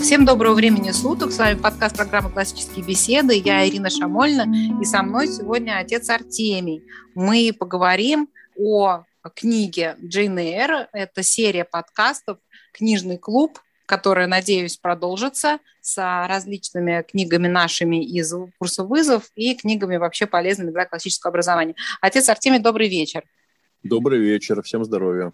Всем 0.00 0.24
доброго 0.24 0.54
времени 0.54 0.90
суток. 0.92 1.32
С 1.32 1.38
вами 1.38 1.58
подкаст 1.58 1.96
программы 1.96 2.30
«Классические 2.30 2.84
беседы». 2.84 3.34
Я 3.34 3.68
Ирина 3.68 3.90
Шамольна. 3.90 4.46
И 4.80 4.84
со 4.84 5.02
мной 5.02 5.26
сегодня 5.28 5.78
отец 5.78 6.08
Артемий. 6.08 6.82
Мы 7.14 7.52
поговорим 7.58 8.28
о 8.56 9.04
книге 9.34 9.96
Джейн 10.02 10.38
Эйр. 10.38 10.88
Это 10.92 11.22
серия 11.22 11.64
подкастов 11.64 12.38
«Книжный 12.72 13.18
клуб», 13.18 13.58
которая, 13.86 14.26
надеюсь, 14.26 14.76
продолжится 14.76 15.58
с 15.80 15.96
различными 16.26 17.02
книгами 17.02 17.48
нашими 17.48 18.04
из 18.04 18.32
курса 18.58 18.84
вызов 18.84 19.30
и 19.34 19.54
книгами 19.54 19.96
вообще 19.96 20.26
полезными 20.26 20.70
для 20.70 20.86
классического 20.86 21.30
образования. 21.30 21.74
Отец 22.00 22.28
Артемий, 22.28 22.60
добрый 22.60 22.88
вечер. 22.88 23.24
Добрый 23.82 24.20
вечер, 24.20 24.62
всем 24.62 24.84
здоровья. 24.84 25.32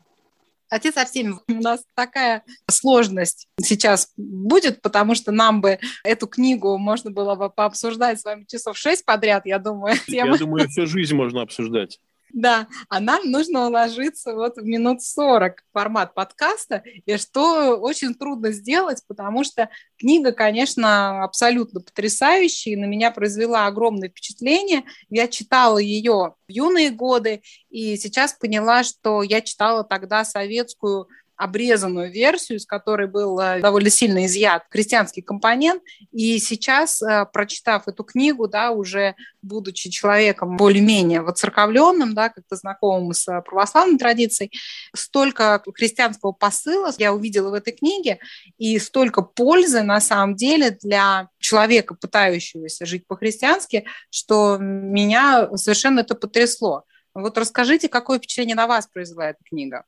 Отец 0.74 0.96
Артемий, 0.96 1.36
у 1.46 1.52
нас 1.60 1.84
такая 1.94 2.42
сложность 2.68 3.46
сейчас 3.60 4.12
будет, 4.16 4.82
потому 4.82 5.14
что 5.14 5.30
нам 5.30 5.60
бы 5.60 5.78
эту 6.02 6.26
книгу 6.26 6.76
можно 6.78 7.12
было 7.12 7.36
бы 7.36 7.48
пообсуждать 7.48 8.20
с 8.20 8.24
вами 8.24 8.44
часов 8.44 8.76
шесть 8.76 9.04
подряд, 9.04 9.46
я 9.46 9.60
думаю. 9.60 9.94
Я 10.08 10.26
думаю, 10.36 10.68
всю 10.68 10.86
жизнь 10.86 11.14
можно 11.14 11.42
обсуждать. 11.42 12.00
Да, 12.34 12.66
а 12.88 12.98
нам 12.98 13.30
нужно 13.30 13.68
уложиться 13.68 14.34
вот 14.34 14.56
в 14.56 14.64
минут 14.64 15.02
40 15.02 15.62
формат 15.72 16.14
подкаста, 16.14 16.82
и 17.06 17.16
что 17.16 17.76
очень 17.76 18.12
трудно 18.12 18.50
сделать, 18.50 19.04
потому 19.06 19.44
что 19.44 19.70
книга, 19.96 20.32
конечно, 20.32 21.22
абсолютно 21.22 21.80
потрясающая, 21.80 22.72
и 22.72 22.76
на 22.76 22.86
меня 22.86 23.12
произвела 23.12 23.68
огромное 23.68 24.08
впечатление. 24.08 24.82
Я 25.10 25.28
читала 25.28 25.78
ее 25.78 26.34
в 26.48 26.50
юные 26.50 26.90
годы, 26.90 27.40
и 27.70 27.96
сейчас 27.96 28.32
поняла, 28.32 28.82
что 28.82 29.22
я 29.22 29.40
читала 29.40 29.84
тогда 29.84 30.24
советскую 30.24 31.06
обрезанную 31.36 32.10
версию, 32.10 32.58
из 32.58 32.66
которой 32.66 33.08
был 33.08 33.38
э, 33.40 33.60
довольно 33.60 33.90
сильно 33.90 34.26
изъят 34.26 34.64
крестьянский 34.68 35.22
компонент. 35.22 35.82
И 36.12 36.38
сейчас, 36.38 37.02
э, 37.02 37.26
прочитав 37.32 37.88
эту 37.88 38.04
книгу, 38.04 38.46
да, 38.46 38.70
уже 38.70 39.16
будучи 39.42 39.90
человеком 39.90 40.56
более-менее 40.56 41.22
воцерковленным, 41.22 42.14
да, 42.14 42.28
как-то 42.28 42.56
знакомым 42.56 43.12
с 43.12 43.26
э, 43.28 43.42
православной 43.42 43.98
традицией, 43.98 44.52
столько 44.94 45.62
христианского 45.74 46.32
посыла 46.32 46.92
я 46.98 47.12
увидела 47.12 47.50
в 47.50 47.54
этой 47.54 47.72
книге, 47.72 48.20
и 48.58 48.78
столько 48.78 49.22
пользы 49.22 49.82
на 49.82 50.00
самом 50.00 50.36
деле 50.36 50.70
для 50.82 51.28
человека, 51.38 51.94
пытающегося 51.94 52.86
жить 52.86 53.06
по-христиански, 53.06 53.86
что 54.10 54.58
меня 54.58 55.48
совершенно 55.56 56.00
это 56.00 56.14
потрясло. 56.14 56.84
Вот 57.14 57.38
расскажите, 57.38 57.88
какое 57.88 58.18
впечатление 58.18 58.56
на 58.56 58.66
вас 58.66 58.86
произвела 58.86 59.30
эта 59.30 59.42
книга? 59.44 59.84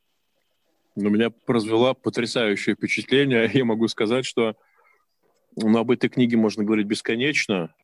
Но 0.96 1.10
меня 1.10 1.30
произвела 1.30 1.92
потрясающее 1.94 2.74
впечатление. 2.74 3.50
Я 3.54 3.64
могу 3.64 3.86
сказать, 3.88 4.24
что 4.24 4.56
ну, 5.56 5.78
об 5.78 5.90
этой 5.90 6.08
книге 6.08 6.36
можно 6.36 6.64
говорить 6.64 6.86
бесконечно. 6.86 7.74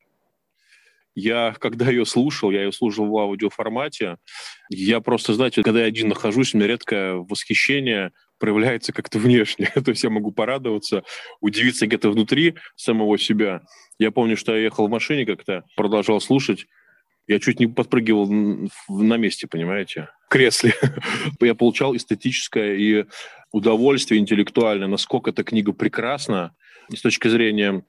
Я, 1.15 1.55
когда 1.59 1.91
ее 1.91 2.07
слушал, 2.07 2.51
я 2.51 2.63
ее 2.65 2.73
слушал 2.73 3.07
в 3.07 3.19
аудиоформате, 3.19 4.17
я 4.71 5.01
просто, 5.01 5.35
знаете, 5.35 5.63
когда 5.63 5.81
я 5.81 5.87
один 5.87 6.09
нахожусь, 6.09 6.55
у 6.55 6.57
меня 6.57 6.69
редкое 6.69 7.17
восхищение 7.17 8.13
проявляется 8.39 8.95
как-то 8.95 9.19
внешне. 9.21 9.67
То 9.67 9.91
есть 9.91 10.05
я 10.05 10.11
могу 10.11 10.33
порадоваться, 10.33 11.05
удивиться 11.41 11.87
где-то 11.87 12.11
внутри 12.11 12.55
самого 12.77 13.19
себя. 13.19 13.61
Я 13.99 14.11
помню, 14.11 14.39
что 14.39 14.57
я 14.57 14.63
ехал 14.63 14.87
в 14.87 14.91
машине 14.91 15.27
как-то, 15.27 15.65
продолжал 15.77 16.19
слушать, 16.19 16.67
я 17.27 17.39
чуть 17.39 17.61
не 17.61 17.67
подпрыгивал 17.67 18.29
на 18.89 19.17
месте, 19.17 19.47
понимаете, 19.47 20.09
в 20.27 20.29
кресле. 20.29 20.75
Я 21.41 21.55
получал 21.55 21.95
эстетическое 21.97 22.75
и 22.75 23.05
удовольствие 23.53 24.21
интеллектуальное, 24.21 24.89
насколько 24.89 25.31
эта 25.31 25.45
книга 25.45 25.73
прекрасна 25.73 26.55
с 26.93 27.01
точки 27.01 27.29
зрения 27.29 27.85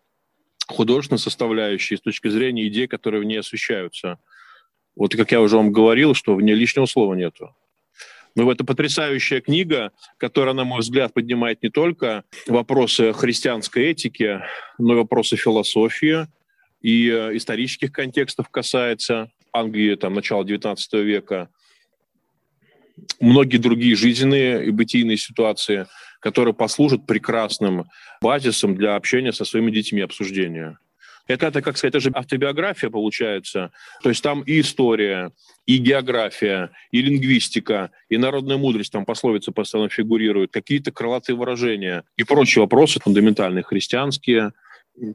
художественной 0.67 1.20
составляющей, 1.20 1.98
с 1.98 2.02
точки 2.02 2.28
зрения 2.28 2.67
идей, 2.67 2.88
которые 2.88 3.22
в 3.22 3.26
ней 3.26 3.39
освещаются. 3.39 4.20
Вот 4.95 5.16
как 5.16 5.32
я 5.32 5.42
уже 5.42 5.58
вам 5.58 5.72
говорил, 5.72 6.14
что 6.14 6.36
в 6.36 6.42
ней 6.42 6.54
лишнего 6.54 6.86
слова 6.86 7.16
нету. 7.16 7.55
Но 8.36 8.52
это 8.52 8.64
потрясающая 8.64 9.42
книга, 9.42 9.92
которая, 10.17 10.55
на 10.55 10.64
мой 10.64 10.80
взгляд, 10.80 11.14
поднимает 11.14 11.61
не 11.61 11.70
только 11.70 12.23
вопросы 12.48 13.14
христианской 13.14 13.92
этики, 13.92 14.42
но 14.80 14.93
и 14.93 14.98
вопросы 14.98 15.36
философии, 15.36 16.27
и 16.83 17.10
э, 17.10 17.36
исторических 17.38 17.92
контекстов 17.92 18.49
касается 18.49 19.32
Англии 19.52 19.95
там, 19.95 20.14
начала 20.14 20.44
XIX 20.44 20.77
века, 21.02 21.49
многие 23.20 23.58
другие 23.58 23.95
жизненные 23.95 24.67
и 24.67 24.71
бытийные 24.71 25.17
ситуации, 25.17 25.88
которые 26.20 26.54
послужат 26.54 27.08
прекрасным 27.08 27.86
базисом 28.22 28.76
для 28.76 28.95
общения 28.95 29.33
со 29.33 29.45
своими 29.45 29.72
детьми, 29.72 30.02
обсуждения. 30.02 30.77
Это, 31.26 31.48
это, 31.48 31.61
как 31.61 31.77
сказать, 31.77 31.95
это 31.95 32.02
же 32.02 32.11
автобиография 32.14 32.89
получается. 32.89 33.72
То 34.02 34.10
есть 34.10 34.22
там 34.22 34.42
и 34.42 34.60
история, 34.60 35.32
и 35.66 35.77
география, 35.77 36.72
и 36.92 37.02
лингвистика, 37.02 37.92
и 38.10 38.17
народная 38.17 38.58
мудрость, 38.58 38.92
там 38.92 39.05
пословицы 39.05 39.54
постоянно 39.54 39.89
фигурируют, 39.89 40.52
какие-то 40.52 40.92
крылатые 40.92 41.38
выражения 41.38 42.04
и 42.17 42.23
прочие 42.23 42.61
вопросы 42.61 42.99
фундаментальные, 42.99 43.64
христианские, 43.64 44.52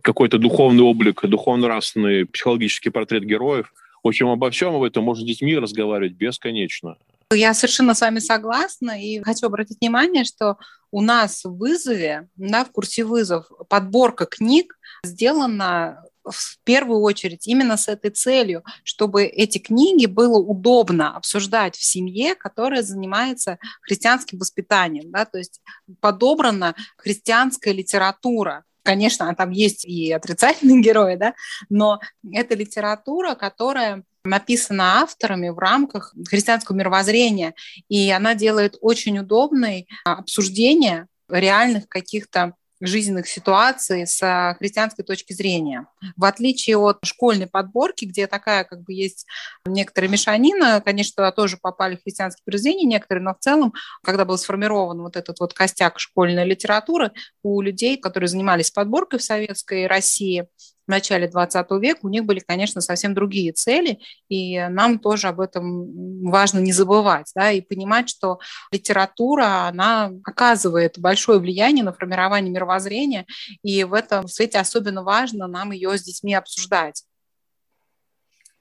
какой-то 0.02 0.38
духовный 0.38 0.82
облик, 0.82 1.24
духовно-нравственный, 1.24 2.26
психологический 2.26 2.90
портрет 2.90 3.24
героев. 3.24 3.72
В 4.02 4.08
общем, 4.08 4.28
обо 4.28 4.50
всем 4.50 4.74
об 4.74 4.82
этом 4.82 5.04
можно 5.04 5.24
с 5.24 5.26
детьми 5.26 5.56
разговаривать 5.56 6.14
бесконечно. 6.14 6.96
Я 7.32 7.52
совершенно 7.52 7.94
с 7.94 8.00
вами 8.00 8.20
согласна 8.20 9.02
и 9.02 9.20
хочу 9.22 9.46
обратить 9.46 9.78
внимание, 9.80 10.24
что 10.24 10.56
у 10.90 11.02
нас 11.02 11.44
в 11.44 11.56
вызове, 11.56 12.28
да, 12.36 12.64
в 12.64 12.70
курсе 12.70 13.04
вызов, 13.04 13.50
подборка 13.68 14.24
книг 14.24 14.78
сделана 15.04 16.04
в 16.24 16.58
первую 16.64 17.00
очередь 17.00 17.46
именно 17.46 17.76
с 17.76 17.88
этой 17.88 18.10
целью, 18.10 18.64
чтобы 18.82 19.24
эти 19.24 19.58
книги 19.58 20.06
было 20.06 20.38
удобно 20.38 21.16
обсуждать 21.16 21.76
в 21.76 21.84
семье, 21.84 22.34
которая 22.34 22.82
занимается 22.82 23.58
христианским 23.82 24.38
воспитанием. 24.38 25.10
Да? 25.10 25.24
То 25.24 25.38
есть 25.38 25.60
подобрана 26.00 26.74
христианская 26.96 27.72
литература, 27.72 28.64
Конечно, 28.88 29.34
там 29.34 29.50
есть 29.50 29.84
и 29.84 30.10
отрицательные 30.12 30.80
герои, 30.82 31.16
да, 31.16 31.34
но 31.68 32.00
это 32.32 32.54
литература, 32.54 33.34
которая 33.34 34.02
написана 34.24 35.02
авторами 35.02 35.50
в 35.50 35.58
рамках 35.58 36.14
христианского 36.26 36.74
мировоззрения, 36.74 37.52
и 37.90 38.10
она 38.10 38.34
делает 38.34 38.78
очень 38.80 39.18
удобное 39.18 39.84
обсуждение 40.06 41.06
реальных 41.28 41.86
каких-то 41.90 42.54
жизненных 42.80 43.28
ситуаций 43.28 44.06
с 44.06 44.56
христианской 44.58 45.04
точки 45.04 45.32
зрения. 45.32 45.86
В 46.16 46.24
отличие 46.24 46.76
от 46.78 46.98
школьной 47.04 47.46
подборки, 47.46 48.04
где 48.04 48.26
такая 48.26 48.64
как 48.64 48.82
бы 48.82 48.92
есть 48.92 49.26
некоторая 49.66 50.10
мешанина, 50.10 50.80
конечно, 50.80 51.30
тоже 51.32 51.56
попали 51.56 51.96
христианские 52.02 52.42
произведения 52.44 52.86
некоторые, 52.86 53.24
но 53.24 53.34
в 53.34 53.38
целом, 53.38 53.74
когда 54.02 54.24
был 54.24 54.38
сформирован 54.38 55.00
вот 55.02 55.16
этот 55.16 55.40
вот 55.40 55.54
костяк 55.54 55.98
школьной 55.98 56.44
литературы, 56.44 57.12
у 57.42 57.60
людей, 57.60 57.96
которые 57.96 58.28
занимались 58.28 58.70
подборкой 58.70 59.18
в 59.18 59.24
советской 59.24 59.86
России, 59.86 60.46
в 60.88 60.90
начале 60.90 61.28
20 61.28 61.66
века, 61.82 62.00
у 62.02 62.08
них 62.08 62.24
были, 62.24 62.40
конечно, 62.40 62.80
совсем 62.80 63.14
другие 63.14 63.52
цели, 63.52 63.98
и 64.28 64.58
нам 64.70 64.98
тоже 64.98 65.28
об 65.28 65.40
этом 65.40 66.22
важно 66.28 66.60
не 66.60 66.72
забывать, 66.72 67.30
да, 67.36 67.52
и 67.52 67.60
понимать, 67.60 68.08
что 68.08 68.40
литература, 68.72 69.68
она 69.68 70.10
оказывает 70.24 70.98
большое 70.98 71.38
влияние 71.38 71.84
на 71.84 71.92
формирование 71.92 72.50
мировоззрения, 72.50 73.26
и 73.62 73.84
в 73.84 73.92
этом 73.92 74.26
свете 74.28 74.58
особенно 74.58 75.02
важно 75.02 75.46
нам 75.46 75.72
ее 75.72 75.96
с 75.96 76.02
детьми 76.02 76.34
обсуждать. 76.34 77.04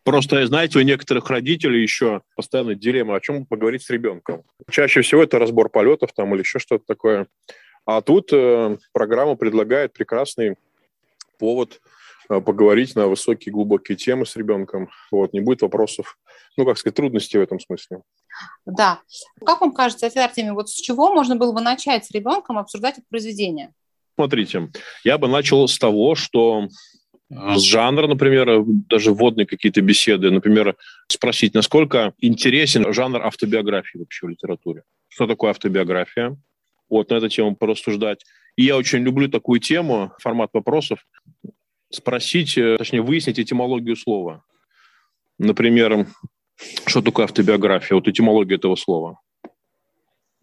Просто, 0.03 0.45
знаете, 0.47 0.79
у 0.79 0.81
некоторых 0.81 1.29
родителей 1.29 1.81
еще 1.81 2.21
постоянно 2.35 2.75
дилемма, 2.75 3.16
о 3.16 3.19
чем 3.19 3.45
поговорить 3.45 3.83
с 3.83 3.89
ребенком. 3.89 4.43
Чаще 4.69 5.01
всего 5.01 5.23
это 5.23 5.39
разбор 5.39 5.69
полетов 5.69 6.11
там 6.13 6.33
или 6.33 6.41
еще 6.41 6.59
что-то 6.59 6.85
такое. 6.85 7.28
А 7.85 8.02
тут 8.02 8.31
э, 8.31 8.78
программа 8.93 9.35
предлагает 9.35 9.93
прекрасный 9.93 10.55
повод 11.37 11.81
поговорить 12.28 12.96
на 12.96 13.08
высокие, 13.08 13.53
глубокие 13.53 13.97
темы 13.97 14.26
с 14.26 14.35
ребенком. 14.35 14.90
Вот, 15.12 15.34
не 15.34 15.40
будет 15.40 15.62
вопросов, 15.62 16.18
ну, 16.58 16.66
как 16.66 16.78
сказать, 16.78 16.96
трудностей 16.96 17.38
в 17.38 17.41
этом 17.41 17.59
смысле. 17.59 18.02
Да. 18.66 19.02
Как 19.46 19.62
вам 19.62 19.74
кажется, 19.74 20.08
отец 20.08 20.18
Артемий, 20.24 20.52
вот 20.52 20.70
с 20.70 20.74
чего 20.74 21.14
можно 21.14 21.35
было 21.35 21.52
бы 21.52 21.62
начать 21.62 22.06
с 22.06 22.12
ребенком 22.12 22.58
обсуждать 22.58 22.97
это 22.97 23.08
произведение? 23.09 23.74
Смотрите, 24.16 24.70
я 25.03 25.18
бы 25.18 25.28
начал 25.28 25.68
с 25.68 25.78
того, 25.78 26.16
что 26.16 26.68
с 27.29 27.62
жанра, 27.62 28.08
например, 28.08 28.64
даже 28.66 29.12
вводные 29.14 29.46
какие-то 29.46 29.82
беседы, 29.82 30.32
например, 30.32 30.76
спросить, 31.08 31.53
насколько 31.53 32.14
интересен 32.20 32.91
жанр 32.94 33.22
автобиографии 33.22 33.97
вообще 33.97 34.28
в 34.28 34.29
литературе. 34.29 34.84
Что 35.09 35.28
такое 35.28 35.52
автобиография? 35.52 36.38
Вот 36.90 37.09
на 37.09 37.16
эту 37.16 37.28
тему 37.28 37.56
порассуждать. 37.56 38.24
И 38.56 38.64
я 38.64 38.78
очень 38.78 39.00
люблю 39.00 39.28
такую 39.28 39.59
тему, 39.59 40.14
формат 40.20 40.50
вопросов 40.53 41.06
спросить, 41.89 42.57
э, 42.57 42.78
точнее, 42.78 43.01
выяснить 43.01 43.39
этимологию 43.39 43.95
слова. 43.95 44.43
Например, 45.37 46.07
что 46.85 47.01
такое 47.01 47.25
автобиография, 47.25 47.95
вот 47.95 48.07
этимология 48.07 48.57
этого 48.57 48.75
слова. 48.75 49.19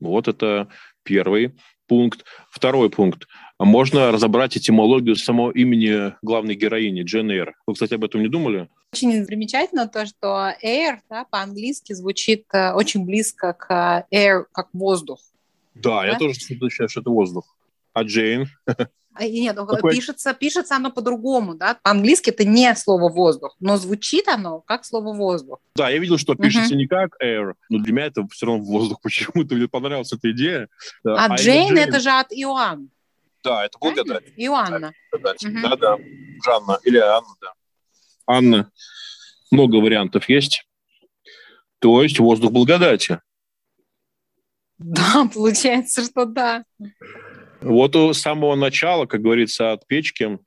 Вот 0.01 0.29
это 0.29 0.69
первый 1.03 1.55
пункт. 1.87 2.25
Второй 2.51 2.91
пункт. 2.91 3.27
Можно 3.59 4.11
разобрать 4.11 4.57
этимологию 4.57 5.17
самого 5.17 5.51
имени 5.51 6.15
главной 6.23 6.55
героини, 6.55 7.03
Джен 7.03 7.31
Эйр. 7.31 7.55
Вы, 7.67 7.75
кстати, 7.75 7.95
об 7.95 8.05
этом 8.05 8.23
не 8.23 8.29
думали? 8.29 8.69
Очень 8.93 9.27
примечательно 9.27 9.89
то, 9.89 10.07
что 10.07 10.53
air 10.63 10.99
да, 11.11 11.25
по-английски 11.25 11.93
звучит 11.93 12.47
э, 12.53 12.73
очень 12.73 13.05
близко 13.05 13.53
к 13.53 14.07
air, 14.13 14.45
как 14.53 14.69
воздух. 14.73 15.21
Да, 15.75 16.03
да? 16.03 16.07
я 16.07 16.19
тоже 16.19 16.35
считаю, 16.35 16.71
что 16.89 17.01
это 17.01 17.11
воздух. 17.11 17.57
А 17.93 18.03
Джейн? 18.03 18.49
А, 19.15 19.27
нет, 19.29 19.55
ну, 19.57 19.65
Какой? 19.67 19.95
пишется, 19.95 20.35
пишется 20.35 20.75
оно 20.75 20.91
по-другому, 20.91 21.55
да. 21.55 21.79
По-английски 21.83 22.31
это 22.31 22.45
не 22.45 22.75
слово 22.75 23.13
воздух, 23.13 23.55
но 23.61 23.77
звучит 23.77 24.27
оно 24.27 24.61
как 24.61 24.85
слово 24.85 25.15
воздух. 25.15 25.61
Да, 25.77 25.89
я 25.89 25.99
видел, 25.99 26.19
что 26.19 26.35
пишется 26.35 26.75
uh-huh. 26.75 26.79
не 26.79 26.87
как 26.89 27.17
air, 27.23 27.55
но 27.69 27.79
для 27.79 27.93
меня 27.93 28.07
это 28.07 28.27
все 28.33 28.47
равно 28.47 28.65
воздух. 28.65 29.01
Почему-то 29.03 29.55
мне 29.55 29.69
понравилась 29.69 30.13
эта 30.13 30.33
идея. 30.33 30.69
А, 31.07 31.27
а 31.27 31.37
Джейн 31.37 31.79
это 31.79 32.01
же 32.01 32.11
от 32.11 32.33
Иоанн. 32.33 32.91
Да, 33.45 33.65
это 33.65 33.79
благодать. 33.79 34.25
Иоанна. 34.37 34.93
Да-да, 35.13 35.97
Жанна 36.45 36.79
или 36.83 36.99
Анна, 36.99 37.35
да. 37.41 37.53
Анна. 38.27 38.71
Много 39.51 39.77
вариантов 39.77 40.29
есть. 40.29 40.67
То 41.79 42.03
есть 42.03 42.19
воздух 42.19 42.51
благодати. 42.51 43.21
Да, 44.79 45.29
получается, 45.33 46.03
что 46.03 46.25
да. 46.25 46.65
Вот 47.65 47.97
у 47.97 48.13
самого 48.13 48.55
начала, 48.57 49.07
как 49.07 49.23
говорится, 49.23 49.73
от 49.73 49.87
печки 49.87 50.39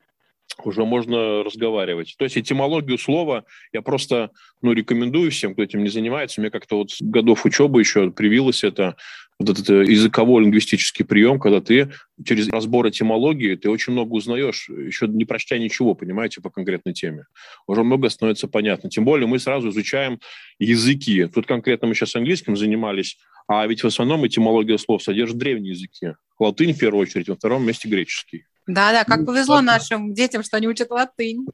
уже 0.64 0.84
можно 0.84 1.42
разговаривать. 1.42 2.14
То 2.16 2.24
есть 2.24 2.38
этимологию 2.38 2.98
слова 2.98 3.44
я 3.72 3.82
просто 3.82 4.30
ну, 4.62 4.72
рекомендую 4.72 5.30
всем, 5.30 5.52
кто 5.52 5.62
этим 5.62 5.82
не 5.82 5.90
занимается. 5.90 6.40
Мне 6.40 6.50
как-то 6.50 6.76
вот 6.78 6.90
годов 7.00 7.44
учебы 7.44 7.80
еще 7.80 8.10
привилось 8.10 8.64
это, 8.64 8.96
вот 9.38 9.50
этот 9.50 9.70
э, 9.70 9.84
языково-лингвистический 9.84 11.04
прием, 11.04 11.38
когда 11.38 11.60
ты 11.60 11.92
через 12.24 12.48
разбор 12.48 12.88
этимологии, 12.88 13.54
ты 13.54 13.70
очень 13.70 13.92
много 13.92 14.14
узнаешь, 14.14 14.68
еще 14.68 15.06
не 15.06 15.24
прочтя 15.24 15.58
ничего, 15.58 15.94
понимаете, 15.94 16.40
по 16.40 16.50
конкретной 16.50 16.92
теме. 16.92 17.26
Уже 17.66 17.84
много 17.84 18.08
становится 18.08 18.48
понятно. 18.48 18.90
Тем 18.90 19.04
более 19.04 19.26
мы 19.26 19.38
сразу 19.38 19.70
изучаем 19.70 20.18
языки. 20.58 21.26
Тут 21.26 21.46
конкретно 21.46 21.86
мы 21.86 21.94
сейчас 21.94 22.16
английским 22.16 22.56
занимались, 22.56 23.18
а 23.46 23.66
ведь 23.66 23.82
в 23.82 23.86
основном 23.86 24.26
этимология 24.26 24.76
слов 24.76 25.02
содержит 25.02 25.38
древние 25.38 25.72
языки. 25.72 26.14
Латынь 26.38 26.72
в 26.72 26.78
первую 26.78 27.02
очередь, 27.02 27.28
во 27.28 27.36
втором 27.36 27.64
месте 27.64 27.88
греческий. 27.88 28.44
Да, 28.66 28.92
да, 28.92 29.04
как 29.04 29.20
ну, 29.20 29.26
повезло 29.26 29.60
ну, 29.60 29.68
нашим 29.68 30.14
детям, 30.14 30.42
что 30.42 30.58
они 30.58 30.68
учат 30.68 30.90
латынь. 30.90 31.46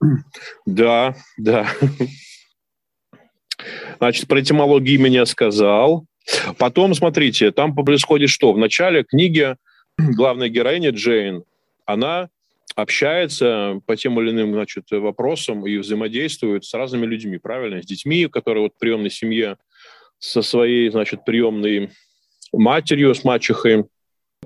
Да, 0.67 1.15
да. 1.37 1.69
Значит, 3.99 4.27
про 4.27 4.41
этимологию 4.41 4.97
имени 4.97 5.15
я 5.15 5.27
сказал. 5.27 6.07
Потом, 6.59 6.95
смотрите, 6.95 7.51
там 7.51 7.75
происходит 7.75 8.31
что? 8.31 8.53
В 8.53 8.59
начале 8.59 9.05
книги 9.05 9.57
главная 9.99 10.49
героиня 10.49 10.91
Джейн, 10.91 11.45
она 11.87 12.29
общается 12.77 13.81
по 13.87 13.97
тем 13.97 14.21
или 14.21 14.31
иным 14.31 14.53
значит, 14.53 14.91
вопросам 14.91 15.67
и 15.67 15.77
взаимодействует 15.79 16.65
с 16.65 16.75
разными 16.75 17.07
людьми, 17.07 17.39
правильно? 17.39 17.83
С 17.83 17.87
детьми, 17.87 18.27
которые 18.27 18.65
вот 18.65 18.75
в 18.75 18.79
приемной 18.79 19.11
семье, 19.11 19.59
со 20.19 20.43
своей, 20.43 20.91
значит, 20.91 21.25
приемной 21.25 21.91
матерью, 22.53 23.15
с 23.15 23.25
мачехой, 23.25 23.85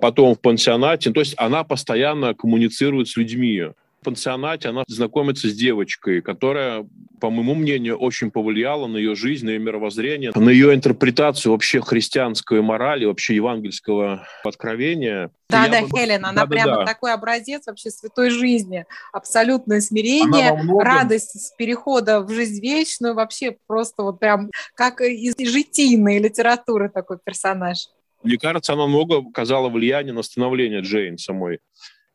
потом 0.00 0.34
в 0.34 0.40
пансионате. 0.40 1.10
То 1.12 1.20
есть 1.20 1.34
она 1.36 1.64
постоянно 1.64 2.34
коммуницирует 2.34 3.08
с 3.08 3.16
людьми. 3.16 3.68
Пансионате 4.02 4.68
она 4.68 4.84
знакомится 4.86 5.48
с 5.48 5.54
девочкой, 5.54 6.22
которая, 6.22 6.86
по 7.20 7.30
моему 7.30 7.54
мнению, 7.54 7.96
очень 7.98 8.30
повлияла 8.30 8.86
на 8.86 8.96
ее 8.96 9.14
жизнь, 9.14 9.44
на 9.44 9.50
ее 9.50 9.58
мировоззрение, 9.58 10.32
на 10.34 10.50
ее 10.50 10.74
интерпретацию 10.74 11.52
вообще 11.52 11.80
христианской 11.80 12.62
морали, 12.62 13.04
вообще 13.04 13.34
евангельского 13.34 14.26
откровения. 14.44 15.30
Да, 15.50 15.68
да, 15.68 15.82
бы... 15.82 15.88
Хелен, 15.88 16.24
она 16.24 16.42
да, 16.42 16.46
прямо 16.46 16.76
да. 16.76 16.84
такой 16.84 17.12
образец 17.12 17.66
вообще 17.66 17.90
святой 17.90 18.30
жизни. 18.30 18.86
Абсолютное 19.12 19.80
смирение, 19.80 20.52
многом... 20.52 20.78
радость 20.78 21.40
с 21.40 21.50
перехода 21.56 22.20
в 22.20 22.30
жизнь 22.32 22.60
вечную, 22.60 23.14
вообще 23.14 23.56
просто 23.66 24.02
вот 24.02 24.20
прям 24.20 24.50
как 24.74 25.00
из 25.00 25.34
житийной 25.38 26.18
литературы 26.18 26.88
такой 26.88 27.18
персонаж. 27.22 27.88
Мне 28.22 28.36
кажется, 28.36 28.72
она 28.72 28.86
много 28.86 29.18
оказала 29.18 29.68
влияния 29.68 30.12
на 30.12 30.22
становление 30.22 30.80
Джейн 30.80 31.18
самой. 31.18 31.60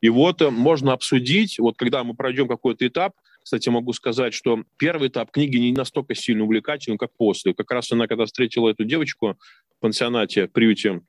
И 0.04 0.10
вот 0.10 0.42
э, 0.42 0.50
можно 0.50 0.92
обсудить, 0.92 1.58
вот 1.58 1.78
когда 1.78 2.04
мы 2.04 2.12
пройдем 2.12 2.46
какой-то 2.46 2.86
этап, 2.86 3.14
кстати, 3.42 3.70
могу 3.70 3.94
сказать, 3.94 4.34
что 4.34 4.62
первый 4.76 5.08
этап 5.08 5.30
книги 5.30 5.56
не 5.56 5.72
настолько 5.72 6.14
сильно 6.14 6.44
увлекательный, 6.44 6.98
как 6.98 7.16
после. 7.16 7.54
Как 7.54 7.70
раз 7.70 7.90
она, 7.90 8.06
когда 8.06 8.26
встретила 8.26 8.68
эту 8.68 8.84
девочку 8.84 9.38
в 9.78 9.80
пансионате, 9.80 10.46
в 10.46 10.52
приюте, 10.52 11.00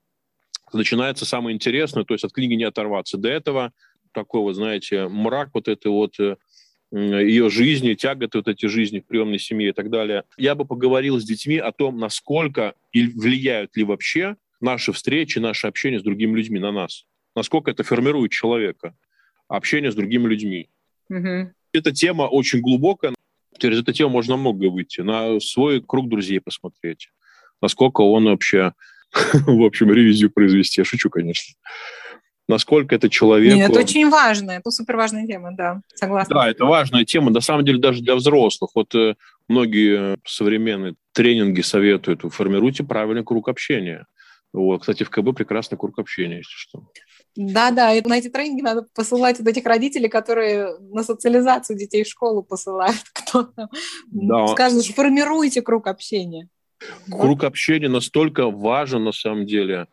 начинается 0.71 1.25
самое 1.25 1.53
интересное, 1.53 2.05
то 2.05 2.13
есть 2.13 2.23
от 2.23 2.31
книги 2.31 2.53
не 2.53 2.63
оторваться. 2.63 3.17
До 3.17 3.27
этого 3.27 3.73
такой 4.13 4.39
вот, 4.39 4.53
знаете, 4.53 5.09
мрак 5.09 5.49
вот 5.53 5.67
этой 5.67 5.91
вот 5.91 6.17
э, 6.17 6.37
ее 6.93 7.49
жизни, 7.49 7.95
тяготы 7.95 8.37
вот 8.37 8.47
эти 8.47 8.67
жизни 8.67 9.01
в 9.01 9.07
приемной 9.07 9.39
семье 9.39 9.71
и 9.71 9.73
так 9.73 9.89
далее. 9.89 10.23
Я 10.37 10.55
бы 10.55 10.63
поговорил 10.63 11.19
с 11.19 11.25
детьми 11.25 11.57
о 11.57 11.73
том, 11.73 11.97
насколько 11.97 12.75
и 12.93 13.07
влияют 13.07 13.75
ли 13.75 13.83
вообще 13.83 14.37
наши 14.61 14.93
встречи, 14.93 15.37
наше 15.39 15.67
общение 15.67 15.99
с 15.99 16.03
другими 16.03 16.37
людьми 16.37 16.59
на 16.59 16.71
нас. 16.71 17.05
Насколько 17.35 17.71
это 17.71 17.83
формирует 17.83 18.31
человека, 18.31 18.95
общение 19.47 19.91
с 19.91 19.95
другими 19.95 20.27
людьми. 20.27 20.69
Угу. 21.09 21.51
Эта 21.73 21.91
тема 21.91 22.23
очень 22.23 22.61
глубокая. 22.61 23.13
Через 23.57 23.81
эту 23.81 23.93
тему 23.93 24.11
можно 24.11 24.37
многое 24.37 24.69
выйти. 24.69 25.01
На 25.01 25.39
свой 25.39 25.81
круг 25.81 26.09
друзей 26.09 26.39
посмотреть. 26.39 27.09
Насколько 27.61 28.01
он 28.01 28.25
вообще, 28.25 28.73
в 29.11 29.63
общем, 29.63 29.91
ревизию 29.91 30.31
произвести. 30.31 30.81
Я 30.81 30.85
шучу, 30.85 31.09
конечно 31.09 31.55
насколько 32.47 32.95
это 32.95 33.09
человек. 33.09 33.55
Нет, 33.55 33.71
это 33.71 33.79
очень 33.79 34.09
важно, 34.09 34.51
это 34.51 34.71
супер 34.71 34.97
важная 34.97 35.25
тема, 35.25 35.55
да, 35.55 35.81
согласна. 35.95 36.35
Да, 36.35 36.49
это 36.49 36.65
важная 36.65 37.05
тема, 37.05 37.31
на 37.31 37.41
самом 37.41 37.65
деле 37.65 37.79
даже 37.79 38.01
для 38.01 38.15
взрослых. 38.15 38.71
Вот 38.75 38.93
э, 38.95 39.15
многие 39.47 40.17
современные 40.25 40.95
тренинги 41.13 41.61
советуют, 41.61 42.21
формируйте 42.33 42.83
правильный 42.83 43.23
круг 43.23 43.49
общения. 43.49 44.05
Вот, 44.53 44.81
кстати, 44.81 45.03
в 45.03 45.09
КБ 45.09 45.35
прекрасный 45.35 45.77
курс 45.77 45.97
общения, 45.97 46.37
если 46.37 46.55
что. 46.55 46.83
Да, 47.35 47.71
да, 47.71 47.93
и 47.93 48.01
на 48.07 48.17
эти 48.17 48.29
тренинги 48.29 48.61
надо 48.61 48.85
посылать 48.95 49.39
вот 49.39 49.47
этих 49.47 49.65
родителей, 49.65 50.07
которые 50.07 50.77
на 50.79 51.03
социализацию 51.03 51.77
детей 51.77 52.03
в 52.03 52.07
школу 52.07 52.43
посылают, 52.43 53.03
кто 53.13 53.49
да. 54.07 54.47
скажет, 54.47 54.85
формируйте 54.85 55.61
круг 55.61 55.87
общения. 55.87 56.47
Круг 57.09 57.41
да? 57.41 57.47
общения 57.47 57.89
настолько 57.89 58.49
важен 58.49 59.03
на 59.03 59.11
самом 59.11 59.45
деле. 59.45 59.87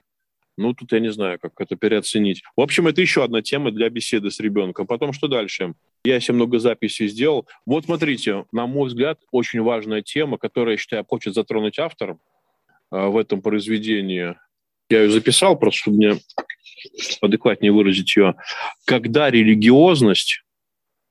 Ну, 0.58 0.74
тут 0.74 0.92
я 0.92 1.00
не 1.00 1.10
знаю, 1.10 1.38
как 1.40 1.52
это 1.58 1.76
переоценить. 1.76 2.42
В 2.56 2.60
общем, 2.60 2.86
это 2.86 3.00
еще 3.00 3.24
одна 3.24 3.40
тема 3.40 3.70
для 3.70 3.88
беседы 3.88 4.30
с 4.30 4.38
ребенком. 4.38 4.86
Потом, 4.86 5.12
что 5.12 5.26
дальше? 5.26 5.74
Я 6.04 6.20
себе 6.20 6.34
много 6.34 6.58
записей 6.58 7.08
сделал. 7.08 7.48
Вот 7.64 7.86
смотрите, 7.86 8.44
на 8.52 8.66
мой 8.66 8.88
взгляд, 8.88 9.18
очень 9.30 9.62
важная 9.62 10.02
тема, 10.02 10.36
которая, 10.36 10.74
я 10.74 10.78
считаю, 10.78 11.04
хочет 11.06 11.34
затронуть 11.34 11.78
автор 11.78 12.18
а, 12.90 13.08
в 13.08 13.16
этом 13.16 13.40
произведении. 13.40 14.36
Я 14.90 15.02
ее 15.02 15.10
записал, 15.10 15.58
просто 15.58 15.80
чтобы 15.80 15.96
мне 15.96 16.18
адекватнее 17.20 17.72
выразить 17.72 18.16
ее. 18.16 18.34
Когда 18.84 19.30
религиозность, 19.30 20.42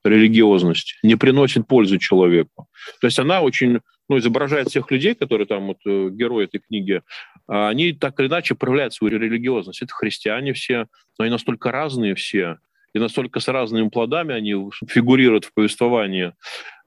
религиозность 0.04 0.98
не 1.04 1.16
приносит 1.16 1.68
пользы 1.68 2.00
человеку. 2.00 2.68
То 3.00 3.08
есть 3.08 3.20
она 3.20 3.42
очень 3.42 3.80
ну, 4.10 4.18
изображает 4.18 4.70
всех 4.70 4.92
людей, 4.92 5.16
которые 5.16 5.48
там 5.48 5.68
вот 5.68 5.78
э, 5.86 6.10
герои 6.12 6.46
этой 6.46 6.60
книги, 6.60 7.02
а 7.48 7.70
они 7.70 7.94
так 7.94 8.20
или 8.20 8.28
иначе 8.28 8.56
проявляют 8.56 8.94
свою 8.94 9.18
религиозность. 9.18 9.82
Это 9.82 9.94
христиане 9.94 10.54
все, 10.54 10.88
но 11.18 11.24
они 11.24 11.32
настолько 11.32 11.72
разные 11.72 12.16
все, 12.16 12.58
и 12.94 13.00
настолько 13.00 13.40
с 13.40 13.48
разными 13.48 13.90
плодами 13.90 14.34
они 14.34 14.70
фигурируют 14.88 15.46
в 15.46 15.54
повествовании, 15.54 16.34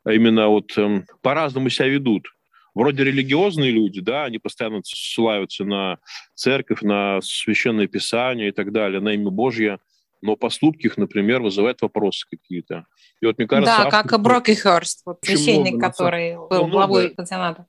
а 0.05 0.13
именно 0.13 0.49
вот 0.49 0.77
эм, 0.77 1.07
по-разному 1.23 1.71
себя 1.71 1.89
ведут 1.89 2.29
вроде 2.75 3.05
религиозные 3.05 3.71
люди, 3.71 4.01
да, 4.01 4.25
они 4.25 4.39
постоянно 4.39 4.81
ссылаются 4.85 5.65
на 5.65 5.99
церковь, 6.35 6.83
на 6.83 7.21
священное 7.23 7.87
писание 7.87 8.49
и 8.49 8.53
так 8.53 8.73
далее, 8.73 9.01
на 9.01 9.15
имя 9.15 9.31
Божье, 9.31 9.79
но 10.21 10.37
поступки 10.37 10.87
их, 10.87 10.97
например, 10.97 11.43
вызывают 11.43 11.83
вопросы 11.83 12.27
какие-то. 12.29 12.87
И 13.21 13.27
вот 13.27 13.39
мне 13.39 13.47
кажется... 13.47 13.77
Да, 13.77 13.87
автор... 13.87 14.09
как 14.09 14.21
Брокихерст, 14.21 15.03
вот 15.05 15.19
священник, 15.23 15.75
много, 15.75 15.91
который 15.91 16.37
был 16.37 16.67
много. 16.67 16.71
главой 16.71 17.11
пансионата. 17.11 17.67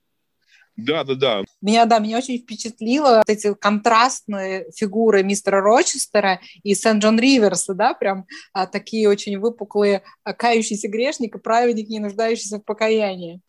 Да, 0.78 1.06
да, 1.06 1.16
да. 1.16 1.44
Меня, 1.62 1.86
да, 1.86 2.00
меня 2.00 2.18
очень 2.18 2.38
впечатлило 2.38 3.18
вот 3.18 3.30
эти 3.30 3.54
контрастные 3.54 4.70
фигуры 4.76 5.24
мистера 5.24 5.62
Рочестера 5.62 6.42
и 6.64 6.76
Сент-Джон 6.76 7.18
Риверса, 7.18 7.74
да, 7.74 7.94
прям 7.94 8.26
а, 8.52 8.68
такие 8.68 9.08
очень 9.08 9.40
выпуклые, 9.40 10.04
а, 10.24 10.34
кающиеся 10.34 10.90
грешник 10.90 11.36
и 11.36 11.40
праведник, 11.40 11.88
не 11.88 12.00
нуждающийся 12.00 12.58
в 12.60 12.66
покаянии 12.66 13.42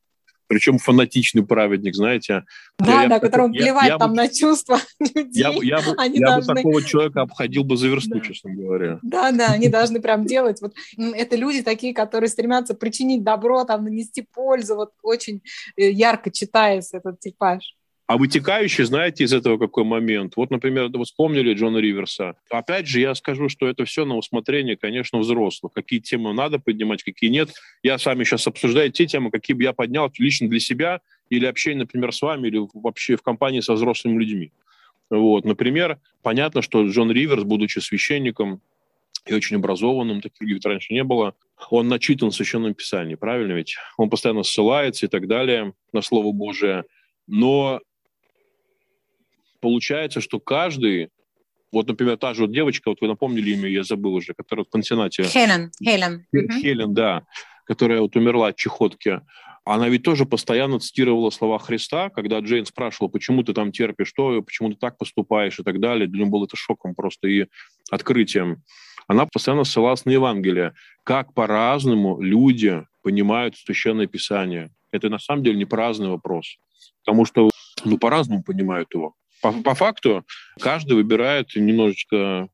причем 0.47 0.79
фанатичный 0.79 1.45
праведник, 1.45 1.95
знаете. 1.95 2.45
Да, 2.79 3.03
я, 3.03 3.09
да, 3.09 3.21
которому 3.21 3.55
я, 3.55 3.63
плевать 3.63 3.89
я, 3.89 3.99
там 3.99 4.15
я, 4.15 4.23
на 4.23 4.29
чувства 4.29 4.79
людей. 5.01 5.43
Я, 5.43 5.51
я, 5.51 5.79
бы, 5.79 5.95
они 5.99 6.19
я 6.19 6.27
должны... 6.27 6.55
бы 6.55 6.61
такого 6.61 6.83
человека 6.83 7.23
обходил 7.23 7.65
бы 7.65 7.77
за 7.77 7.89
версту, 7.89 8.15
да. 8.15 8.21
честно 8.21 8.55
говоря. 8.55 8.99
Да, 9.03 9.33
да, 9.33 9.49
они 9.49 9.69
должны 9.69 10.01
прям 10.01 10.27
делать. 10.27 10.61
Вот 10.61 10.75
это 10.97 11.37
люди 11.37 11.63
такие, 11.63 11.95
которые 11.95 12.29
стремятся 12.29 12.75
причинить 12.75 13.23
добро, 13.23 13.65
там, 13.65 13.85
нанести 13.85 14.23
пользу. 14.23 14.77
Вот 14.77 14.93
очень 15.03 15.43
э, 15.77 15.91
ярко 15.91 16.31
читается 16.31 16.99
этот 16.99 17.21
типаж. 17.21 17.77
А 18.07 18.19
вытекающий, 18.19 18.85
знаете, 18.85 19.25
из 19.25 19.33
этого 19.33 19.59
какой 19.59 19.83
момент? 19.83 20.35
Вот, 20.37 20.51
например, 20.51 20.89
вы 20.89 21.05
вспомнили 21.05 21.55
Джона 21.55 21.79
Риверса. 21.79 22.37
Опять 22.51 22.87
же, 22.87 23.01
я 23.01 23.17
скажу, 23.17 23.49
что 23.49 23.67
это 23.67 23.85
все 23.85 24.05
на 24.05 24.17
усмотрение, 24.17 24.77
конечно, 24.77 25.19
взрослых. 25.19 25.73
Какие 25.73 25.99
темы 25.99 26.33
надо 26.33 26.61
поднимать, 26.61 27.03
какие 27.03 27.31
нет. 27.31 27.51
Я 27.83 27.99
с 27.99 28.07
вами 28.07 28.23
сейчас 28.23 28.47
обсуждаю 28.47 28.93
те 28.93 29.07
темы, 29.07 29.33
какие 29.33 29.57
бы 29.57 29.65
я 29.65 29.73
поднял 29.73 30.11
лично 30.19 30.49
для 30.49 30.61
себя 30.61 31.01
или 31.31 31.47
общение, 31.47 31.81
например, 31.81 32.13
с 32.13 32.23
вами, 32.23 32.47
или 32.47 32.61
вообще 32.75 33.17
в 33.17 33.23
компании 33.23 33.59
со 33.59 33.73
взрослыми 33.75 34.21
людьми. 34.21 34.53
Вот, 35.11 35.45
например, 35.45 35.99
понятно, 36.23 36.63
что 36.63 36.87
Джон 36.87 37.11
Риверс, 37.11 37.43
будучи 37.43 37.81
священником 37.81 38.61
и 39.25 39.35
очень 39.35 39.57
образованным, 39.57 40.21
таких 40.21 40.43
людей 40.43 40.61
раньше 40.65 40.95
не 40.95 41.03
было, 41.03 41.35
он 41.71 41.89
начитан 41.89 42.31
в 42.31 42.35
Священном 42.35 42.75
Писании, 42.75 43.17
правильно 43.17 43.55
ведь? 43.55 43.77
Он 43.97 44.11
постоянно 44.11 44.45
ссылается 44.45 45.07
и 45.07 45.09
так 45.09 45.27
далее 45.27 45.73
на 45.93 46.03
Слово 46.03 46.31
Божие. 46.33 46.85
Но 47.27 47.81
получается, 49.67 50.21
что 50.21 50.39
каждый, 50.39 51.09
вот, 51.73 51.89
например, 51.89 52.17
та 52.19 52.35
же 52.35 52.43
вот 52.43 52.53
девочка, 52.53 52.89
вот 52.89 53.01
вы 53.01 53.09
напомнили 53.09 53.51
имя, 53.51 53.69
я 53.69 53.83
забыл 53.83 54.15
уже, 54.15 54.33
которая 54.33 54.65
в 54.65 54.71
пансионате. 54.71 55.25
Хелен, 55.25 55.73
Хелен. 55.83 56.25
Хелен, 56.63 56.95
да, 56.95 57.25
которая 57.65 58.01
вот 58.01 58.15
умерла 58.15 58.47
от 58.49 58.57
чехотки. 58.57 59.23
Она 59.65 59.89
ведь 59.89 60.05
тоже 60.05 60.25
постоянно 60.25 60.79
цитировала 60.79 61.31
слова 61.31 61.59
Христа, 61.59 62.11
когда 62.11 62.39
Джейн 62.39 62.65
спрашивала, 62.65 63.09
почему 63.09 63.43
ты 63.43 63.55
там 63.55 63.73
терпишь 63.73 64.07
что, 64.07 64.41
почему 64.41 64.71
ты 64.71 64.77
так 64.77 64.99
поступаешь 64.99 65.59
и 65.59 65.65
так 65.65 65.81
далее. 65.81 66.07
Для 66.07 66.21
нее 66.21 66.31
было 66.31 66.45
это 66.45 66.57
шоком 66.57 66.95
просто 66.95 67.27
и 67.27 67.47
открытием. 67.91 68.63
Она 69.09 69.27
постоянно 69.27 69.65
ссылалась 69.65 70.05
на 70.05 70.11
Евангелие. 70.11 70.75
Как 71.03 71.35
по-разному 71.35 72.21
люди 72.21 72.87
понимают 73.03 73.57
Священное 73.57 74.07
Писание. 74.07 74.71
Это 74.93 75.09
на 75.09 75.19
самом 75.19 75.43
деле 75.43 75.59
не 75.59 75.65
праздный 75.65 76.09
вопрос. 76.09 76.59
Потому 77.05 77.25
что 77.25 77.51
ну, 77.85 77.99
по-разному 77.99 78.43
понимают 78.43 78.95
его. 78.95 79.15
По, 79.47 79.53
по 79.53 79.75
факту 79.75 80.25
каждый 80.61 80.95
выбирает 80.95 81.55
немножечко 81.55 82.49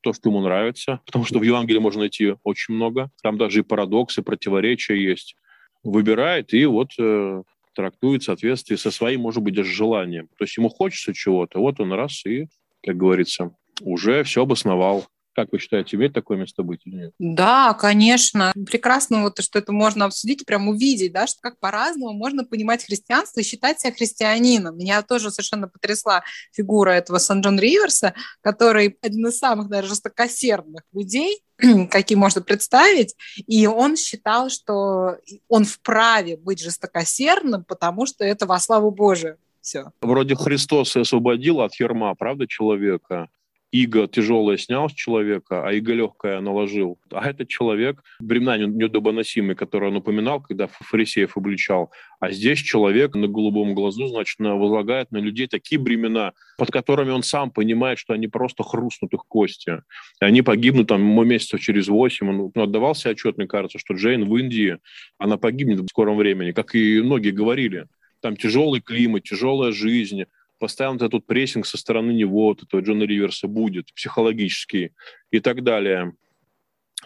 то, 0.00 0.12
что 0.12 0.30
ему 0.30 0.40
нравится, 0.40 1.00
потому 1.06 1.24
что 1.24 1.38
в 1.38 1.42
Евангелии 1.42 1.78
можно 1.78 2.00
найти 2.00 2.34
очень 2.42 2.74
много. 2.74 3.10
Там 3.22 3.38
даже 3.38 3.60
и 3.60 3.62
парадоксы, 3.62 4.22
противоречия 4.22 4.96
есть. 4.96 5.36
Выбирает 5.84 6.52
и 6.52 6.66
вот 6.66 6.90
э, 6.98 7.42
трактует 7.76 8.22
в 8.22 8.24
соответствии 8.24 8.74
со 8.74 8.90
своим, 8.90 9.20
может 9.20 9.42
быть, 9.42 9.54
даже 9.54 9.70
желанием. 9.70 10.26
То 10.36 10.44
есть 10.44 10.56
ему 10.56 10.68
хочется 10.68 11.14
чего-то, 11.14 11.60
вот 11.60 11.78
он 11.78 11.92
раз 11.92 12.26
и, 12.26 12.48
как 12.82 12.96
говорится, 12.96 13.54
уже 13.80 14.24
все 14.24 14.42
обосновал. 14.42 15.06
Как 15.34 15.52
вы 15.52 15.58
считаете, 15.58 15.96
имеет 15.96 16.12
такое 16.12 16.36
место 16.38 16.62
быть 16.62 16.80
или 16.84 16.96
нет? 16.96 17.12
Да, 17.18 17.74
конечно. 17.74 18.52
Прекрасно, 18.66 19.22
вот, 19.22 19.40
что 19.40 19.58
это 19.58 19.72
можно 19.72 20.06
обсудить, 20.06 20.44
прям 20.44 20.68
увидеть, 20.68 21.12
да, 21.12 21.26
что 21.26 21.38
как 21.40 21.58
по-разному 21.60 22.12
можно 22.12 22.44
понимать 22.44 22.84
христианство 22.84 23.40
и 23.40 23.44
считать 23.44 23.80
себя 23.80 23.92
христианином. 23.92 24.76
Меня 24.76 25.02
тоже 25.02 25.30
совершенно 25.30 25.68
потрясла 25.68 26.22
фигура 26.52 26.90
этого 26.90 27.18
Сан-Джон 27.18 27.58
Риверса, 27.60 28.14
который 28.40 28.98
один 29.02 29.28
из 29.28 29.38
самых, 29.38 29.68
наверное, 29.68 29.90
жестокосердных 29.90 30.82
людей, 30.92 31.42
какие 31.90 32.16
можно 32.16 32.40
представить, 32.40 33.14
и 33.36 33.66
он 33.66 33.96
считал, 33.96 34.50
что 34.50 35.16
он 35.48 35.64
вправе 35.64 36.36
быть 36.36 36.60
жестокосердным, 36.60 37.64
потому 37.64 38.06
что 38.06 38.24
это 38.24 38.46
во 38.46 38.58
славу 38.58 38.90
Божию. 38.90 39.38
Все. 39.60 39.92
Вроде 40.00 40.34
Христос 40.34 40.96
освободил 40.96 41.60
от 41.60 41.74
ерма, 41.74 42.14
правда, 42.14 42.46
человека, 42.46 43.28
иго 43.72 44.06
тяжелое 44.08 44.56
снял 44.56 44.88
с 44.88 44.92
человека, 44.92 45.66
а 45.66 45.72
иго 45.72 45.92
легкое 45.92 46.40
наложил. 46.40 46.98
А 47.12 47.28
этот 47.28 47.48
человек, 47.48 48.02
бремна 48.18 48.58
недобоносимый, 48.58 49.54
который 49.54 49.88
он 49.88 49.96
упоминал, 49.96 50.40
когда 50.40 50.66
фарисеев 50.66 51.36
обличал, 51.36 51.90
а 52.18 52.32
здесь 52.32 52.58
человек 52.58 53.14
на 53.14 53.28
голубом 53.28 53.74
глазу, 53.74 54.08
значит, 54.08 54.38
возлагает 54.38 55.10
на 55.12 55.18
людей 55.18 55.46
такие 55.46 55.80
бремена, 55.80 56.32
под 56.58 56.70
которыми 56.70 57.10
он 57.10 57.22
сам 57.22 57.50
понимает, 57.50 57.98
что 57.98 58.12
они 58.12 58.28
просто 58.28 58.62
хрустнут 58.62 59.12
их 59.14 59.24
кости. 59.26 59.82
И 60.20 60.24
они 60.24 60.42
погибнут 60.42 60.88
там 60.88 61.00
месяцев 61.26 61.60
через 61.60 61.88
восемь. 61.88 62.28
Он 62.28 62.52
ну, 62.54 62.62
отдавал 62.62 62.94
себе 62.94 63.12
отчет, 63.12 63.38
мне 63.38 63.46
кажется, 63.46 63.78
что 63.78 63.94
Джейн 63.94 64.28
в 64.28 64.36
Индии, 64.36 64.78
она 65.18 65.36
погибнет 65.36 65.80
в 65.80 65.88
скором 65.88 66.16
времени, 66.16 66.52
как 66.52 66.74
и 66.74 67.00
многие 67.00 67.30
говорили. 67.30 67.86
Там 68.20 68.36
тяжелый 68.36 68.80
климат, 68.80 69.22
тяжелая 69.22 69.72
жизнь, 69.72 70.24
постоянно 70.60 71.04
этот 71.04 71.26
прессинг 71.26 71.66
со 71.66 71.76
стороны 71.76 72.12
него, 72.12 72.44
вот 72.44 72.62
этого 72.62 72.80
Джона 72.80 73.04
Риверса 73.04 73.48
будет, 73.48 73.92
психологический 73.94 74.92
и 75.32 75.40
так 75.40 75.64
далее. 75.64 76.12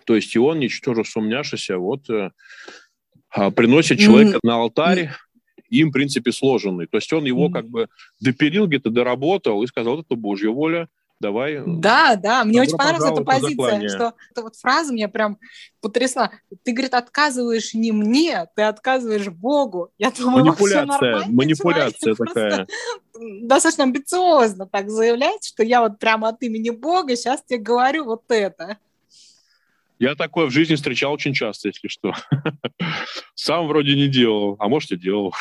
То 0.04 0.16
есть 0.16 0.34
и 0.34 0.38
он, 0.38 0.58
ничтоже 0.58 1.04
сумняшися, 1.04 1.78
вот 1.78 2.11
э, 2.11 2.32
а, 3.30 3.50
приносит 3.50 3.99
человека 4.00 4.37
mm. 4.37 4.40
на 4.42 4.56
алтарь, 4.56 5.11
им, 5.70 5.90
в 5.90 5.92
принципе, 5.92 6.32
сложенный. 6.32 6.87
То 6.87 6.99
есть 6.99 7.12
он 7.12 7.25
его 7.25 7.49
mm. 7.49 7.52
как 7.52 7.68
бы 7.68 7.88
допилил, 8.20 8.66
где-то 8.66 8.90
доработал 8.90 9.62
и 9.62 9.66
сказал, 9.66 10.00
это 10.00 10.16
Божья 10.16 10.50
воля, 10.50 10.88
давай. 11.21 11.62
Да, 11.66 12.16
да, 12.16 12.44
мне 12.44 12.61
очень 12.61 12.76
понравилась 12.76 13.12
эта 13.12 13.25
позиция, 13.25 13.88
что 13.88 14.14
эта 14.30 14.42
вот 14.42 14.56
фраза 14.56 14.92
меня 14.92 15.09
прям 15.09 15.38
потрясла. 15.80 16.30
Ты, 16.62 16.73
говорит, 16.73 16.94
отказываешь 16.94 17.75
не 17.75 17.92
мне, 17.92 18.47
ты 18.56 18.62
отказываешь 18.62 19.28
Богу. 19.28 19.90
Я 19.99 20.11
думаю, 20.11 20.44
манипуляция, 20.44 21.26
манипуляция 21.28 22.14
такая. 22.14 22.66
Достаточно 23.42 23.85
амбициозно 23.85 24.66
так 24.66 24.90
заявлять, 24.90 25.44
что 25.44 25.62
я 25.62 25.80
вот 25.80 25.99
прямо 25.99 26.28
от 26.28 26.42
имени 26.42 26.71
Бога 26.71 27.16
сейчас 27.16 27.42
тебе 27.44 27.59
говорю 27.61 28.04
вот 28.04 28.25
это. 28.28 28.78
Я 29.99 30.16
такое 30.16 30.47
в 30.47 30.50
жизни 30.50 30.75
встречал 30.75 31.12
очень 31.12 31.35
часто, 31.35 31.68
если 31.68 31.88
что. 31.88 32.14
Сам 33.35 33.68
вроде 33.68 33.94
не 33.94 34.09
делал, 34.09 34.56
а 34.59 34.68
может 34.68 34.90
и 34.90 34.97
делал. 34.97 35.35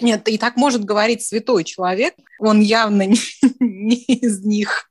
Нет, 0.00 0.28
и 0.28 0.38
так 0.38 0.56
может 0.56 0.84
говорить 0.84 1.22
святой 1.22 1.64
человек, 1.64 2.14
он 2.38 2.60
явно 2.60 3.06
не, 3.06 3.18
не 3.60 3.96
из 3.96 4.44
них. 4.44 4.88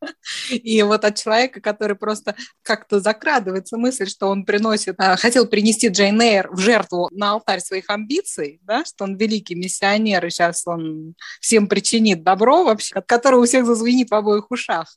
И 0.50 0.82
вот 0.84 1.06
от 1.06 1.16
человека, 1.16 1.62
который 1.62 1.96
просто 1.96 2.36
как-то 2.64 3.00
закрадывается 3.00 3.78
мысль, 3.78 4.08
что 4.08 4.28
он 4.28 4.46
приносит, 4.46 4.96
а, 4.98 5.16
хотел 5.16 5.46
принести 5.46 5.88
Джейн 5.88 6.22
Эйр 6.22 6.50
в 6.52 6.60
жертву 6.60 7.10
на 7.12 7.32
алтарь 7.32 7.60
своих 7.60 7.90
амбиций, 7.90 8.60
да, 8.64 8.86
что 8.86 9.04
он 9.04 9.18
великий 9.18 9.56
миссионер, 9.56 10.26
и 10.26 10.30
сейчас 10.30 10.66
он 10.66 11.16
всем 11.40 11.68
причинит 11.68 12.24
добро 12.24 12.64
вообще, 12.64 12.96
от 12.96 13.06
которого 13.06 13.42
у 13.42 13.46
всех 13.46 13.66
зазвенит 13.66 14.10
в 14.10 14.16
обоих 14.16 14.50
ушах. 14.52 14.88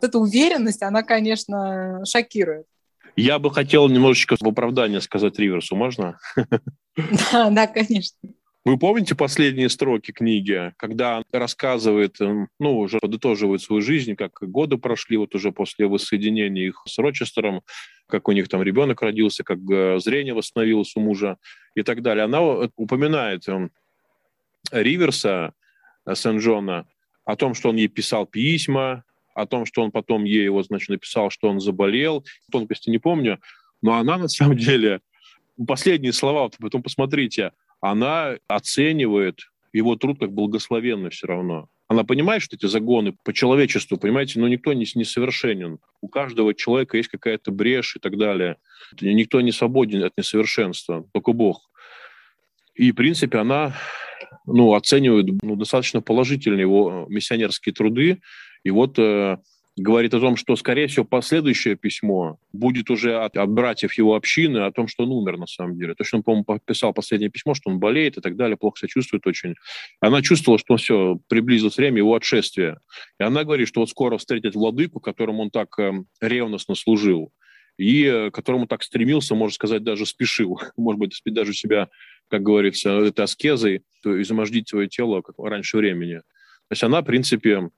Вот 0.00 0.08
эта 0.08 0.18
уверенность, 0.18 0.82
она, 0.82 1.02
конечно, 1.02 2.04
шокирует. 2.04 2.66
Я 3.16 3.40
бы 3.40 3.50
хотел 3.50 3.88
немножечко 3.88 4.36
в 4.38 4.46
оправдание 4.46 5.00
сказать 5.00 5.38
Риверсу, 5.38 5.74
можно? 5.74 6.18
Да, 7.32 7.48
да, 7.50 7.66
конечно. 7.68 8.16
Вы 8.68 8.76
помните 8.76 9.14
последние 9.14 9.70
строки 9.70 10.10
книги, 10.10 10.74
когда 10.76 11.22
рассказывает, 11.32 12.20
эм, 12.20 12.50
ну, 12.58 12.80
уже 12.80 12.98
подытоживает 12.98 13.62
свою 13.62 13.80
жизнь, 13.80 14.14
как 14.14 14.40
годы 14.42 14.76
прошли 14.76 15.16
вот 15.16 15.34
уже 15.34 15.52
после 15.52 15.86
воссоединения 15.86 16.66
их 16.66 16.82
с 16.86 16.98
Рочестером, 16.98 17.62
как 18.08 18.28
у 18.28 18.32
них 18.32 18.46
там 18.50 18.62
ребенок 18.62 19.00
родился, 19.00 19.42
как 19.42 19.58
э, 19.70 19.98
зрение 20.00 20.34
восстановилось 20.34 20.94
у 20.96 21.00
мужа 21.00 21.38
и 21.74 21.82
так 21.82 22.02
далее. 22.02 22.24
Она 22.24 22.42
упоминает 22.76 23.48
эм, 23.48 23.70
Риверса, 24.70 25.54
э, 26.04 26.14
Сен-Джона, 26.14 26.86
о 27.24 27.36
том, 27.36 27.54
что 27.54 27.70
он 27.70 27.76
ей 27.76 27.88
писал 27.88 28.26
письма, 28.26 29.02
о 29.34 29.46
том, 29.46 29.64
что 29.64 29.80
он 29.80 29.92
потом 29.92 30.24
ей 30.24 30.50
вот, 30.50 30.66
значит, 30.66 30.90
написал, 30.90 31.30
что 31.30 31.48
он 31.48 31.60
заболел. 31.60 32.22
Тонкости 32.52 32.90
не 32.90 32.98
помню, 32.98 33.40
но 33.80 33.94
она 33.94 34.18
на 34.18 34.28
самом 34.28 34.58
деле 34.58 35.00
последние 35.66 36.12
слова, 36.12 36.50
потом 36.60 36.82
посмотрите, 36.82 37.52
она 37.80 38.36
оценивает 38.48 39.40
его 39.72 39.96
труд 39.96 40.18
как 40.18 40.32
благословенный 40.32 41.10
все 41.10 41.26
равно. 41.26 41.68
Она 41.88 42.04
понимает, 42.04 42.42
что 42.42 42.56
эти 42.56 42.66
загоны 42.66 43.16
по 43.24 43.32
человечеству, 43.32 43.96
понимаете, 43.96 44.40
но 44.40 44.48
никто 44.48 44.74
не, 44.74 44.86
не 44.94 45.04
совершенен. 45.04 45.78
У 46.02 46.08
каждого 46.08 46.54
человека 46.54 46.98
есть 46.98 47.08
какая-то 47.08 47.50
брешь 47.50 47.96
и 47.96 47.98
так 47.98 48.18
далее. 48.18 48.56
Никто 49.00 49.40
не 49.40 49.52
свободен 49.52 50.04
от 50.04 50.12
несовершенства, 50.18 51.06
только 51.12 51.32
Бог. 51.32 51.70
И, 52.74 52.92
в 52.92 52.94
принципе, 52.94 53.38
она 53.38 53.74
ну, 54.46 54.74
оценивает 54.74 55.26
ну, 55.42 55.56
достаточно 55.56 56.02
положительно 56.02 56.60
его 56.60 57.06
миссионерские 57.08 57.72
труды. 57.72 58.20
И 58.64 58.70
вот 58.70 58.98
э, 58.98 59.38
говорит 59.78 60.14
о 60.14 60.20
том, 60.20 60.36
что, 60.36 60.56
скорее 60.56 60.86
всего, 60.86 61.04
последующее 61.04 61.76
письмо 61.76 62.38
будет 62.52 62.90
уже 62.90 63.16
от, 63.16 63.36
от 63.36 63.50
братьев 63.50 63.94
его 63.94 64.14
общины 64.14 64.58
о 64.58 64.72
том, 64.72 64.88
что 64.88 65.04
он 65.04 65.12
умер 65.12 65.38
на 65.38 65.46
самом 65.46 65.78
деле. 65.78 65.94
То, 65.94 66.04
что 66.04 66.18
он, 66.18 66.22
по-моему, 66.22 66.44
подписал 66.44 66.92
последнее 66.92 67.30
письмо, 67.30 67.54
что 67.54 67.70
он 67.70 67.78
болеет 67.78 68.16
и 68.18 68.20
так 68.20 68.36
далее, 68.36 68.56
плохо 68.56 68.78
себя 68.78 68.88
чувствует 68.88 69.26
очень. 69.26 69.54
Она 70.00 70.22
чувствовала, 70.22 70.58
что 70.58 70.76
все, 70.76 71.18
приблизилось 71.28 71.76
время 71.76 71.98
его 71.98 72.14
отшествия. 72.14 72.80
И 73.20 73.22
она 73.22 73.44
говорит, 73.44 73.68
что 73.68 73.80
вот 73.80 73.90
скоро 73.90 74.18
встретит 74.18 74.54
владыку, 74.54 75.00
которому 75.00 75.42
он 75.42 75.50
так 75.50 75.78
э, 75.78 75.92
ревностно 76.20 76.74
служил 76.74 77.32
и 77.78 78.04
э, 78.04 78.30
которому 78.30 78.66
так 78.66 78.82
стремился, 78.82 79.34
можно 79.34 79.54
сказать, 79.54 79.82
даже 79.82 80.04
спешил. 80.04 80.60
Может 80.76 80.98
быть, 80.98 81.20
даже 81.24 81.54
себя, 81.54 81.88
как 82.28 82.42
говорится, 82.42 82.90
этой 83.00 83.24
аскезой, 83.24 83.82
измождить 84.04 84.68
свое 84.68 84.88
тело 84.88 85.22
как 85.22 85.38
раньше 85.38 85.76
времени. 85.76 86.16
То 86.68 86.72
есть 86.72 86.82
она, 86.82 87.00
в 87.00 87.04
принципе, 87.04 87.70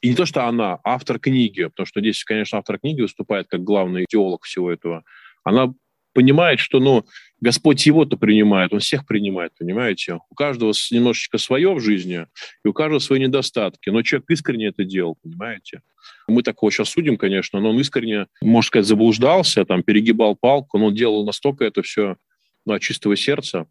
и 0.00 0.10
не 0.10 0.14
то, 0.14 0.26
что 0.26 0.46
она, 0.46 0.78
автор 0.84 1.18
книги, 1.18 1.64
потому 1.64 1.86
что 1.86 2.00
здесь, 2.00 2.22
конечно, 2.24 2.58
автор 2.58 2.78
книги 2.78 3.00
выступает 3.00 3.48
как 3.48 3.64
главный 3.64 4.04
идеолог 4.08 4.44
всего 4.44 4.70
этого. 4.70 5.04
Она 5.44 5.74
понимает, 6.12 6.60
что, 6.60 6.80
ну, 6.80 7.04
Господь 7.40 7.84
его-то 7.86 8.16
принимает, 8.16 8.72
он 8.72 8.80
всех 8.80 9.06
принимает, 9.06 9.52
понимаете? 9.58 10.18
У 10.30 10.34
каждого 10.34 10.72
немножечко 10.90 11.38
свое 11.38 11.72
в 11.72 11.80
жизни, 11.80 12.26
и 12.64 12.68
у 12.68 12.72
каждого 12.72 12.98
свои 12.98 13.20
недостатки. 13.20 13.90
Но 13.90 14.02
человек 14.02 14.30
искренне 14.30 14.66
это 14.66 14.84
делал, 14.84 15.16
понимаете? 15.22 15.82
Мы 16.26 16.42
такого 16.42 16.72
сейчас 16.72 16.90
судим, 16.90 17.16
конечно, 17.16 17.60
но 17.60 17.70
он 17.70 17.80
искренне, 17.80 18.26
можно 18.40 18.66
сказать, 18.66 18.86
заблуждался, 18.86 19.64
там, 19.64 19.82
перегибал 19.82 20.36
палку, 20.36 20.78
но 20.78 20.86
он 20.86 20.94
делал 20.94 21.24
настолько 21.24 21.64
это 21.64 21.82
все 21.82 22.16
ну, 22.64 22.74
от 22.74 22.82
чистого 22.82 23.16
сердца. 23.16 23.66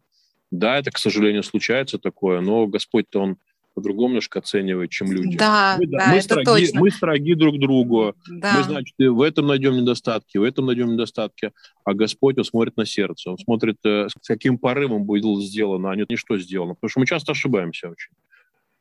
Да, 0.50 0.78
это, 0.78 0.90
к 0.90 0.98
сожалению, 0.98 1.42
случается 1.42 1.98
такое, 1.98 2.40
но 2.40 2.66
Господь-то 2.66 3.20
он 3.20 3.36
по-другому 3.78 4.08
немножко 4.08 4.40
оценивает, 4.40 4.90
чем 4.90 5.12
люди. 5.12 5.36
Да, 5.36 5.76
мы, 5.78 5.86
да, 5.86 6.08
мы 6.08 6.14
это 6.16 6.22
строги, 6.22 6.44
точно. 6.44 6.80
Мы 6.80 6.90
строги 6.90 7.34
друг 7.34 7.58
другу. 7.60 8.16
Да. 8.28 8.54
Мы, 8.56 8.64
значит, 8.64 8.94
в 8.98 9.22
этом 9.22 9.46
найдем 9.46 9.76
недостатки, 9.76 10.36
в 10.36 10.42
этом 10.42 10.66
найдем 10.66 10.92
недостатки. 10.92 11.52
А 11.84 11.94
Господь, 11.94 12.38
Он 12.38 12.44
смотрит 12.44 12.76
на 12.76 12.84
сердце. 12.84 13.30
Он 13.30 13.38
смотрит, 13.38 13.76
э, 13.84 14.08
с 14.08 14.26
каким 14.26 14.58
порывом 14.58 15.04
было 15.04 15.40
сделано, 15.40 15.92
а 15.92 15.96
не 15.96 16.16
что 16.16 16.38
сделано. 16.38 16.74
Потому 16.74 16.90
что 16.90 17.00
мы 17.00 17.06
часто 17.06 17.32
ошибаемся 17.32 17.88
очень. 17.88 18.10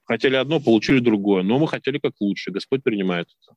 Хотели 0.06 0.36
одно, 0.36 0.60
получили 0.60 1.00
другое. 1.00 1.44
Но 1.44 1.60
мы 1.60 1.68
хотели 1.68 2.00
как 2.00 2.14
лучше. 2.20 2.50
Господь 2.52 2.82
принимает 2.82 3.28
это. 3.28 3.56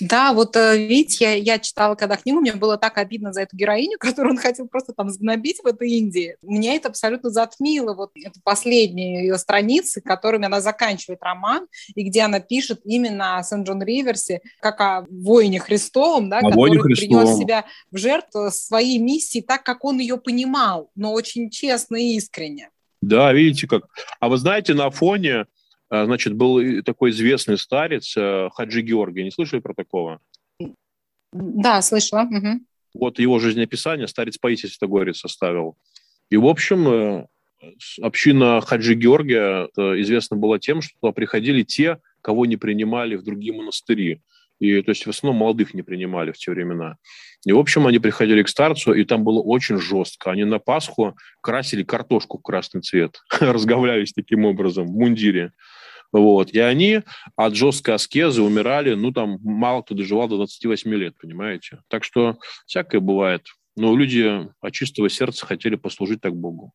Да, 0.00 0.32
вот 0.32 0.56
э, 0.56 0.76
видите, 0.76 1.24
я, 1.24 1.34
я 1.34 1.58
читала 1.58 1.94
когда 1.94 2.16
книгу, 2.16 2.40
мне 2.40 2.52
было 2.52 2.76
так 2.78 2.98
обидно 2.98 3.32
за 3.32 3.42
эту 3.42 3.56
героиню, 3.56 3.96
которую 4.00 4.32
он 4.32 4.38
хотел 4.38 4.68
просто 4.68 4.92
там 4.92 5.10
сгнобить 5.10 5.60
в 5.62 5.66
этой 5.66 5.90
Индии. 5.90 6.36
Меня 6.42 6.74
это 6.74 6.88
абсолютно 6.88 7.30
затмило, 7.30 7.94
вот 7.94 8.10
это 8.14 8.40
последние 8.42 9.26
ее 9.26 9.38
страницы, 9.38 10.00
которыми 10.00 10.46
она 10.46 10.60
заканчивает 10.60 11.22
роман, 11.22 11.66
и 11.94 12.04
где 12.04 12.22
она 12.22 12.40
пишет 12.40 12.80
именно 12.84 13.38
о 13.38 13.42
Сент-Джон-Риверсе, 13.42 14.40
как 14.60 14.80
о 14.80 15.04
воине 15.08 15.60
Христовом, 15.60 16.28
да, 16.30 16.38
О 16.38 16.40
который 16.40 16.54
воине 16.54 16.80
принес 16.80 16.98
Христовом. 16.98 17.40
себя 17.40 17.64
в 17.90 17.96
жертву 17.96 18.50
своей 18.50 18.98
миссии 18.98 19.40
так, 19.40 19.64
как 19.64 19.84
он 19.84 19.98
ее 19.98 20.16
понимал, 20.18 20.90
но 20.94 21.12
очень 21.12 21.50
честно 21.50 21.96
и 21.96 22.16
искренне. 22.16 22.70
Да, 23.00 23.32
видите 23.32 23.66
как. 23.66 23.84
А 24.18 24.28
вы 24.28 24.38
знаете, 24.38 24.72
на 24.72 24.90
фоне, 24.90 25.46
значит, 26.04 26.34
был 26.34 26.82
такой 26.82 27.10
известный 27.10 27.58
старец 27.58 28.16
э, 28.16 28.48
Хаджи 28.52 28.82
Георгий. 28.82 29.24
Не 29.24 29.30
слышали 29.30 29.60
про 29.60 29.74
такого? 29.74 30.20
Да, 31.32 31.82
слышала. 31.82 32.22
мгм. 32.22 32.66
Вот 32.94 33.18
его 33.18 33.38
жизнеописание 33.38 34.06
старец 34.06 34.38
Паисий 34.38 34.68
Святогорец 34.68 35.18
составил. 35.18 35.76
И, 36.30 36.36
в 36.36 36.46
общем, 36.46 36.88
э, 36.88 37.26
община 38.00 38.60
Хаджи 38.60 38.94
Георгия 38.94 39.68
э, 39.76 40.00
известна 40.00 40.36
была 40.36 40.58
тем, 40.58 40.80
что 40.80 41.12
приходили 41.12 41.62
те, 41.62 41.98
кого 42.22 42.46
не 42.46 42.56
принимали 42.56 43.16
в 43.16 43.22
другие 43.22 43.52
монастыри. 43.52 44.22
И, 44.60 44.80
то 44.82 44.90
есть, 44.90 45.06
в 45.06 45.10
основном 45.10 45.40
молодых 45.40 45.74
не 45.74 45.82
принимали 45.82 46.30
в 46.30 46.38
те 46.38 46.52
времена. 46.52 46.96
И, 47.44 47.52
в 47.52 47.58
общем, 47.58 47.86
они 47.86 47.98
приходили 47.98 48.42
к 48.42 48.48
старцу, 48.48 48.94
и 48.94 49.04
там 49.04 49.24
было 49.24 49.40
очень 49.40 49.78
жестко. 49.78 50.30
Они 50.30 50.44
на 50.44 50.58
Пасху 50.58 51.16
красили 51.40 51.82
картошку 51.82 52.38
в 52.38 52.42
красный 52.42 52.80
цвет, 52.80 53.20
разговлялись 53.40 54.12
таким 54.12 54.44
образом 54.44 54.86
в 54.86 54.92
мундире. 54.92 55.52
Вот. 56.14 56.50
И 56.52 56.58
они 56.60 57.02
от 57.34 57.54
жесткой 57.56 57.96
аскезы 57.96 58.40
умирали, 58.40 58.94
ну, 58.94 59.10
там, 59.12 59.38
мало 59.42 59.82
кто 59.82 59.94
доживал 59.96 60.28
до 60.28 60.36
28 60.36 60.94
лет, 60.94 61.14
понимаете? 61.20 61.80
Так 61.88 62.04
что 62.04 62.38
всякое 62.66 63.00
бывает. 63.00 63.46
Но 63.76 63.96
люди 63.96 64.48
от 64.60 64.72
чистого 64.72 65.10
сердца 65.10 65.44
хотели 65.44 65.74
послужить 65.74 66.20
так 66.20 66.34
Богу. 66.36 66.72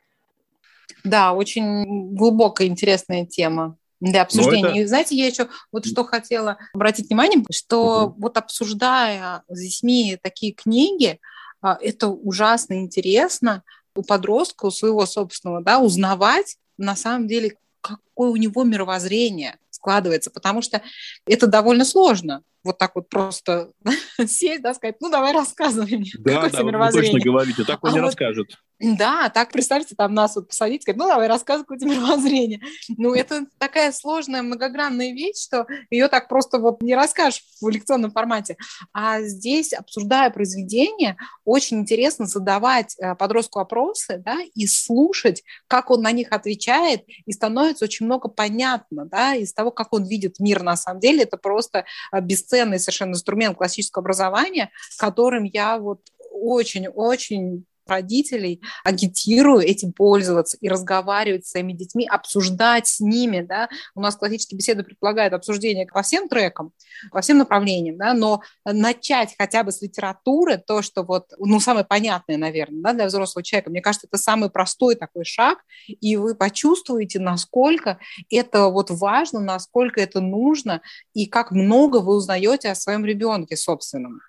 Да, 1.05 1.31
очень 1.31 2.13
глубокая, 2.15 2.67
интересная 2.67 3.25
тема 3.25 3.77
для 4.01 4.23
обсуждения. 4.23 4.67
это- 4.67 4.77
И 4.79 4.85
знаете, 4.85 5.15
я 5.15 5.27
еще 5.27 5.47
вот 5.71 5.85
что 5.85 6.03
хотела 6.03 6.57
обратить 6.73 7.07
внимание, 7.07 7.43
что 7.49 8.13
вот 8.17 8.35
обсуждая 8.37 9.43
с 9.47 9.61
детьми 9.61 10.17
такие 10.21 10.51
книги, 10.53 11.19
а, 11.61 11.77
это 11.81 12.09
ужасно 12.09 12.73
интересно 12.81 13.63
у 13.95 14.03
подростка, 14.03 14.65
у 14.65 14.71
своего 14.71 15.05
собственного, 15.05 15.61
да, 15.63 15.79
узнавать 15.79 16.57
на 16.77 16.95
самом 16.97 17.27
деле, 17.27 17.55
какое 17.81 18.29
у 18.29 18.35
него 18.35 18.63
мировоззрение 18.63 19.57
складывается, 19.69 20.31
потому 20.31 20.61
что 20.61 20.81
это 21.25 21.47
довольно 21.47 21.85
сложно. 21.85 22.43
Вот 22.63 22.77
так 22.77 22.95
вот 22.95 23.09
просто 23.09 23.71
сесть, 24.27 24.61
да, 24.61 24.73
сказать, 24.73 24.97
ну 24.99 25.09
давай 25.09 25.33
рассказывай 25.33 25.97
мне, 25.97 26.11
какое 26.11 26.47
у 26.47 26.49
тебя 26.49 26.63
вы 26.63 26.67
мировоззрение. 26.67 27.11
точно 27.13 27.31
говорите, 27.31 27.63
так 27.63 27.83
он 27.83 27.91
А 27.91 27.93
не 27.93 27.99
вот 27.99 28.07
расскажет. 28.07 28.57
Да, 28.81 29.29
так 29.29 29.51
представьте, 29.51 29.93
там 29.93 30.13
нас 30.13 30.37
вот 30.37 30.47
посадить, 30.47 30.83
сказать, 30.83 30.97
ну 30.97 31.05
давай 31.05 31.27
рассказывай 31.27 31.65
какое-то 31.65 31.85
мировоззрение. 31.89 32.61
Ну 32.97 33.13
это 33.13 33.45
такая 33.57 33.91
сложная, 33.91 34.41
многогранная 34.41 35.11
вещь, 35.11 35.43
что 35.43 35.67
ее 35.89 36.07
так 36.07 36.29
просто 36.29 36.59
вот 36.59 36.81
не 36.81 36.95
расскажешь 36.95 37.43
в 37.59 37.67
лекционном 37.67 38.11
формате. 38.11 38.55
А 38.93 39.21
здесь, 39.21 39.73
обсуждая 39.73 40.29
произведение, 40.29 41.17
очень 41.43 41.79
интересно 41.79 42.25
задавать 42.25 42.95
э, 42.99 43.15
подростку 43.15 43.59
вопросы, 43.59 44.21
да, 44.25 44.37
и 44.55 44.65
слушать, 44.65 45.43
как 45.67 45.91
он 45.91 46.01
на 46.01 46.13
них 46.13 46.31
отвечает, 46.31 47.03
и 47.25 47.33
становится 47.33 47.83
очень 47.83 48.05
много 48.05 48.29
понятно, 48.29 49.05
да, 49.05 49.35
из 49.35 49.51
того, 49.51 49.71
как 49.71 49.91
он 49.91 50.05
видит 50.05 50.39
мир 50.39 50.63
на 50.63 50.77
самом 50.77 51.01
деле. 51.01 51.23
Это 51.23 51.35
просто 51.35 51.83
э, 52.13 52.21
бесценный 52.21 52.79
совершенно 52.79 53.11
инструмент 53.11 53.57
классического 53.57 54.03
образования, 54.03 54.71
которым 54.97 55.43
я 55.43 55.79
вот 55.79 55.99
очень-очень 56.31 57.65
родителей 57.89 58.61
агитирую 58.83 59.61
этим 59.61 59.91
пользоваться 59.91 60.57
и 60.61 60.69
разговаривать 60.69 61.45
с 61.45 61.51
своими 61.51 61.73
детьми, 61.73 62.07
обсуждать 62.07 62.87
с 62.87 62.99
ними, 62.99 63.41
да. 63.41 63.69
У 63.95 64.01
нас 64.01 64.15
классические 64.15 64.57
беседы 64.57 64.83
предполагают 64.83 65.33
обсуждение 65.33 65.85
по 65.85 66.01
всем 66.01 66.29
трекам, 66.29 66.71
по 67.11 67.21
всем 67.21 67.37
направлениям, 67.37 67.97
да, 67.97 68.13
но 68.13 68.41
начать 68.65 69.35
хотя 69.37 69.63
бы 69.63 69.71
с 69.71 69.81
литературы, 69.81 70.57
то, 70.57 70.81
что 70.81 71.03
вот, 71.03 71.31
ну, 71.37 71.59
самое 71.59 71.85
понятное, 71.85 72.37
наверное, 72.37 72.81
да, 72.81 72.93
для 72.93 73.07
взрослого 73.07 73.43
человека, 73.43 73.69
мне 73.69 73.81
кажется, 73.81 74.07
это 74.07 74.17
самый 74.17 74.49
простой 74.49 74.95
такой 74.95 75.25
шаг, 75.25 75.59
и 75.87 76.15
вы 76.15 76.35
почувствуете, 76.35 77.19
насколько 77.19 77.99
это 78.29 78.67
вот 78.69 78.91
важно, 78.91 79.39
насколько 79.39 79.99
это 80.01 80.21
нужно, 80.21 80.81
и 81.13 81.25
как 81.25 81.51
много 81.51 81.97
вы 81.97 82.15
узнаете 82.15 82.69
о 82.69 82.75
своем 82.75 83.05
ребенке 83.05 83.55
собственном. 83.57 84.19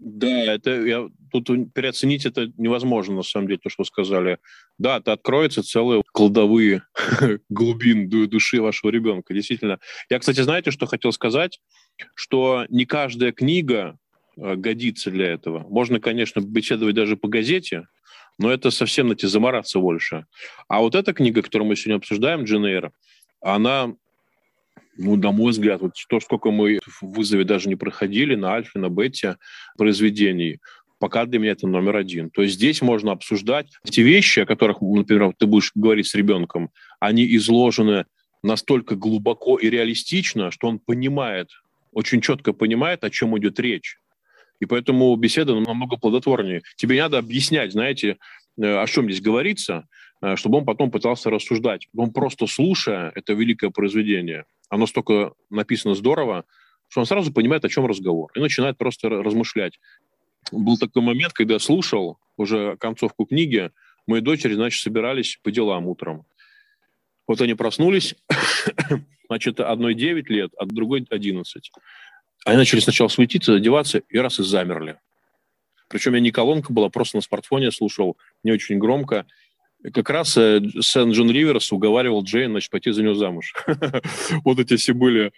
Да, 0.00 0.54
это 0.54 0.86
я 0.86 1.08
тут 1.32 1.48
переоценить 1.74 2.24
это 2.24 2.52
невозможно, 2.56 3.16
на 3.16 3.22
самом 3.22 3.48
деле, 3.48 3.58
то, 3.58 3.68
что 3.68 3.82
вы 3.82 3.86
сказали. 3.86 4.38
Да, 4.78 4.98
это 4.98 5.12
откроются 5.12 5.62
целые 5.62 6.02
кладовые 6.12 6.82
глубин 7.48 8.08
ду- 8.08 8.26
души 8.26 8.62
вашего 8.62 8.90
ребенка, 8.90 9.34
действительно. 9.34 9.78
Я, 10.08 10.18
кстати, 10.20 10.40
знаете, 10.40 10.70
что 10.70 10.86
хотел 10.86 11.12
сказать? 11.12 11.60
Что 12.14 12.64
не 12.68 12.86
каждая 12.86 13.32
книга 13.32 13.98
э, 14.36 14.54
годится 14.54 15.10
для 15.10 15.32
этого. 15.32 15.66
Можно, 15.68 16.00
конечно, 16.00 16.40
беседовать 16.40 16.94
даже 16.94 17.16
по 17.16 17.28
газете, 17.28 17.88
но 18.38 18.52
это 18.52 18.70
совсем, 18.70 19.06
знаете, 19.06 19.26
замораться 19.26 19.80
больше. 19.80 20.26
А 20.68 20.80
вот 20.80 20.94
эта 20.94 21.12
книга, 21.12 21.42
которую 21.42 21.68
мы 21.68 21.76
сегодня 21.76 21.98
обсуждаем, 21.98 22.44
Джен 22.44 22.64
Эйр, 22.64 22.92
она 23.40 23.94
ну, 24.98 25.16
на 25.16 25.32
мой 25.32 25.52
взгляд, 25.52 25.80
вот 25.80 25.92
то, 26.08 26.20
сколько 26.20 26.50
мы 26.50 26.80
в 26.84 27.02
вызове 27.02 27.44
даже 27.44 27.68
не 27.68 27.76
проходили 27.76 28.34
на 28.34 28.54
альфе, 28.54 28.78
на 28.78 28.88
бете 28.90 29.36
произведений, 29.76 30.58
пока 30.98 31.24
для 31.24 31.38
меня 31.38 31.52
это 31.52 31.66
номер 31.66 31.96
один. 31.96 32.30
То 32.30 32.42
есть 32.42 32.54
здесь 32.54 32.82
можно 32.82 33.12
обсуждать 33.12 33.68
те 33.84 34.02
вещи, 34.02 34.40
о 34.40 34.46
которых, 34.46 34.80
например, 34.80 35.32
ты 35.38 35.46
будешь 35.46 35.72
говорить 35.74 36.08
с 36.08 36.14
ребенком, 36.14 36.70
они 37.00 37.24
изложены 37.36 38.06
настолько 38.42 38.96
глубоко 38.96 39.56
и 39.56 39.70
реалистично, 39.70 40.50
что 40.50 40.68
он 40.68 40.78
понимает, 40.78 41.48
очень 41.92 42.20
четко 42.20 42.52
понимает, 42.52 43.04
о 43.04 43.10
чем 43.10 43.38
идет 43.38 43.58
речь. 43.60 43.98
И 44.60 44.66
поэтому 44.66 45.14
беседа 45.16 45.54
намного 45.54 45.96
плодотворнее. 45.96 46.62
Тебе 46.76 46.96
не 46.96 47.02
надо 47.02 47.18
объяснять, 47.18 47.72
знаете, 47.72 48.16
э, 48.60 48.76
о 48.76 48.86
чем 48.86 49.04
здесь 49.04 49.20
говорится, 49.20 49.86
чтобы 50.34 50.58
он 50.58 50.64
потом 50.64 50.90
пытался 50.90 51.30
рассуждать. 51.30 51.88
Он 51.96 52.12
просто 52.12 52.46
слушая 52.46 53.12
это 53.14 53.32
великое 53.34 53.70
произведение, 53.70 54.44
оно 54.68 54.86
столько 54.86 55.32
написано 55.50 55.94
здорово, 55.94 56.44
что 56.88 57.00
он 57.00 57.06
сразу 57.06 57.32
понимает, 57.32 57.64
о 57.64 57.68
чем 57.68 57.86
разговор, 57.86 58.30
и 58.34 58.40
начинает 58.40 58.78
просто 58.78 59.08
размышлять. 59.08 59.78
Был 60.52 60.78
такой 60.78 61.02
момент, 61.02 61.32
когда 61.32 61.54
я 61.54 61.60
слушал 61.60 62.18
уже 62.36 62.76
концовку 62.78 63.26
книги, 63.26 63.70
мои 64.06 64.20
дочери, 64.20 64.54
значит, 64.54 64.80
собирались 64.82 65.38
по 65.42 65.50
делам 65.50 65.86
утром. 65.86 66.24
Вот 67.26 67.40
они 67.42 67.54
проснулись, 67.54 68.14
значит, 69.28 69.60
одной 69.60 69.94
9 69.94 70.30
лет, 70.30 70.50
а 70.58 70.64
другой 70.64 71.06
11. 71.10 71.70
Они 72.46 72.56
начали 72.56 72.80
сначала 72.80 73.08
светиться, 73.08 73.54
одеваться, 73.54 73.98
и 73.98 74.18
раз 74.18 74.40
и 74.40 74.42
замерли. 74.42 74.98
Причем 75.88 76.14
я 76.14 76.20
не 76.20 76.30
колонка 76.30 76.72
была, 76.72 76.88
просто 76.88 77.16
на 77.16 77.22
смартфоне 77.22 77.70
слушал, 77.70 78.16
не 78.44 78.52
очень 78.52 78.78
громко. 78.78 79.26
Как 79.94 80.10
раз 80.10 80.36
э, 80.36 80.60
Сент 80.80 81.14
Джон 81.14 81.30
Риверс 81.30 81.72
уговаривал 81.72 82.22
Джейн, 82.24 82.50
значит, 82.50 82.70
пойти 82.70 82.90
за 82.90 83.02
него 83.02 83.14
замуж. 83.14 83.54
Вот 84.44 84.58
эти 84.58 84.76
все 84.76 84.92
были, 84.92 85.32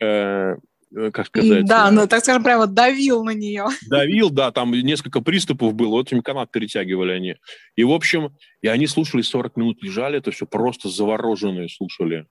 э, 0.00 0.56
э, 0.94 1.10
как 1.10 1.26
сказать... 1.26 1.64
Да, 1.64 1.90
ну, 1.90 2.06
так 2.06 2.22
скажем, 2.22 2.44
прямо 2.44 2.66
давил 2.66 3.24
на 3.24 3.30
нее. 3.30 3.66
давил, 3.88 4.30
да, 4.30 4.52
там 4.52 4.72
несколько 4.72 5.22
приступов 5.22 5.74
было, 5.74 5.88
вот 5.88 6.12
им 6.12 6.22
канат 6.22 6.50
перетягивали 6.50 7.12
они. 7.12 7.36
И, 7.74 7.84
в 7.84 7.92
общем, 7.92 8.36
и 8.60 8.68
они 8.68 8.86
слушали 8.86 9.22
40 9.22 9.56
минут, 9.56 9.82
лежали, 9.82 10.18
это 10.18 10.30
все 10.30 10.46
просто 10.46 10.90
завороженные 10.90 11.70
слушали. 11.70 12.26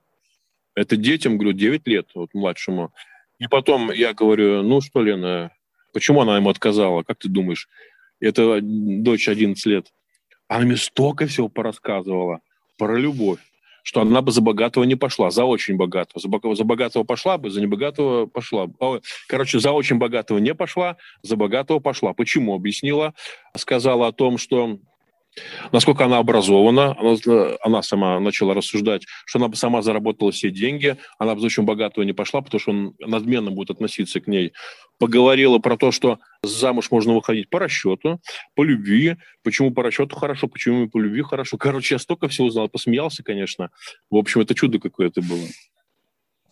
Это 0.76 0.96
детям, 0.96 1.36
говорю, 1.36 1.52
9 1.52 1.86
лет, 1.88 2.06
вот 2.14 2.30
младшему. 2.32 2.92
И 3.38 3.48
потом 3.48 3.90
я 3.90 4.14
говорю, 4.14 4.62
ну 4.62 4.80
что, 4.80 5.02
Лена, 5.02 5.50
почему 5.92 6.22
она 6.22 6.36
ему 6.36 6.48
отказала, 6.48 7.02
как 7.02 7.18
ты 7.18 7.28
думаешь? 7.28 7.68
это 8.20 8.60
дочь 8.62 9.28
11 9.28 9.66
лет, 9.66 9.92
она 10.48 10.64
мне 10.64 10.76
столько 10.76 11.26
всего 11.26 11.48
порассказывала 11.48 12.40
про 12.78 12.96
любовь, 12.96 13.40
что 13.82 14.00
она 14.00 14.20
бы 14.22 14.32
за 14.32 14.40
богатого 14.40 14.84
не 14.84 14.94
пошла, 14.94 15.30
за 15.30 15.44
очень 15.44 15.76
богатого. 15.76 16.20
За, 16.20 16.54
за 16.54 16.64
богатого 16.64 17.04
пошла 17.04 17.38
бы, 17.38 17.50
за 17.50 17.60
небогатого 17.60 18.26
пошла. 18.26 18.68
Короче, 19.28 19.60
за 19.60 19.72
очень 19.72 19.96
богатого 19.96 20.38
не 20.38 20.54
пошла, 20.54 20.96
за 21.22 21.36
богатого 21.36 21.78
пошла. 21.78 22.12
Почему? 22.12 22.54
Объяснила, 22.54 23.14
сказала 23.56 24.08
о 24.08 24.12
том, 24.12 24.38
что 24.38 24.78
насколько 25.72 26.04
она 26.04 26.18
образована, 26.18 26.96
она, 26.98 27.56
она 27.60 27.82
сама 27.82 28.20
начала 28.20 28.54
рассуждать, 28.54 29.04
что 29.24 29.38
она 29.38 29.48
бы 29.48 29.56
сама 29.56 29.82
заработала 29.82 30.32
все 30.32 30.50
деньги, 30.50 30.96
она 31.18 31.34
бы 31.34 31.42
очень 31.42 31.64
богатого 31.64 32.04
не 32.04 32.12
пошла, 32.12 32.40
потому 32.40 32.60
что 32.60 32.70
он 32.70 32.94
надменно 32.98 33.50
будет 33.50 33.70
относиться 33.70 34.20
к 34.20 34.26
ней. 34.26 34.52
Поговорила 34.98 35.58
про 35.58 35.76
то, 35.76 35.92
что 35.92 36.18
замуж 36.42 36.90
можно 36.90 37.14
выходить 37.14 37.50
по 37.50 37.58
расчету, 37.58 38.20
по 38.54 38.64
любви. 38.64 39.16
Почему 39.42 39.70
по 39.72 39.82
расчету 39.82 40.16
хорошо, 40.16 40.48
почему 40.48 40.88
по 40.88 40.98
любви 40.98 41.22
хорошо. 41.22 41.58
Короче, 41.58 41.96
я 41.96 41.98
столько 41.98 42.28
всего 42.28 42.46
узнал, 42.46 42.68
посмеялся, 42.68 43.22
конечно. 43.22 43.70
В 44.10 44.16
общем, 44.16 44.40
это 44.40 44.54
чудо 44.54 44.78
какое-то 44.78 45.20
было 45.22 45.46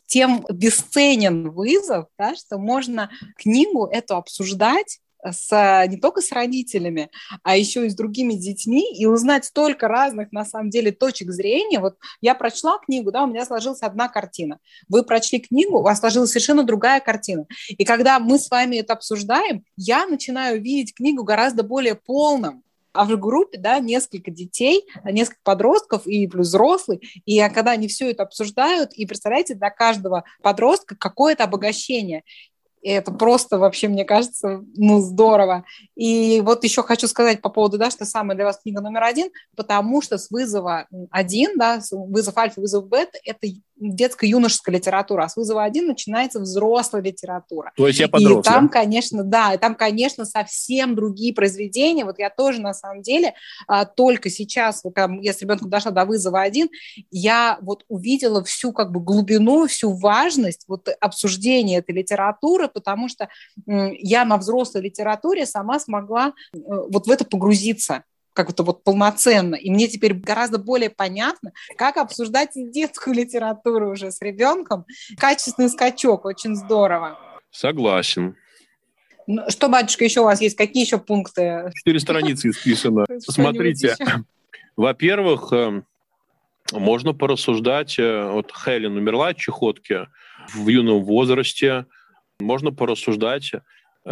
тем 0.07 0.45
бесценен 0.49 1.51
вызов, 1.51 2.07
да, 2.17 2.37
что 2.37 2.59
можно 2.59 3.11
книгу 3.37 3.87
эту 3.87 4.15
обсуждать 4.15 5.01
с, 5.33 5.87
не 5.89 5.97
только 5.97 6.21
с 6.21 6.33
родителями, 6.33 7.11
а 7.43 7.57
еще 7.57 7.87
и 7.87 7.91
с 7.91 7.95
другими 7.95 8.35
детьми, 8.35 8.95
и 8.95 9.07
узнать 9.07 9.45
столько 9.45 9.89
разных, 9.89 10.33
на 10.33 10.45
самом 10.45 10.71
деле, 10.71 10.93
точек 10.93 11.31
зрения. 11.31 11.81
Вот 11.81 11.97
я 12.21 12.35
прочла 12.35 12.79
книгу, 12.79 13.11
да, 13.11 13.25
у 13.25 13.27
меня 13.27 13.45
сложилась 13.45 13.83
одна 13.83 14.09
картина. 14.09 14.59
Вы 14.89 15.03
прочли 15.03 15.41
книгу, 15.41 15.79
у 15.79 15.83
вас 15.83 16.01
сложилась 16.01 16.31
совершенно 16.31 16.63
другая 16.63 17.01
картина. 17.01 17.47
И 17.69 17.85
когда 17.85 18.19
мы 18.19 18.39
с 18.39 18.51
вами 18.51 18.77
это 18.77 18.93
обсуждаем, 18.93 19.65
я 19.77 20.07
начинаю 20.07 20.61
видеть 20.61 20.95
книгу 20.95 21.25
гораздо 21.25 21.63
более 21.63 21.95
полным, 21.95 22.63
а 22.95 23.05
в 23.05 23.17
группе, 23.19 23.59
да, 23.59 23.81
несколько 23.81 24.31
детей, 24.31 24.87
несколько 25.05 25.41
подростков 25.43 26.07
и 26.07 26.27
плюс 26.29 26.49
взрослый, 26.49 27.03
и 27.27 27.41
когда 27.49 27.73
они 27.73 27.89
все 27.89 28.11
это 28.11 28.23
обсуждают, 28.23 28.93
и 28.95 29.05
представляете, 29.05 29.55
для 29.55 29.71
каждого 29.71 30.25
подростка 30.43 30.97
какое-то 30.97 31.45
обогащение. 31.45 32.23
И 32.85 32.91
это 32.91 33.13
просто 33.13 33.59
вообще, 33.59 33.89
мне 33.89 34.05
кажется, 34.05 34.63
ну, 34.77 35.01
здорово. 35.01 35.65
И 35.97 36.43
вот 36.45 36.65
еще 36.65 36.83
хочу 36.83 37.09
сказать 37.09 37.41
по 37.41 37.49
поводу, 37.49 37.79
да, 37.79 37.91
что 37.91 38.05
самая 38.05 38.37
для 38.37 38.45
вас 38.45 38.61
книга 38.63 38.83
номер 38.83 39.05
один, 39.05 39.31
потому 39.57 40.03
что 40.03 40.19
с 40.19 40.31
вызова 40.31 40.87
один, 41.11 41.57
да, 41.57 41.81
вызов 41.91 42.37
альфа, 42.37 42.61
вызов 42.61 42.87
бета, 42.87 43.19
это 43.25 43.47
детско-юношеская 43.77 44.75
литература, 44.75 45.25
а 45.25 45.29
с 45.29 45.37
вызова 45.37 45.65
один 45.65 45.87
начинается 45.87 46.41
взрослая 46.41 47.03
литература. 47.03 47.73
То 47.77 47.87
есть 47.87 48.01
я 48.01 48.09
подрос, 48.09 48.47
И 48.47 48.49
там, 48.49 48.67
да? 48.67 48.73
конечно, 48.73 49.25
да, 49.25 49.55
и 49.55 49.59
там, 49.59 49.75
конечно, 49.75 50.25
совсем 50.25 50.95
другие 50.95 51.35
произведения. 51.35 52.05
Вот 52.05 52.19
я 52.19 52.31
тоже, 52.31 52.61
на 52.61 52.75
самом 52.75 53.03
деле, 53.03 53.35
а, 53.67 53.85
только 53.85 54.31
сейчас, 54.31 54.83
вот, 54.85 54.95
я 55.21 55.33
с 55.33 55.41
ребенком 55.43 55.71
дошла 55.71 55.91
до 55.91 56.05
вызова 56.05 56.41
один, 56.41 56.69
я 57.11 57.59
вот 57.63 57.85
увидела 57.89 58.43
всю 58.45 58.73
как 58.73 58.93
бы 58.93 59.01
глубину, 59.01 59.67
всю 59.67 59.93
важность 59.93 60.65
вот 60.69 60.89
обсуждения 61.01 61.79
этой 61.79 61.95
литературы, 61.95 62.69
потому 62.69 63.09
что 63.09 63.29
я 63.67 64.25
на 64.25 64.37
взрослой 64.37 64.83
литературе 64.83 65.47
сама 65.47 65.79
смогла 65.81 66.33
э, 66.53 66.59
вот 66.59 67.07
в 67.07 67.11
это 67.11 67.25
погрузиться 67.25 68.05
как-то 68.35 68.63
вот 68.65 68.85
полноценно. 68.85 69.55
И 69.55 69.71
мне 69.71 69.89
теперь 69.89 70.13
гораздо 70.13 70.59
более 70.59 70.91
понятно, 70.91 71.53
как 71.79 71.97
обсуждать 71.97 72.51
детскую 72.55 73.15
литературу 73.17 73.93
уже 73.93 74.11
с 74.11 74.21
ребенком. 74.21 74.85
Качественный 75.17 75.71
скачок, 75.71 76.27
очень 76.27 76.55
здорово. 76.55 77.19
Согласен. 77.51 78.37
Ну, 79.27 79.43
что, 79.49 79.69
батюшка, 79.69 80.05
еще 80.05 80.21
у 80.21 80.25
вас 80.25 80.43
есть? 80.43 80.57
Какие 80.57 80.85
еще 80.85 80.99
пункты? 80.99 81.71
Четыре 81.77 81.99
страницы 81.99 82.51
исписано. 82.51 83.07
Смотрите, 83.21 83.97
во-первых, 84.77 85.53
э, 85.53 85.83
можно 86.73 87.15
порассуждать, 87.15 87.99
э, 87.99 88.31
вот 88.31 88.53
Хелен 88.53 88.97
умерла 88.97 89.29
от 89.29 89.39
чехотки 89.39 90.09
в 90.55 90.69
юном 90.69 91.05
возрасте, 91.05 91.87
можно 92.39 92.73
порассуждать, 92.73 93.53
э, 93.55 93.61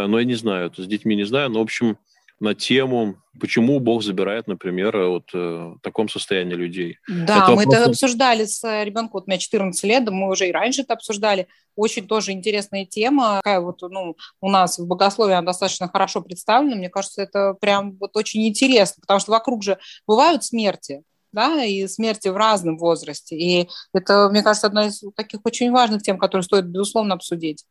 но 0.06 0.18
я 0.18 0.24
не 0.24 0.34
знаю, 0.34 0.72
с 0.74 0.86
детьми 0.86 1.14
не 1.14 1.24
знаю, 1.24 1.50
но, 1.50 1.58
в 1.58 1.62
общем, 1.62 1.98
на 2.42 2.56
тему, 2.56 3.14
почему 3.40 3.78
Бог 3.78 4.02
забирает, 4.02 4.48
например, 4.48 4.96
вот 4.96 5.30
э, 5.32 5.38
в 5.38 5.78
таком 5.80 6.08
состоянии 6.08 6.54
людей. 6.54 6.98
Да, 7.06 7.44
это 7.44 7.50
мы 7.52 7.56
вопрос... 7.58 7.74
это 7.74 7.84
обсуждали 7.90 8.44
с 8.46 8.64
э, 8.64 8.84
ребенком, 8.84 9.10
вот 9.14 9.24
у 9.26 9.30
меня 9.30 9.38
14 9.38 9.84
лет, 9.84 10.10
мы 10.10 10.28
уже 10.28 10.48
и 10.48 10.52
раньше 10.52 10.82
это 10.82 10.94
обсуждали. 10.94 11.46
Очень 11.76 12.08
тоже 12.08 12.32
интересная 12.32 12.84
тема. 12.84 13.36
Такая 13.44 13.60
вот, 13.60 13.80
ну, 13.82 14.16
у 14.40 14.50
нас 14.50 14.76
в 14.80 14.86
богословии 14.88 15.34
она 15.34 15.46
достаточно 15.46 15.88
хорошо 15.88 16.20
представлена. 16.20 16.74
Мне 16.74 16.90
кажется, 16.90 17.22
это 17.22 17.54
прям 17.60 17.96
вот 18.00 18.16
очень 18.16 18.44
интересно, 18.48 19.00
потому 19.00 19.20
что 19.20 19.30
вокруг 19.30 19.62
же 19.62 19.78
бывают 20.08 20.42
смерти, 20.42 21.04
да, 21.32 21.64
и 21.64 21.86
смерти 21.86 22.26
в 22.26 22.36
разном 22.36 22.76
возрасте. 22.76 23.36
И 23.36 23.68
это, 23.94 24.28
мне 24.30 24.42
кажется, 24.42 24.66
одна 24.66 24.88
из 24.88 25.00
таких 25.14 25.40
очень 25.44 25.70
важных 25.70 26.02
тем, 26.02 26.18
которые 26.18 26.42
стоит, 26.42 26.66
безусловно, 26.66 27.14
обсудить. 27.14 27.64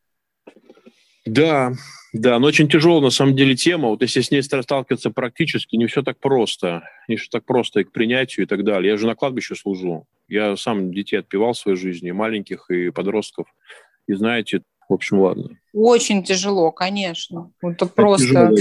Да, 1.25 1.73
да, 2.13 2.39
но 2.39 2.47
очень 2.47 2.67
тяжелая 2.67 3.01
на 3.01 3.09
самом 3.09 3.35
деле 3.35 3.55
тема. 3.55 3.89
Вот 3.89 4.01
если 4.01 4.21
с 4.21 4.31
ней 4.31 4.41
сталкиваться 4.43 5.11
практически, 5.11 5.75
не 5.75 5.85
все 5.85 6.01
так 6.01 6.19
просто. 6.19 6.83
Не 7.07 7.15
все 7.15 7.29
так 7.31 7.45
просто 7.45 7.81
и 7.81 7.83
к 7.83 7.91
принятию 7.91 8.45
и 8.45 8.49
так 8.49 8.63
далее. 8.63 8.91
Я 8.91 8.97
же 8.97 9.07
на 9.07 9.15
кладбище 9.15 9.55
служу. 9.55 10.05
Я 10.27 10.57
сам 10.57 10.93
детей 10.93 11.17
отпевал 11.17 11.53
в 11.53 11.57
своей 11.57 11.77
жизни, 11.77 12.09
и 12.09 12.13
маленьких, 12.13 12.69
и 12.69 12.89
подростков. 12.89 13.47
И 14.07 14.13
знаете, 14.13 14.61
в 14.89 14.93
общем, 14.93 15.19
ладно. 15.21 15.57
Очень 15.73 16.21
тяжело, 16.21 16.69
конечно. 16.71 17.53
Это, 17.61 17.85
это 17.85 17.85
просто... 17.85 18.51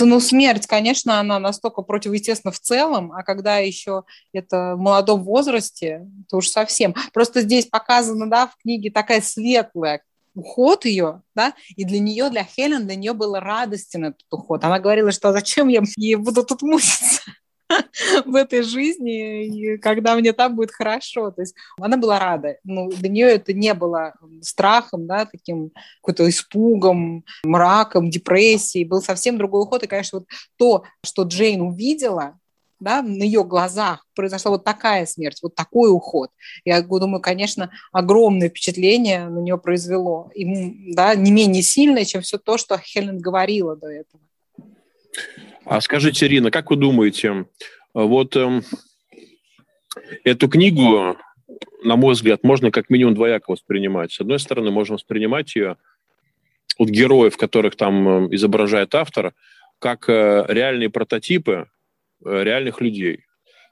Ну, 0.00 0.20
смерть, 0.20 0.66
конечно, 0.66 1.18
она 1.20 1.38
настолько 1.38 1.80
противоестественна 1.80 2.52
в 2.52 2.60
целом, 2.60 3.12
а 3.12 3.22
когда 3.22 3.58
еще 3.58 4.02
это 4.34 4.74
в 4.76 4.78
молодом 4.78 5.22
возрасте, 5.22 6.06
то 6.28 6.36
уж 6.36 6.48
совсем. 6.48 6.94
Просто 7.14 7.40
здесь 7.40 7.64
показано, 7.64 8.28
да, 8.28 8.48
в 8.48 8.56
книге 8.58 8.90
такая 8.90 9.22
светлая 9.22 10.02
уход 10.40 10.84
ее, 10.84 11.22
да, 11.34 11.54
и 11.76 11.84
для 11.84 12.00
нее, 12.00 12.30
для 12.30 12.44
Хелен, 12.44 12.86
для 12.86 12.96
нее 12.96 13.12
был 13.12 13.34
радостен 13.34 14.06
этот 14.06 14.26
уход. 14.30 14.64
Она 14.64 14.78
говорила, 14.78 15.12
что 15.12 15.32
зачем 15.32 15.68
я, 15.68 15.82
я 15.96 16.18
буду 16.18 16.44
тут 16.44 16.62
мучиться 16.62 17.22
в 18.26 18.34
этой 18.34 18.62
жизни, 18.62 19.76
когда 19.76 20.16
мне 20.16 20.32
там 20.32 20.56
будет 20.56 20.70
хорошо. 20.70 21.30
То 21.30 21.42
есть 21.42 21.54
она 21.78 21.96
была 21.96 22.18
рада. 22.18 22.56
Ну, 22.64 22.90
для 22.90 23.08
нее 23.08 23.26
это 23.26 23.52
не 23.52 23.74
было 23.74 24.14
страхом, 24.42 25.06
да, 25.06 25.26
таким 25.26 25.70
какой-то 26.00 26.28
испугом, 26.28 27.24
мраком, 27.44 28.10
депрессией. 28.10 28.84
Был 28.84 29.02
совсем 29.02 29.38
другой 29.38 29.62
уход. 29.62 29.82
И, 29.82 29.86
конечно, 29.86 30.20
вот 30.20 30.28
то, 30.56 30.84
что 31.04 31.22
Джейн 31.22 31.60
увидела, 31.60 32.39
да, 32.80 33.02
на 33.02 33.22
ее 33.22 33.44
глазах 33.44 34.06
произошла 34.14 34.52
вот 34.52 34.64
такая 34.64 35.06
смерть, 35.06 35.38
вот 35.42 35.54
такой 35.54 35.92
уход. 35.92 36.30
Я 36.64 36.82
думаю, 36.82 37.20
конечно, 37.20 37.70
огромное 37.92 38.48
впечатление 38.48 39.28
на 39.28 39.38
нее 39.38 39.58
произвело. 39.58 40.30
И, 40.34 40.94
да, 40.94 41.14
не 41.14 41.30
менее 41.30 41.62
сильное, 41.62 42.04
чем 42.04 42.22
все 42.22 42.38
то, 42.38 42.58
что 42.58 42.78
Хелен 42.78 43.18
говорила 43.18 43.76
до 43.76 43.88
этого. 43.88 44.22
А 45.64 45.80
скажите, 45.80 46.26
Ирина, 46.26 46.50
как 46.50 46.70
вы 46.70 46.76
думаете, 46.76 47.46
вот 47.94 48.34
э, 48.36 48.62
эту 50.24 50.48
книгу, 50.48 51.16
на 51.84 51.96
мой 51.96 52.14
взгляд, 52.14 52.42
можно 52.42 52.70
как 52.70 52.90
минимум 52.90 53.14
двояко 53.14 53.50
воспринимать. 53.50 54.12
С 54.12 54.20
одной 54.20 54.38
стороны, 54.40 54.70
можно 54.70 54.94
воспринимать 54.94 55.54
ее 55.54 55.76
от 56.78 56.88
героев, 56.88 57.36
которых 57.36 57.76
там 57.76 58.26
э, 58.26 58.34
изображает 58.34 58.94
автор, 58.94 59.34
как 59.78 60.08
э, 60.08 60.44
реальные 60.48 60.90
прототипы 60.90 61.68
реальных 62.24 62.80
людей. 62.80 63.24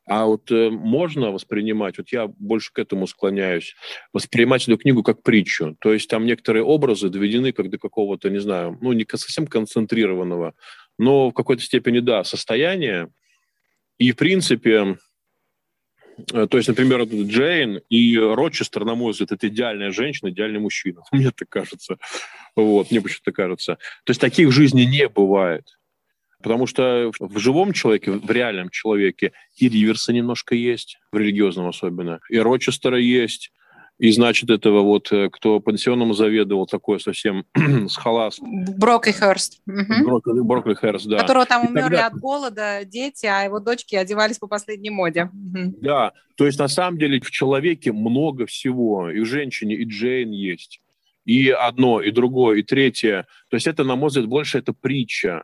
А 0.08 0.24
вот 0.24 0.50
э, 0.50 0.70
можно 0.70 1.30
воспринимать, 1.30 1.98
вот 1.98 2.08
я 2.12 2.28
больше 2.28 2.72
к 2.72 2.78
этому 2.78 3.06
склоняюсь, 3.06 3.74
воспринимать 4.14 4.66
эту 4.66 4.78
книгу 4.78 5.02
как 5.02 5.22
притчу. 5.22 5.76
То 5.80 5.92
есть 5.92 6.08
там 6.08 6.24
некоторые 6.24 6.64
образы 6.64 7.10
доведены 7.10 7.52
как 7.52 7.68
до 7.68 7.78
какого-то, 7.78 8.30
не 8.30 8.38
знаю, 8.38 8.78
ну 8.80 8.94
не 8.94 9.06
совсем 9.10 9.46
концентрированного, 9.46 10.54
но 10.98 11.28
в 11.28 11.34
какой-то 11.34 11.62
степени, 11.62 12.00
да, 12.00 12.24
состояния. 12.24 13.10
И, 13.98 14.12
в 14.12 14.16
принципе, 14.16 14.96
э, 16.32 16.46
то 16.46 16.56
есть, 16.56 16.68
например, 16.68 17.02
Джейн 17.02 17.82
и 17.90 18.16
Рочестер, 18.16 18.86
на 18.86 18.94
мой 18.94 19.12
взгляд, 19.12 19.32
это 19.32 19.48
идеальная 19.48 19.90
женщина, 19.90 20.30
идеальный 20.30 20.60
мужчина. 20.60 21.02
Мне 21.12 21.32
так 21.32 21.50
кажется. 21.50 21.98
Вот, 22.56 22.90
мне 22.90 23.00
почему-то 23.00 23.30
кажется. 23.30 23.74
То 24.04 24.10
есть 24.10 24.20
таких 24.20 24.48
в 24.48 24.52
жизни 24.52 24.82
не 24.82 25.06
бывает. 25.08 25.77
Потому 26.42 26.66
что 26.66 27.10
в 27.18 27.38
живом 27.38 27.72
человеке, 27.72 28.12
в 28.12 28.30
реальном 28.30 28.70
человеке 28.70 29.32
и 29.56 29.68
Риверса 29.68 30.12
немножко 30.12 30.54
есть, 30.54 30.98
в 31.12 31.16
религиозном 31.16 31.68
особенно, 31.68 32.20
и 32.30 32.38
Рочестера 32.38 32.98
есть, 32.98 33.50
и, 33.98 34.12
значит, 34.12 34.48
этого 34.48 34.82
вот, 34.82 35.10
э, 35.10 35.28
кто 35.28 35.58
пансионом 35.58 36.14
заведовал, 36.14 36.66
такой 36.66 37.00
совсем 37.00 37.44
с 37.88 37.96
халас. 37.96 38.38
Броклихерст. 38.40 39.60
Угу. 39.66 40.44
Броклихерст, 40.44 41.06
да. 41.06 41.18
Которого 41.18 41.46
там 41.46 41.66
и 41.66 41.68
умерли 41.68 41.96
тогда... 41.96 42.06
от 42.06 42.14
голода 42.14 42.84
дети, 42.84 43.26
а 43.26 43.42
его 43.42 43.58
дочки 43.58 43.96
одевались 43.96 44.38
по 44.38 44.46
последней 44.46 44.90
моде. 44.90 45.24
Угу. 45.24 45.78
Да, 45.80 46.12
то 46.36 46.46
есть 46.46 46.60
на 46.60 46.68
самом 46.68 46.98
деле 46.98 47.20
в 47.20 47.30
человеке 47.32 47.90
много 47.90 48.46
всего. 48.46 49.10
И 49.10 49.18
в 49.18 49.24
женщине, 49.24 49.74
и 49.74 49.84
Джейн 49.84 50.30
есть. 50.30 50.80
И 51.24 51.50
одно, 51.50 52.00
и 52.00 52.12
другое, 52.12 52.58
и 52.58 52.62
третье. 52.62 53.26
То 53.50 53.56
есть 53.56 53.66
это, 53.66 53.82
на 53.82 53.96
мой 53.96 54.08
взгляд, 54.08 54.26
больше 54.26 54.58
это 54.58 54.72
притча 54.72 55.42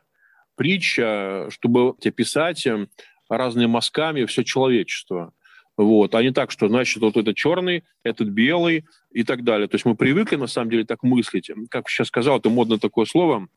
притча, 0.56 1.48
чтобы 1.50 1.94
описать 2.04 2.66
эм, 2.66 2.88
разными 3.28 3.66
мазками 3.66 4.24
все 4.24 4.44
человечество. 4.44 5.32
Вот, 5.76 6.14
а 6.14 6.22
не 6.22 6.30
так, 6.30 6.52
что, 6.52 6.68
значит, 6.68 7.02
вот 7.02 7.16
этот 7.16 7.34
черный, 7.34 7.82
этот 8.04 8.28
белый 8.28 8.84
и 9.12 9.24
так 9.24 9.42
далее. 9.42 9.66
То 9.66 9.74
есть 9.74 9.84
мы 9.84 9.96
привыкли, 9.96 10.36
на 10.36 10.46
самом 10.46 10.70
деле, 10.70 10.84
так 10.84 11.02
мыслить. 11.02 11.50
Как 11.68 11.88
сейчас 11.88 12.08
сказал, 12.08 12.38
это 12.38 12.48
модно 12.48 12.78
такое 12.78 13.06
слово, 13.06 13.48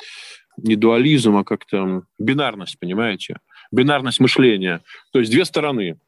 не 0.57 0.75
дуализм, 0.75 1.37
а 1.37 1.43
как-то 1.43 2.03
бинарность, 2.17 2.79
понимаете? 2.79 3.39
Бинарность 3.71 4.19
мышления. 4.19 4.81
То 5.11 5.19
есть 5.19 5.31
две 5.31 5.45
стороны 5.45 5.99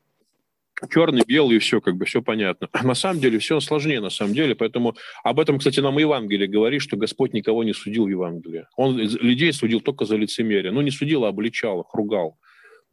черный, 0.88 1.24
белый, 1.26 1.58
и 1.58 1.60
все, 1.60 1.82
как 1.82 1.96
бы 1.96 2.06
все 2.06 2.22
понятно. 2.22 2.70
На 2.84 2.96
самом 2.96 3.20
деле 3.20 3.40
все 3.40 3.60
сложнее, 3.60 4.00
на 4.00 4.10
самом 4.10 4.34
деле, 4.34 4.56
поэтому 4.56 4.96
об 5.24 5.40
этом, 5.40 5.60
кстати, 5.60 5.80
нам 5.80 5.98
Евангелие 5.98 6.48
говорит, 6.48 6.82
что 6.82 6.98
Господь 6.98 7.34
никого 7.34 7.64
не 7.64 7.74
судил 7.74 8.06
в 8.06 8.10
Евангелии. 8.10 8.66
Он 8.76 8.98
людей 8.98 9.52
судил 9.54 9.82
только 9.82 10.06
за 10.06 10.16
лицемерие. 10.16 10.72
Ну, 10.72 10.82
не 10.82 10.92
судил, 10.92 11.26
а 11.26 11.30
обличал 11.30 11.82
их, 11.82 11.94
ругал. 11.94 12.38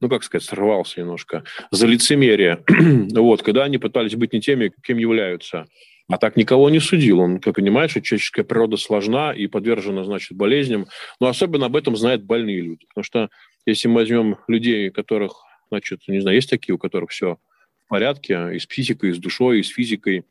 Ну, 0.00 0.08
как 0.08 0.24
сказать, 0.24 0.46
срывался 0.46 1.00
немножко. 1.00 1.44
За 1.70 1.86
лицемерие. 1.86 2.62
вот, 3.14 3.42
когда 3.42 3.64
они 3.64 3.78
пытались 3.78 4.14
быть 4.14 4.32
не 4.32 4.40
теми, 4.40 4.72
кем 4.82 4.98
являются. 4.98 5.66
А 6.08 6.18
так 6.18 6.36
никого 6.36 6.70
не 6.70 6.78
судил. 6.78 7.20
Он, 7.20 7.40
как 7.40 7.56
понимаешь, 7.56 7.92
человеческая 7.92 8.44
природа 8.44 8.76
сложна 8.76 9.32
и 9.32 9.46
подвержена, 9.46 10.04
значит, 10.04 10.36
болезням. 10.36 10.86
Но 11.20 11.28
особенно 11.28 11.66
об 11.66 11.76
этом 11.76 11.96
знают 11.96 12.22
больные 12.22 12.60
люди. 12.60 12.86
Потому 12.88 13.04
что 13.04 13.28
если 13.64 13.88
мы 13.88 13.96
возьмем 13.96 14.36
людей, 14.46 14.90
которых, 14.90 15.32
значит, 15.70 16.02
не 16.06 16.20
знаю, 16.20 16.36
есть 16.36 16.50
такие, 16.50 16.74
у 16.74 16.78
которых 16.78 17.10
все 17.10 17.38
порядке, 17.86 18.54
и 18.54 18.58
с 18.58 18.66
психикой, 18.66 19.10
и 19.10 19.12
с 19.14 19.18
душой, 19.18 19.60
и 19.60 19.62
с 19.62 19.68
физикой. 19.68 20.24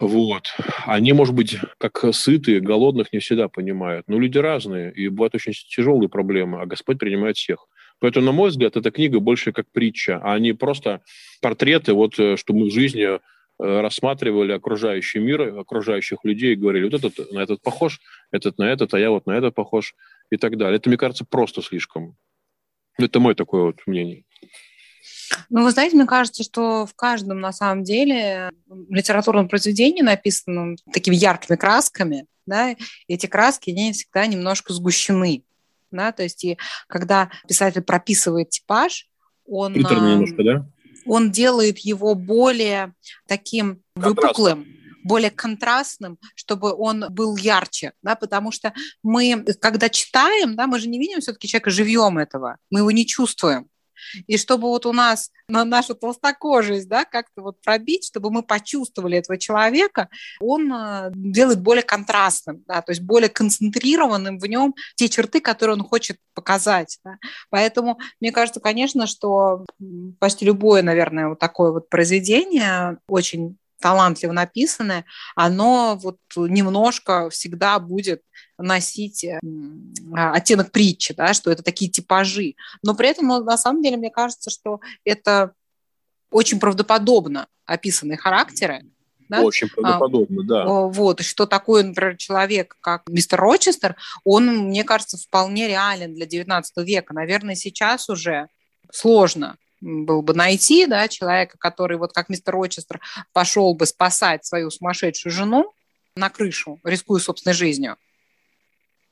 Вот. 0.00 0.54
Они, 0.86 1.12
может 1.12 1.34
быть, 1.34 1.58
как 1.78 2.04
сытые, 2.14 2.60
голодных 2.60 3.12
не 3.12 3.18
всегда 3.18 3.48
понимают. 3.48 4.08
Но 4.08 4.18
люди 4.18 4.38
разные, 4.38 4.92
и 4.92 5.08
бывают 5.08 5.34
очень 5.34 5.52
тяжелые 5.52 6.08
проблемы, 6.08 6.60
а 6.60 6.66
Господь 6.66 6.98
принимает 6.98 7.36
всех. 7.36 7.66
Поэтому, 7.98 8.26
на 8.26 8.32
мой 8.32 8.48
взгляд, 8.48 8.76
эта 8.76 8.90
книга 8.90 9.20
больше 9.20 9.52
как 9.52 9.70
притча, 9.70 10.20
а 10.24 10.38
не 10.38 10.54
просто 10.54 11.02
портреты, 11.42 11.92
вот, 11.92 12.18
э, 12.18 12.36
что 12.36 12.54
мы 12.54 12.70
в 12.70 12.72
жизни 12.72 13.04
э, 13.04 13.18
рассматривали 13.58 14.52
окружающий 14.52 15.18
мир, 15.18 15.58
окружающих 15.58 16.20
людей 16.24 16.54
и 16.54 16.56
говорили, 16.56 16.84
вот 16.84 16.94
этот 16.94 17.30
на 17.30 17.40
этот 17.40 17.60
похож, 17.60 18.00
этот 18.30 18.56
на 18.56 18.72
этот, 18.72 18.94
а 18.94 18.98
я 18.98 19.10
вот 19.10 19.26
на 19.26 19.32
это 19.32 19.50
похож 19.50 19.94
и 20.30 20.38
так 20.38 20.56
далее. 20.56 20.78
Это, 20.78 20.88
мне 20.88 20.96
кажется, 20.96 21.26
просто 21.26 21.60
слишком. 21.60 22.16
Это 22.98 23.20
мое 23.20 23.34
такое 23.34 23.64
вот 23.64 23.76
мнение. 23.86 24.24
Ну, 25.48 25.64
вы 25.64 25.70
знаете, 25.70 25.96
мне 25.96 26.06
кажется, 26.06 26.42
что 26.42 26.86
в 26.86 26.94
каждом, 26.94 27.40
на 27.40 27.52
самом 27.52 27.84
деле, 27.84 28.50
литературном 28.88 29.48
произведении, 29.48 30.02
написанном 30.02 30.76
такими 30.92 31.16
яркими 31.16 31.56
красками, 31.56 32.26
да, 32.46 32.74
эти 33.08 33.26
краски, 33.26 33.70
они 33.70 33.92
всегда 33.92 34.26
немножко 34.26 34.72
сгущены. 34.72 35.44
Да, 35.90 36.12
то 36.12 36.22
есть 36.22 36.44
и 36.44 36.56
когда 36.86 37.30
писатель 37.48 37.82
прописывает 37.82 38.50
типаж, 38.50 39.08
он, 39.44 39.72
немножко, 39.72 40.44
да? 40.44 40.66
он 41.04 41.32
делает 41.32 41.78
его 41.78 42.14
более 42.14 42.94
таким 43.26 43.82
выпуклым, 43.96 44.66
более 45.02 45.30
контрастным, 45.30 46.18
чтобы 46.34 46.72
он 46.72 47.06
был 47.10 47.36
ярче, 47.36 47.92
да, 48.02 48.14
потому 48.14 48.52
что 48.52 48.72
мы, 49.02 49.44
когда 49.60 49.88
читаем, 49.88 50.56
да, 50.56 50.66
мы 50.66 50.78
же 50.78 50.88
не 50.88 50.98
видим 50.98 51.20
все-таки 51.20 51.48
человека 51.48 51.70
живьем 51.70 52.18
этого, 52.18 52.58
мы 52.70 52.80
его 52.80 52.90
не 52.90 53.06
чувствуем. 53.06 53.69
И 54.26 54.36
чтобы 54.36 54.68
вот 54.68 54.86
у 54.86 54.92
нас 54.92 55.30
на 55.48 55.64
нашу 55.64 55.94
толстокожесть, 55.94 56.88
да, 56.88 57.04
как-то 57.04 57.42
вот 57.42 57.60
пробить, 57.60 58.06
чтобы 58.06 58.30
мы 58.30 58.42
почувствовали 58.42 59.18
этого 59.18 59.38
человека, 59.38 60.08
он 60.40 60.72
э, 60.72 61.10
делает 61.14 61.60
более 61.60 61.82
контрастным, 61.82 62.64
да, 62.66 62.82
то 62.82 62.92
есть 62.92 63.02
более 63.02 63.28
концентрированным 63.28 64.38
в 64.38 64.46
нем 64.46 64.74
те 64.96 65.08
черты, 65.08 65.40
которые 65.40 65.76
он 65.76 65.84
хочет 65.84 66.18
показать. 66.34 66.98
Да. 67.04 67.16
Поэтому 67.50 67.98
мне 68.20 68.32
кажется, 68.32 68.60
конечно, 68.60 69.06
что 69.06 69.64
почти 70.18 70.44
любое, 70.44 70.82
наверное, 70.82 71.28
вот 71.28 71.38
такое 71.38 71.72
вот 71.72 71.88
произведение 71.88 72.98
очень 73.08 73.58
талантливо 73.80 74.32
написанное, 74.32 75.04
оно 75.34 75.98
вот 76.00 76.18
немножко 76.36 77.30
всегда 77.30 77.78
будет 77.78 78.22
носить 78.58 79.24
э, 79.24 79.40
а, 80.14 80.32
оттенок 80.32 80.70
притчи, 80.70 81.14
да, 81.14 81.34
что 81.34 81.50
это 81.50 81.62
такие 81.62 81.90
типажи. 81.90 82.54
Но 82.82 82.94
при 82.94 83.08
этом, 83.08 83.26
на 83.26 83.56
самом 83.56 83.82
деле, 83.82 83.96
мне 83.96 84.10
кажется, 84.10 84.50
что 84.50 84.80
это 85.04 85.54
очень 86.30 86.60
правдоподобно 86.60 87.48
описанные 87.64 88.18
характеры, 88.18 88.84
да? 89.30 89.42
Очень 89.42 89.68
правдоподобно, 89.68 90.42
а, 90.42 90.44
да. 90.44 90.66
Вот, 90.66 91.20
что 91.20 91.46
такой, 91.46 91.84
например, 91.84 92.16
человек, 92.16 92.76
как 92.80 93.08
мистер 93.08 93.40
Рочестер, 93.40 93.96
он, 94.24 94.46
мне 94.66 94.82
кажется, 94.82 95.16
вполне 95.18 95.68
реален 95.68 96.14
для 96.14 96.26
19 96.26 96.76
века. 96.78 97.14
Наверное, 97.14 97.54
сейчас 97.54 98.08
уже 98.08 98.48
сложно 98.90 99.56
было 99.80 100.20
бы 100.20 100.34
найти 100.34 100.86
да, 100.86 101.08
человека, 101.08 101.56
который, 101.58 101.96
вот 101.96 102.12
как 102.12 102.28
мистер 102.28 102.54
Рочестер, 102.54 103.00
пошел 103.32 103.74
бы 103.74 103.86
спасать 103.86 104.44
свою 104.44 104.70
сумасшедшую 104.70 105.32
жену 105.32 105.72
на 106.14 106.28
крышу, 106.28 106.80
рискуя 106.84 107.20
собственной 107.20 107.54
жизнью. 107.54 107.96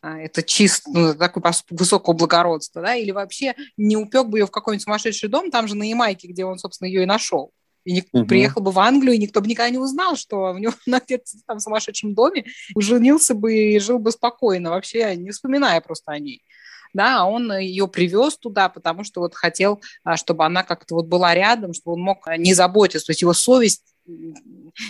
А, 0.01 0.19
это 0.19 0.43
чисто 0.43 0.91
ну, 0.91 1.15
такое 1.15 1.53
высокого 1.71 2.15
благородства, 2.15 2.83
да, 2.83 2.95
или 2.95 3.11
вообще 3.11 3.55
не 3.77 3.97
упек 3.97 4.27
бы 4.27 4.39
ее 4.39 4.47
в 4.47 4.51
какой-нибудь 4.51 4.85
сумасшедший 4.85 5.29
дом, 5.29 5.51
там 5.51 5.67
же 5.67 5.75
на 5.75 5.83
Ямайке, 5.89 6.29
где 6.29 6.45
он, 6.45 6.59
собственно, 6.59 6.87
ее 6.87 7.03
и 7.03 7.07
нашел. 7.07 7.51
И 7.85 7.93
не, 7.93 8.05
угу. 8.13 8.27
приехал 8.27 8.61
бы 8.61 8.71
в 8.71 8.79
Англию, 8.79 9.15
и 9.15 9.19
никто 9.19 9.41
бы 9.41 9.49
никогда 9.49 9.71
не 9.71 9.79
узнал, 9.79 10.15
что 10.17 10.53
у 10.53 10.59
него 10.59 10.75
на 10.87 11.01
там 11.47 11.59
сумасшедшем 11.59 12.15
доме 12.15 12.45
женился 12.77 13.35
бы 13.35 13.57
и 13.57 13.79
жил 13.79 13.99
бы 13.99 14.13
спокойно, 14.13 14.71
вообще 14.71 15.17
не 15.17 15.31
вспоминая 15.31 15.81
просто 15.81 16.13
о 16.13 16.19
ней 16.19 16.43
да, 16.95 17.21
а 17.21 17.25
он 17.25 17.53
ее 17.59 17.89
привез 17.89 18.37
туда, 18.37 18.69
потому 18.69 19.05
что 19.05 19.21
вот 19.21 19.35
хотел, 19.35 19.81
а, 20.05 20.17
чтобы 20.17 20.45
она 20.45 20.63
как-то 20.63 20.95
вот 20.95 21.07
была 21.07 21.35
рядом, 21.35 21.75
чтобы 21.75 21.95
он 21.95 22.03
мог 22.03 22.27
не 22.37 22.55
заботиться, 22.55 23.07
то 23.07 23.11
есть 23.11 23.23
его 23.23 23.33
совесть 23.33 23.83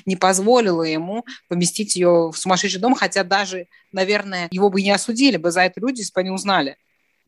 не 0.06 0.16
позволила 0.16 0.82
ему 0.82 1.24
поместить 1.48 1.96
ее 1.96 2.30
в 2.32 2.36
сумасшедший 2.36 2.80
дом, 2.80 2.94
хотя 2.94 3.24
даже, 3.24 3.66
наверное, 3.92 4.48
его 4.50 4.70
бы 4.70 4.80
не 4.82 4.90
осудили 4.90 5.36
бы 5.36 5.50
за 5.50 5.62
это 5.62 5.80
люди, 5.80 6.00
если 6.00 6.12
бы 6.12 6.20
они 6.20 6.30
узнали. 6.30 6.76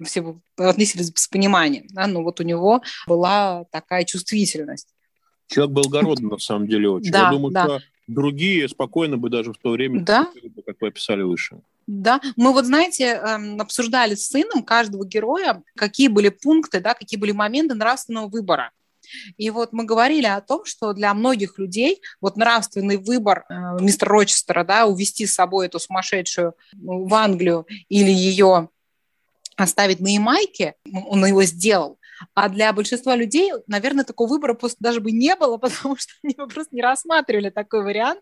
Все 0.02 0.22
бы 0.22 0.40
отнеслись 0.56 1.12
с 1.14 1.28
пониманием. 1.28 1.87
Да? 1.90 2.06
Но 2.06 2.22
вот 2.22 2.40
у 2.40 2.42
него 2.42 2.83
была 3.06 3.64
такая 3.70 4.04
чувствительность. 4.04 4.88
Человек 5.46 5.74
был 5.74 5.88
голодный, 5.90 6.30
на 6.30 6.38
самом 6.38 6.68
деле, 6.68 6.88
очень. 6.88 7.11
Да, 7.11 7.24
Я 7.24 7.30
думаю, 7.33 7.52
да. 7.52 7.64
что 7.64 7.80
другие 8.06 8.68
спокойно 8.68 9.18
бы 9.18 9.28
даже 9.28 9.52
в 9.52 9.59
то 9.59 9.70
время, 9.70 10.00
да? 10.00 10.30
как 10.64 10.76
вы 10.80 10.88
описали 10.88 11.22
выше. 11.22 11.61
Да, 11.87 12.21
мы 12.37 12.53
вот, 12.53 12.66
знаете, 12.66 13.05
эм, 13.05 13.61
обсуждали 13.61 14.14
с 14.14 14.29
сыном 14.29 14.62
каждого 14.62 15.05
героя, 15.05 15.62
какие 15.77 16.09
были 16.09 16.29
пункты, 16.29 16.81
да, 16.81 16.95
какие 16.95 17.19
были 17.19 17.33
моменты 17.33 17.75
нравственного 17.75 18.29
выбора. 18.29 18.71
И 19.37 19.51
вот 19.51 19.73
мы 19.73 19.85
говорили 19.85 20.27
о 20.27 20.40
том, 20.40 20.64
что 20.64 20.93
для 20.93 21.12
многих 21.14 21.59
людей 21.59 22.01
вот 22.21 22.37
нравственный 22.37 22.97
выбор 22.97 23.45
э, 23.49 23.55
мистера 23.81 24.11
Рочестера, 24.11 24.64
да, 24.64 24.87
увести 24.87 25.27
с 25.27 25.35
собой 25.35 25.66
эту 25.66 25.79
сумасшедшую 25.79 26.55
в 26.75 27.12
Англию 27.14 27.66
или 27.88 28.11
ее 28.11 28.69
оставить 29.57 30.01
на 30.01 30.09
Ямайке, 30.09 30.75
он 30.93 31.25
его 31.27 31.43
сделал. 31.45 31.99
А 32.35 32.48
для 32.48 32.72
большинства 32.72 33.16
людей, 33.16 33.52
наверное, 33.66 34.04
такого 34.04 34.28
выбора 34.28 34.54
просто 34.54 34.76
даже 34.80 35.00
бы 35.00 35.12
не 35.12 35.35
было, 35.37 35.56
потому 35.59 35.96
что 35.96 36.12
они 36.22 36.35
бы 36.35 36.46
просто 36.46 36.74
не 36.74 36.83
рассматривали 36.83 37.50
такой 37.50 37.83
вариант, 37.83 38.20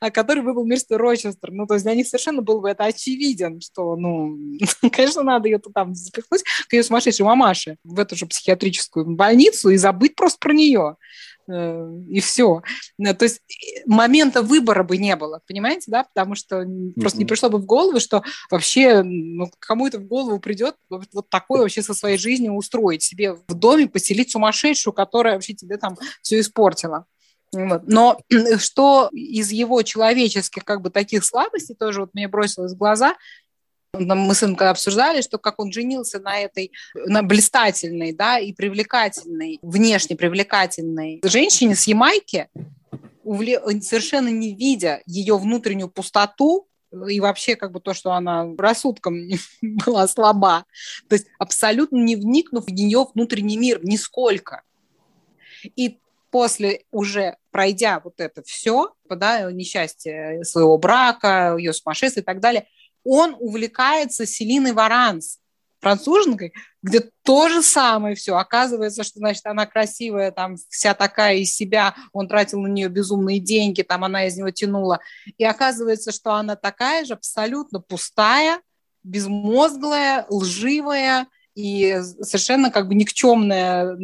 а, 0.00 0.10
который 0.10 0.42
выбрал 0.42 0.66
мистер 0.66 0.98
Рочестер. 0.98 1.52
Ну, 1.52 1.66
то 1.66 1.74
есть 1.74 1.84
для 1.84 1.94
них 1.94 2.06
совершенно 2.06 2.42
был 2.42 2.60
бы 2.60 2.70
это 2.70 2.84
очевиден, 2.84 3.60
что, 3.60 3.96
ну, 3.96 4.36
конечно, 4.92 5.22
надо 5.22 5.48
ее 5.48 5.60
там 5.74 5.94
запихнуть 5.94 6.42
к 6.68 6.72
ее 6.72 6.82
сумасшедшей 6.82 7.24
мамаше 7.24 7.76
в 7.84 7.98
эту 7.98 8.16
же 8.16 8.26
психиатрическую 8.26 9.06
больницу 9.06 9.70
и 9.70 9.76
забыть 9.76 10.14
просто 10.14 10.38
про 10.38 10.52
нее. 10.52 10.96
Э, 11.48 11.92
и 12.08 12.20
все. 12.20 12.62
Э, 12.98 13.14
то 13.14 13.24
есть 13.24 13.40
э, 13.48 13.82
момента 13.86 14.42
выбора 14.42 14.82
бы 14.82 14.96
не 14.96 15.14
было, 15.14 15.40
понимаете, 15.46 15.90
да, 15.90 16.04
потому 16.04 16.34
что 16.34 16.62
mm-hmm. 16.62 17.00
просто 17.00 17.18
не 17.18 17.24
пришло 17.24 17.48
бы 17.48 17.58
в 17.58 17.66
голову, 17.66 18.00
что 18.00 18.22
вообще 18.50 19.02
ну, 19.02 19.50
кому 19.60 19.86
это 19.86 19.98
в 19.98 20.06
голову 20.06 20.40
придет 20.40 20.74
вот, 20.90 21.04
вот 21.12 21.28
такое 21.30 21.62
вообще 21.62 21.82
со 21.82 21.94
своей 21.94 22.18
жизнью 22.18 22.54
устроить, 22.54 23.02
себе 23.02 23.34
в 23.34 23.54
доме 23.54 23.86
поселить 23.86 24.32
сумасшедшую, 24.32 24.92
которая 24.92 25.34
вообще 25.34 25.54
тебе 25.54 25.76
там 25.76 25.96
все 26.20 26.40
испортила. 26.40 27.06
Вот. 27.52 27.82
Но 27.86 28.18
что 28.58 29.08
из 29.12 29.52
его 29.52 29.82
человеческих 29.82 30.64
как 30.64 30.82
бы 30.82 30.90
таких 30.90 31.24
слабостей 31.24 31.76
тоже 31.76 32.00
вот 32.00 32.10
мне 32.12 32.26
бросилось 32.26 32.72
в 32.72 32.76
глаза, 32.76 33.14
мы 33.92 34.34
с 34.34 34.38
сыном 34.38 34.56
когда 34.56 34.70
обсуждали, 34.70 35.22
что 35.22 35.38
как 35.38 35.58
он 35.58 35.72
женился 35.72 36.20
на 36.20 36.38
этой 36.38 36.72
на 36.94 37.22
блистательной, 37.22 38.12
да, 38.12 38.38
и 38.38 38.52
привлекательной, 38.52 39.58
внешне 39.62 40.16
привлекательной 40.16 41.20
женщине 41.24 41.74
с 41.74 41.86
Ямайки, 41.86 42.48
совершенно 43.24 44.28
не 44.28 44.54
видя 44.54 45.02
ее 45.06 45.36
внутреннюю 45.36 45.88
пустоту, 45.88 46.68
и 47.08 47.20
вообще 47.20 47.56
как 47.56 47.72
бы 47.72 47.80
то, 47.80 47.94
что 47.94 48.12
она 48.12 48.46
рассудком 48.56 49.16
была 49.62 50.06
слаба, 50.06 50.64
то 51.08 51.14
есть 51.14 51.26
абсолютно 51.38 51.96
не 51.96 52.16
вникнув 52.16 52.66
в 52.66 52.70
ее 52.70 53.06
внутренний 53.14 53.56
мир 53.56 53.84
нисколько. 53.84 54.62
И 55.74 55.98
после 56.30 56.82
уже 56.90 57.36
пройдя 57.50 58.00
вот 58.04 58.20
это 58.20 58.42
все, 58.42 58.94
да, 59.08 59.50
несчастье 59.50 60.44
своего 60.44 60.78
брака, 60.78 61.56
ее 61.58 61.72
сумасшествие 61.72 62.22
и 62.22 62.24
так 62.24 62.40
далее, 62.40 62.66
он 63.06 63.36
увлекается 63.38 64.26
Селиной 64.26 64.72
Варанс, 64.72 65.38
француженкой, 65.80 66.52
где 66.82 67.10
то 67.22 67.48
же 67.48 67.62
самое 67.62 68.16
все. 68.16 68.36
Оказывается, 68.36 69.04
что, 69.04 69.18
значит, 69.18 69.46
она 69.46 69.66
красивая, 69.66 70.32
там, 70.32 70.56
вся 70.68 70.94
такая 70.94 71.36
из 71.36 71.54
себя, 71.54 71.94
он 72.12 72.28
тратил 72.28 72.60
на 72.60 72.68
нее 72.68 72.88
безумные 72.88 73.38
деньги, 73.38 73.82
там, 73.82 74.04
она 74.04 74.26
из 74.26 74.36
него 74.36 74.50
тянула. 74.50 75.00
И 75.38 75.44
оказывается, 75.44 76.12
что 76.12 76.34
она 76.34 76.56
такая 76.56 77.04
же 77.04 77.12
абсолютно 77.12 77.80
пустая, 77.80 78.60
безмозглая, 79.02 80.26
лживая, 80.28 81.28
и 81.56 81.98
совершенно 82.20 82.70
как 82.70 82.86
бы 82.86 82.94
никчемная 82.94 83.96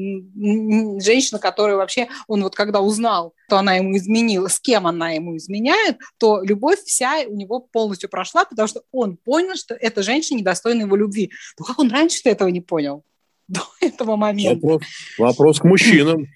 женщина, 1.00 1.38
которая 1.38 1.76
вообще, 1.76 2.08
он 2.26 2.42
вот 2.42 2.56
когда 2.56 2.80
узнал, 2.80 3.34
что 3.46 3.58
она 3.58 3.74
ему 3.74 3.94
изменила, 3.96 4.48
с 4.48 4.58
кем 4.58 4.86
она 4.86 5.10
ему 5.10 5.36
изменяет, 5.36 5.98
то 6.18 6.42
любовь 6.42 6.80
вся 6.84 7.20
у 7.28 7.36
него 7.36 7.60
полностью 7.60 8.08
прошла, 8.08 8.46
потому 8.46 8.66
что 8.66 8.82
он 8.90 9.18
понял, 9.18 9.54
что 9.54 9.74
эта 9.74 10.02
женщина 10.02 10.38
недостойна 10.38 10.82
его 10.82 10.96
любви. 10.96 11.30
Ну 11.58 11.66
как 11.66 11.78
он 11.78 11.90
раньше 11.90 12.22
этого 12.24 12.48
не 12.48 12.62
понял? 12.62 13.04
До 13.48 13.60
этого 13.80 14.16
момента. 14.16 14.66
Вопрос, 14.66 14.82
вопрос 15.18 15.58
к 15.60 15.64
мужчинам. 15.64 16.26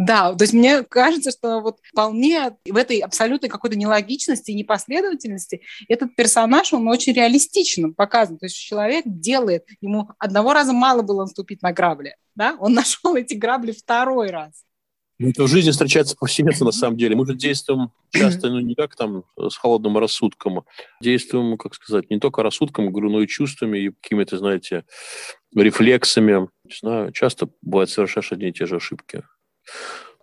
Да, 0.00 0.32
то 0.32 0.44
есть 0.44 0.54
мне 0.54 0.84
кажется, 0.84 1.32
что 1.32 1.58
вот 1.58 1.78
вполне 1.82 2.56
в 2.64 2.76
этой 2.76 3.00
абсолютной 3.00 3.48
какой-то 3.48 3.76
нелогичности 3.76 4.52
и 4.52 4.54
непоследовательности 4.54 5.62
этот 5.88 6.14
персонаж, 6.14 6.72
он 6.72 6.86
очень 6.86 7.14
реалистично 7.14 7.92
показан. 7.92 8.38
То 8.38 8.46
есть 8.46 8.54
человек 8.56 9.02
делает, 9.06 9.64
ему 9.80 10.10
одного 10.20 10.52
раза 10.52 10.72
мало 10.72 11.02
было 11.02 11.22
наступить 11.22 11.62
на 11.62 11.72
грабли, 11.72 12.14
да? 12.36 12.56
он 12.60 12.74
нашел 12.74 13.16
эти 13.16 13.34
грабли 13.34 13.72
второй 13.72 14.30
раз. 14.30 14.62
Ну, 15.18 15.30
это 15.30 15.42
в 15.42 15.48
жизни 15.48 15.72
встречается 15.72 16.14
повсеместно, 16.16 16.66
на 16.66 16.72
самом 16.72 16.96
деле. 16.96 17.16
Мы 17.16 17.26
же 17.26 17.34
действуем 17.34 17.90
часто, 18.10 18.50
ну, 18.50 18.60
не 18.60 18.76
как 18.76 18.94
там 18.94 19.24
с 19.36 19.56
холодным 19.56 19.98
рассудком, 19.98 20.64
действуем, 21.02 21.58
как 21.58 21.74
сказать, 21.74 22.08
не 22.08 22.20
только 22.20 22.44
рассудком, 22.44 22.92
говорю, 22.92 23.10
но 23.10 23.22
и 23.22 23.26
чувствами, 23.26 23.78
и 23.78 23.90
какими-то, 23.90 24.38
знаете, 24.38 24.84
рефлексами. 25.56 26.48
Не 26.62 26.74
знаю, 26.80 27.10
часто 27.10 27.48
бывает 27.62 27.90
совершаешь 27.90 28.30
одни 28.30 28.50
и 28.50 28.52
те 28.52 28.64
же 28.64 28.76
ошибки 28.76 29.24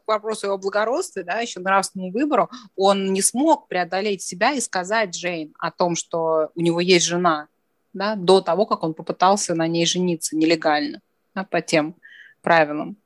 к 0.05 0.07
вопросу 0.07 0.47
его 0.47 0.57
благородства, 0.57 1.23
да, 1.23 1.39
еще 1.39 1.59
нравственному 1.59 2.11
выбору, 2.11 2.49
он 2.75 3.11
не 3.11 3.21
смог 3.21 3.67
преодолеть 3.67 4.21
себя 4.21 4.53
и 4.53 4.61
сказать 4.61 5.15
Джейн 5.15 5.53
о 5.59 5.71
том, 5.71 5.95
что 5.95 6.49
у 6.55 6.61
него 6.61 6.79
есть 6.79 7.05
жена, 7.05 7.47
да, 7.93 8.15
до 8.15 8.41
того, 8.41 8.65
как 8.65 8.83
он 8.83 8.93
попытался 8.93 9.55
на 9.55 9.67
ней 9.67 9.85
жениться 9.85 10.35
нелегально, 10.35 11.01
да, 11.33 11.43
по 11.43 11.61
тем 11.61 11.95
правилам. 12.41 12.97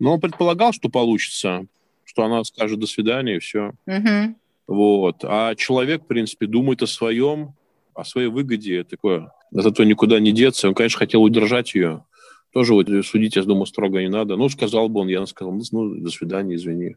Но 0.00 0.14
он 0.14 0.20
предполагал, 0.20 0.72
что 0.72 0.88
получится, 0.88 1.66
что 2.04 2.24
она 2.24 2.42
скажет 2.44 2.78
«до 2.80 2.86
свидания» 2.86 3.36
и 3.36 3.40
все. 3.40 3.72
Угу. 3.86 4.34
Вот. 4.68 5.24
А 5.24 5.54
человек, 5.54 6.04
в 6.04 6.06
принципе, 6.06 6.46
думает 6.46 6.82
о 6.82 6.86
своем, 6.86 7.54
о 7.94 8.04
своей 8.04 8.28
выгоде, 8.28 8.84
такое, 8.84 9.32
зато 9.50 9.84
никуда 9.84 10.20
не 10.20 10.32
деться. 10.32 10.68
Он, 10.68 10.74
конечно, 10.74 10.98
хотел 10.98 11.22
удержать 11.22 11.74
ее, 11.74 12.04
тоже 12.52 12.74
вот 12.74 12.88
судить, 13.04 13.36
я 13.36 13.42
думаю, 13.42 13.66
строго 13.66 14.00
не 14.00 14.08
надо. 14.08 14.36
Ну, 14.36 14.48
сказал 14.48 14.88
бы 14.88 15.00
он, 15.00 15.08
я 15.08 15.24
сказал, 15.26 15.52
ну, 15.52 15.62
ну, 15.70 15.94
до 15.96 16.10
свидания, 16.10 16.54
извини. 16.54 16.96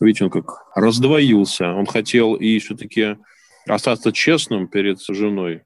Видите, 0.00 0.24
он 0.24 0.30
как 0.30 0.66
раздвоился. 0.74 1.72
Он 1.72 1.86
хотел 1.86 2.34
и 2.34 2.58
все-таки 2.58 3.16
остаться 3.66 4.12
честным 4.12 4.68
перед 4.68 5.00
женой. 5.00 5.62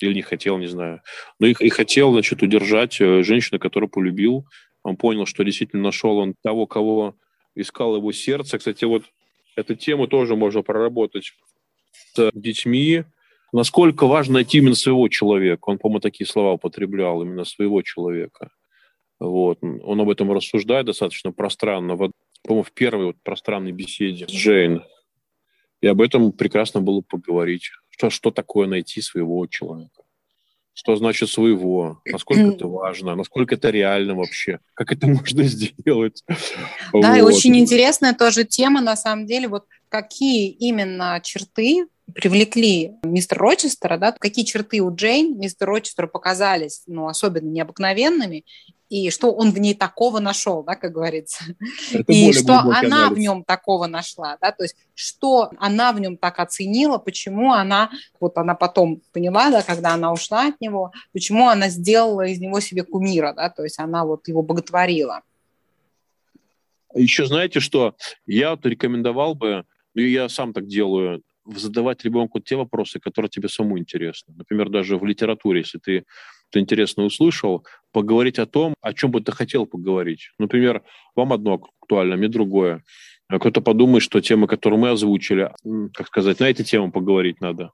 Или 0.00 0.14
не 0.14 0.22
хотел, 0.22 0.58
не 0.58 0.66
знаю. 0.66 1.00
Но 1.38 1.46
и, 1.46 1.54
и 1.58 1.68
хотел, 1.70 2.12
значит, 2.12 2.42
удержать 2.42 3.00
э, 3.00 3.22
женщину, 3.22 3.58
которую 3.58 3.88
полюбил. 3.88 4.46
Он 4.82 4.96
понял, 4.96 5.24
что 5.24 5.42
действительно 5.42 5.82
нашел 5.82 6.18
он 6.18 6.34
того, 6.42 6.66
кого 6.66 7.16
искал 7.54 7.96
его 7.96 8.12
сердце. 8.12 8.58
Кстати, 8.58 8.84
вот 8.84 9.04
эту 9.56 9.74
тему 9.74 10.06
тоже 10.06 10.36
можно 10.36 10.62
проработать 10.62 11.32
с 12.14 12.30
детьми. 12.34 13.04
Насколько 13.52 14.06
важно 14.06 14.34
найти 14.34 14.58
именно 14.58 14.74
своего 14.74 15.08
человека. 15.08 15.70
Он, 15.70 15.78
по-моему, 15.78 16.00
такие 16.00 16.26
слова 16.26 16.52
употреблял, 16.52 17.22
именно 17.22 17.44
своего 17.44 17.80
человека. 17.80 18.50
Вот. 19.18 19.58
Он 19.62 20.00
об 20.00 20.10
этом 20.10 20.32
рассуждает 20.32 20.86
достаточно 20.86 21.32
пространно, 21.32 21.96
по-моему, 21.96 22.62
в 22.62 22.72
первой 22.72 23.06
вот 23.06 23.16
пространной 23.22 23.72
беседе 23.72 24.26
с 24.26 24.30
Джейн. 24.30 24.84
И 25.80 25.86
об 25.86 26.00
этом 26.00 26.32
прекрасно 26.32 26.80
было 26.80 27.00
поговорить. 27.00 27.70
Что, 27.90 28.10
что 28.10 28.30
такое 28.30 28.66
найти 28.66 29.00
своего 29.00 29.46
человека? 29.46 30.02
Что 30.74 30.94
значит 30.96 31.30
своего? 31.30 32.02
Насколько 32.04 32.54
это 32.54 32.68
важно? 32.68 33.14
Насколько 33.14 33.54
это 33.54 33.70
реально 33.70 34.14
вообще? 34.14 34.60
Как 34.74 34.92
это 34.92 35.06
можно 35.06 35.42
сделать? 35.44 36.22
Да, 36.28 36.36
вот. 36.92 37.16
и 37.16 37.22
очень 37.22 37.56
интересная 37.56 38.12
тоже 38.12 38.44
тема, 38.44 38.82
на 38.82 38.96
самом 38.96 39.26
деле, 39.26 39.48
вот 39.48 39.64
какие 39.88 40.50
именно 40.50 41.18
черты 41.22 41.86
привлекли 42.14 42.94
мистера 43.02 43.40
Рочестера, 43.40 43.98
да, 43.98 44.12
какие 44.12 44.44
черты 44.44 44.80
у 44.80 44.94
Джейн 44.94 45.38
мистера 45.38 45.70
Рочестера 45.72 46.06
показались, 46.06 46.82
ну, 46.86 47.08
особенно 47.08 47.48
необыкновенными, 47.48 48.44
и 48.88 49.10
что 49.10 49.32
он 49.32 49.50
в 49.50 49.58
ней 49.58 49.74
такого 49.74 50.20
нашел, 50.20 50.62
да, 50.62 50.76
как 50.76 50.92
говорится, 50.92 51.44
Это 51.92 52.12
и 52.12 52.32
что 52.32 52.58
она 52.60 52.78
анализ. 52.78 53.16
в 53.16 53.18
нем 53.18 53.44
такого 53.44 53.86
нашла, 53.86 54.38
да, 54.40 54.52
то 54.52 54.62
есть 54.62 54.76
что 54.94 55.50
она 55.58 55.92
в 55.92 56.00
нем 56.00 56.16
так 56.16 56.38
оценила, 56.38 56.98
почему 56.98 57.52
она, 57.52 57.90
вот 58.20 58.38
она 58.38 58.54
потом 58.54 59.02
поняла, 59.12 59.50
да, 59.50 59.62
когда 59.62 59.94
она 59.94 60.12
ушла 60.12 60.48
от 60.48 60.60
него, 60.60 60.92
почему 61.12 61.48
она 61.48 61.68
сделала 61.68 62.26
из 62.26 62.38
него 62.38 62.60
себе 62.60 62.84
кумира, 62.84 63.32
да, 63.32 63.50
то 63.50 63.64
есть 63.64 63.80
она 63.80 64.04
вот 64.04 64.28
его 64.28 64.42
боготворила. 64.42 65.22
Еще 66.94 67.26
знаете 67.26 67.58
что, 67.60 67.96
я 68.26 68.50
вот 68.50 68.64
рекомендовал 68.64 69.34
бы, 69.34 69.64
ну 69.94 70.02
я 70.02 70.28
сам 70.28 70.52
так 70.52 70.66
делаю, 70.66 71.22
задавать 71.54 72.04
ребенку 72.04 72.40
те 72.40 72.56
вопросы, 72.56 73.00
которые 73.00 73.28
тебе 73.30 73.48
самому 73.48 73.78
интересны. 73.78 74.34
Например, 74.36 74.68
даже 74.68 74.96
в 74.96 75.04
литературе, 75.04 75.60
если 75.60 75.78
ты 75.78 76.04
что 76.50 76.60
интересно 76.60 77.04
услышал, 77.04 77.66
поговорить 77.92 78.38
о 78.38 78.46
том, 78.46 78.74
о 78.80 78.92
чем 78.92 79.10
бы 79.10 79.20
ты 79.20 79.32
хотел 79.32 79.66
поговорить. 79.66 80.30
Например, 80.38 80.82
вам 81.14 81.32
одно 81.32 81.60
актуально, 81.80 82.16
мне 82.16 82.28
другое. 82.28 82.84
А 83.28 83.38
кто-то 83.38 83.60
подумает, 83.60 84.02
что 84.02 84.20
темы, 84.20 84.46
которые 84.46 84.78
мы 84.78 84.90
озвучили, 84.90 85.50
как 85.92 86.06
сказать, 86.06 86.38
на 86.38 86.44
эти 86.44 86.62
темы 86.62 86.92
поговорить 86.92 87.40
надо. 87.40 87.72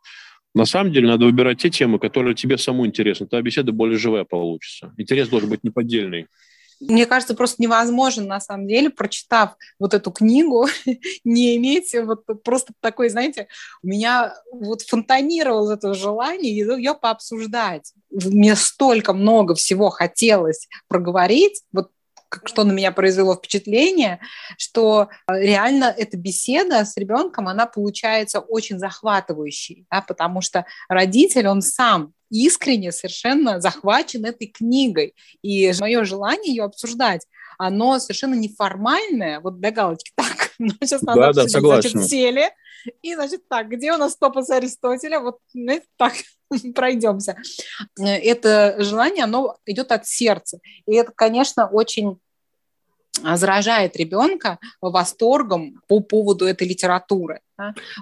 На 0.55 0.65
самом 0.65 0.93
деле 0.93 1.09
надо 1.09 1.27
выбирать 1.27 1.59
те 1.59 1.71
темы, 1.71 1.99
которые 1.99 2.35
тебе 2.35 2.59
самому 2.59 2.87
интересны. 2.87 3.27
Тогда 3.27 3.43
беседа 3.43 3.73
более 3.73 3.99
живая 3.99 4.25
получится. 4.25 4.93
Интерес 4.97 5.29
должен 5.29 5.51
быть 5.51 5.65
неподдельный 5.65 6.27
мне 6.89 7.07
кажется, 7.07 7.35
просто 7.35 7.63
невозможно, 7.63 8.25
на 8.25 8.41
самом 8.41 8.67
деле, 8.67 8.91
прочитав 8.91 9.57
вот 9.79 9.95
эту 9.95 10.11
книгу, 10.11 10.67
не 11.25 11.57
иметь 11.57 11.95
вот 11.95 12.25
просто 12.43 12.73
такой, 12.81 13.09
знаете, 13.09 13.47
у 13.83 13.87
меня 13.87 14.35
вот 14.53 14.83
фонтанировало 14.83 15.75
это 15.75 15.95
желание 15.95 16.57
ее 16.57 16.95
пообсуждать. 16.95 17.93
Мне 18.11 18.57
столько 18.57 19.13
много 19.13 19.55
всего 19.55 19.91
хотелось 19.91 20.69
проговорить, 20.89 21.63
вот 21.73 21.92
что 22.45 22.65
на 22.65 22.73
меня 22.73 22.93
произвело 22.93 23.35
впечатление, 23.35 24.21
что 24.59 25.09
реально 25.29 25.95
эта 25.97 26.17
беседа 26.17 26.85
с 26.85 26.97
ребенком, 26.97 27.49
она 27.49 27.67
получается 27.67 28.41
очень 28.41 28.79
захватывающей, 28.79 29.87
да, 29.91 30.03
потому 30.03 30.41
что 30.41 30.67
родитель, 30.89 31.49
он 31.49 31.63
сам 31.63 32.13
искренне 32.31 32.93
совершенно 32.93 33.61
захвачен 33.61 34.25
этой 34.25 34.47
книгой. 34.47 35.15
И 35.43 35.73
мое 35.79 36.05
желание 36.05 36.55
ее 36.55 36.65
обсуждать, 36.65 37.27
оно 37.59 37.99
совершенно 37.99 38.35
неформальное, 38.35 39.41
вот 39.41 39.61
для 39.61 39.71
галочки, 39.71 40.13
так, 40.17 40.53
ну, 40.59 40.71
сейчас 40.81 41.03
надо 41.03 41.21
да, 41.21 41.29
обсудить, 41.29 41.53
да, 41.53 41.59
согласен. 41.59 41.91
значит, 41.91 42.11
сели, 42.11 42.51
и, 43.03 43.15
значит, 43.15 43.49
так, 43.49 43.69
где 43.69 43.93
у 43.93 43.97
нас 43.97 44.17
топос 44.17 44.51
Аристотеля? 44.51 45.21
Вот, 45.21 45.39
ну, 45.55 45.81
так, 45.97 46.15
пройдемся. 46.75 47.37
Это 47.99 48.77
желание, 48.79 49.25
оно 49.25 49.57
идет 49.67 49.93
от 49.93 50.07
сердца. 50.07 50.59
И 50.87 50.95
это, 50.95 51.13
конечно, 51.15 51.67
очень 51.69 52.19
заражает 53.23 53.97
ребенка 53.97 54.59
восторгом 54.81 55.81
по 55.87 56.01
поводу 56.01 56.47
этой 56.47 56.67
литературы. 56.67 57.41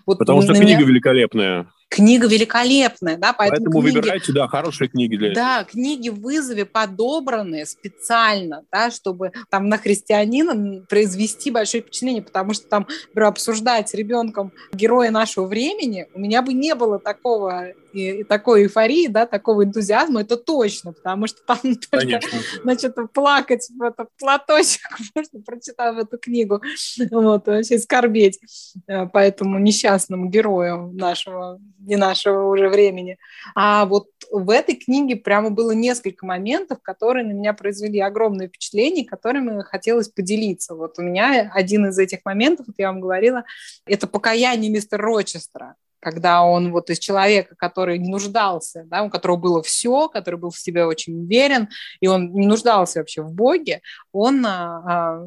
Вот 0.07 0.19
Потому 0.19 0.43
что 0.43 0.55
книга 0.55 0.81
меня... 0.81 0.87
великолепная 0.87 1.71
книга 1.91 2.29
великолепная, 2.29 3.19
да, 3.19 3.33
поэтому, 3.33 3.65
поэтому 3.65 3.83
книги, 3.83 3.97
выбирайте, 3.97 4.33
да, 4.33 4.47
хорошие 4.47 4.89
книги 4.89 5.17
для 5.17 5.33
этого. 5.33 5.45
Да, 5.45 5.65
книги 5.65 6.09
в 6.09 6.21
вызове 6.21 6.65
подобраны 6.65 7.67
специально, 7.67 8.65
да, 8.71 8.93
чтобы 8.93 9.33
там 9.51 9.69
на 9.69 9.77
христианина 9.77 10.83
произвести 10.89 11.51
большое 11.51 11.83
впечатление, 11.83 12.23
потому 12.23 12.55
что 12.55 12.69
там, 12.69 12.87
например, 13.09 13.29
обсуждать 13.29 13.89
с 13.89 13.95
ребенком 13.95 14.53
героя 14.73 15.11
нашего 15.11 15.47
времени, 15.47 16.07
у 16.15 16.21
меня 16.21 16.43
бы 16.43 16.53
не 16.53 16.77
было 16.77 17.01
такого 17.01 17.73
и, 17.93 18.21
и 18.21 18.25
такой 18.25 18.65
эйфории, 18.65 19.09
да, 19.09 19.27
такого 19.27 19.65
энтузиазма, 19.65 20.23
это 20.23 20.37
точно, 20.37 20.93
потому 20.93 21.27
что 21.27 21.41
там 21.45 21.59
только, 21.91 22.21
значит, 22.63 22.95
плакать 23.13 23.69
в 23.69 23.83
этот 23.83 24.09
платочек 24.19 24.83
можно, 25.15 25.41
прочитав 25.43 25.99
эту 25.99 26.19
книгу, 26.19 26.63
вот, 27.11 27.47
вообще 27.47 27.79
скорбеть 27.79 28.39
э, 28.87 29.07
по 29.07 29.19
этому 29.19 29.59
несчастному 29.59 30.29
герою 30.29 30.93
нашего 30.93 31.59
не 31.81 31.97
нашего 31.97 32.49
уже 32.49 32.69
времени. 32.69 33.19
А 33.55 33.87
вот 33.87 34.09
в 34.31 34.51
этой 34.51 34.77
книге 34.77 35.17
прямо 35.17 35.51
было 35.51 35.73
несколько 35.73 36.27
моментов, 36.27 36.79
которые 36.83 37.27
на 37.27 37.33
меня 37.33 37.53
произвели 37.53 38.01
огромное 38.01 38.49
впечатление, 38.49 39.05
которыми 39.05 39.63
хотелось 39.63 40.09
поделиться. 40.09 40.75
Вот 40.75 40.99
у 40.99 41.03
меня 41.03 41.51
один 41.53 41.87
из 41.87 41.99
этих 41.99 42.21
моментов, 42.25 42.67
вот 42.69 42.77
я 42.79 42.89
вам 42.89 43.01
говорила, 43.01 43.45
это 43.87 44.07
покаяние 44.07 44.71
мистера 44.71 45.03
Рочестера. 45.03 45.77
когда 46.01 46.43
он 46.43 46.73
вот 46.73 46.91
из 46.91 46.99
человека, 46.99 47.55
который 47.57 47.99
не 47.99 48.09
нуждался, 48.09 48.85
да, 48.87 49.03
у 49.03 49.11
которого 49.11 49.37
было 49.37 49.63
все, 49.63 50.09
который 50.09 50.39
был 50.39 50.51
в 50.51 50.59
себе 50.59 50.87
очень 50.87 51.19
уверен, 51.25 51.69
и 52.01 52.07
он 52.07 52.33
не 52.33 52.47
нуждался 52.47 53.01
вообще 53.01 53.23
в 53.23 53.33
Боге, 53.33 53.83
он 54.13 54.45
а, 54.47 54.83
а 54.87 55.27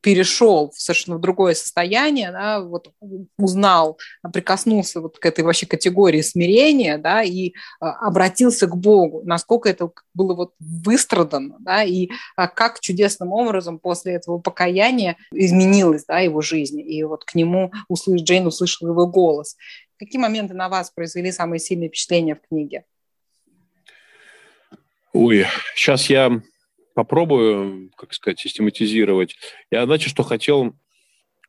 перешел 0.00 0.70
в 0.70 0.80
совершенно 0.80 1.18
другое 1.18 1.54
состояние, 1.54 2.30
да, 2.30 2.60
вот 2.60 2.92
узнал, 3.36 3.98
прикоснулся 4.32 5.00
вот 5.00 5.18
к 5.18 5.26
этой 5.26 5.44
вообще 5.44 5.66
категории 5.66 6.20
смирения, 6.20 6.98
да, 6.98 7.22
и 7.22 7.52
а, 7.80 8.06
обратился 8.06 8.66
к 8.66 8.76
Богу, 8.76 9.22
насколько 9.24 9.68
это 9.68 9.90
было 10.14 10.34
вот 10.34 10.54
выстрадано, 10.60 11.56
да, 11.60 11.82
и 11.82 12.10
а, 12.36 12.46
как 12.46 12.80
чудесным 12.80 13.32
образом 13.32 13.78
после 13.78 14.14
этого 14.14 14.38
покаяния 14.38 15.16
изменилась, 15.32 16.04
да, 16.06 16.20
его 16.20 16.40
жизнь, 16.40 16.80
и 16.80 17.02
вот 17.02 17.24
к 17.24 17.34
нему 17.34 17.72
услыш, 17.88 18.22
Джейн 18.22 18.46
услышала 18.46 18.90
его 18.90 19.06
голос. 19.06 19.56
Какие 19.98 20.20
моменты 20.20 20.54
на 20.54 20.68
вас 20.68 20.90
произвели 20.90 21.32
самые 21.32 21.58
сильные 21.58 21.88
впечатления 21.88 22.36
в 22.36 22.48
книге? 22.48 22.84
Ой, 25.12 25.46
сейчас 25.74 26.08
я 26.08 26.40
попробую, 26.98 27.92
как 27.96 28.12
сказать, 28.12 28.40
систематизировать. 28.40 29.36
Я, 29.70 29.84
знаете, 29.86 30.08
что 30.08 30.24
хотел 30.24 30.74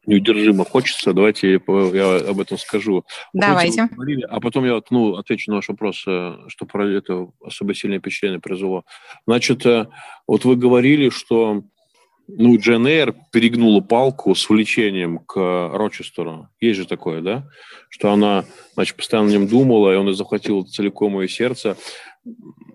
неудержимо 0.06 0.64
хочется, 0.64 1.12
давайте 1.12 1.54
я 1.54 2.16
об 2.30 2.39
этом 2.39 2.60
скажу. 2.60 3.04
Давайте. 3.34 3.88
Говорили, 3.91 4.28
а 4.30 4.39
потом 4.39 4.66
я 4.66 4.80
ну, 4.91 5.16
отвечу 5.16 5.50
на 5.50 5.56
ваш 5.56 5.70
вопрос, 5.70 6.04
э, 6.06 6.36
что 6.50 6.68
про 6.68 6.88
это 6.88 7.30
особо 7.43 7.74
сильное 7.74 7.97
впечатление 7.97 8.39
произвело. 8.39 8.86
Значит, 9.26 9.66
э, 9.66 9.88
вот 10.28 10.45
вы 10.45 10.56
говорили, 10.56 11.10
что 11.10 11.64
ну, 12.28 12.56
Джен 12.58 12.86
Эйр 12.86 13.16
перегнула 13.32 13.82
палку 13.82 14.36
с 14.36 14.47
увлечением 14.52 15.18
к 15.18 15.36
Рочестеру. 15.74 16.50
Есть 16.60 16.78
же 16.78 16.86
такое, 16.86 17.22
да? 17.22 17.47
Что 17.89 18.12
она, 18.12 18.45
значит, 18.76 18.97
постоянно 18.97 19.30
о 19.30 19.32
нем 19.32 19.47
думала, 19.47 19.93
и 19.93 19.97
он 19.97 20.14
захватил 20.14 20.64
целиком 20.64 21.20
ее 21.20 21.28
сердце. 21.28 21.76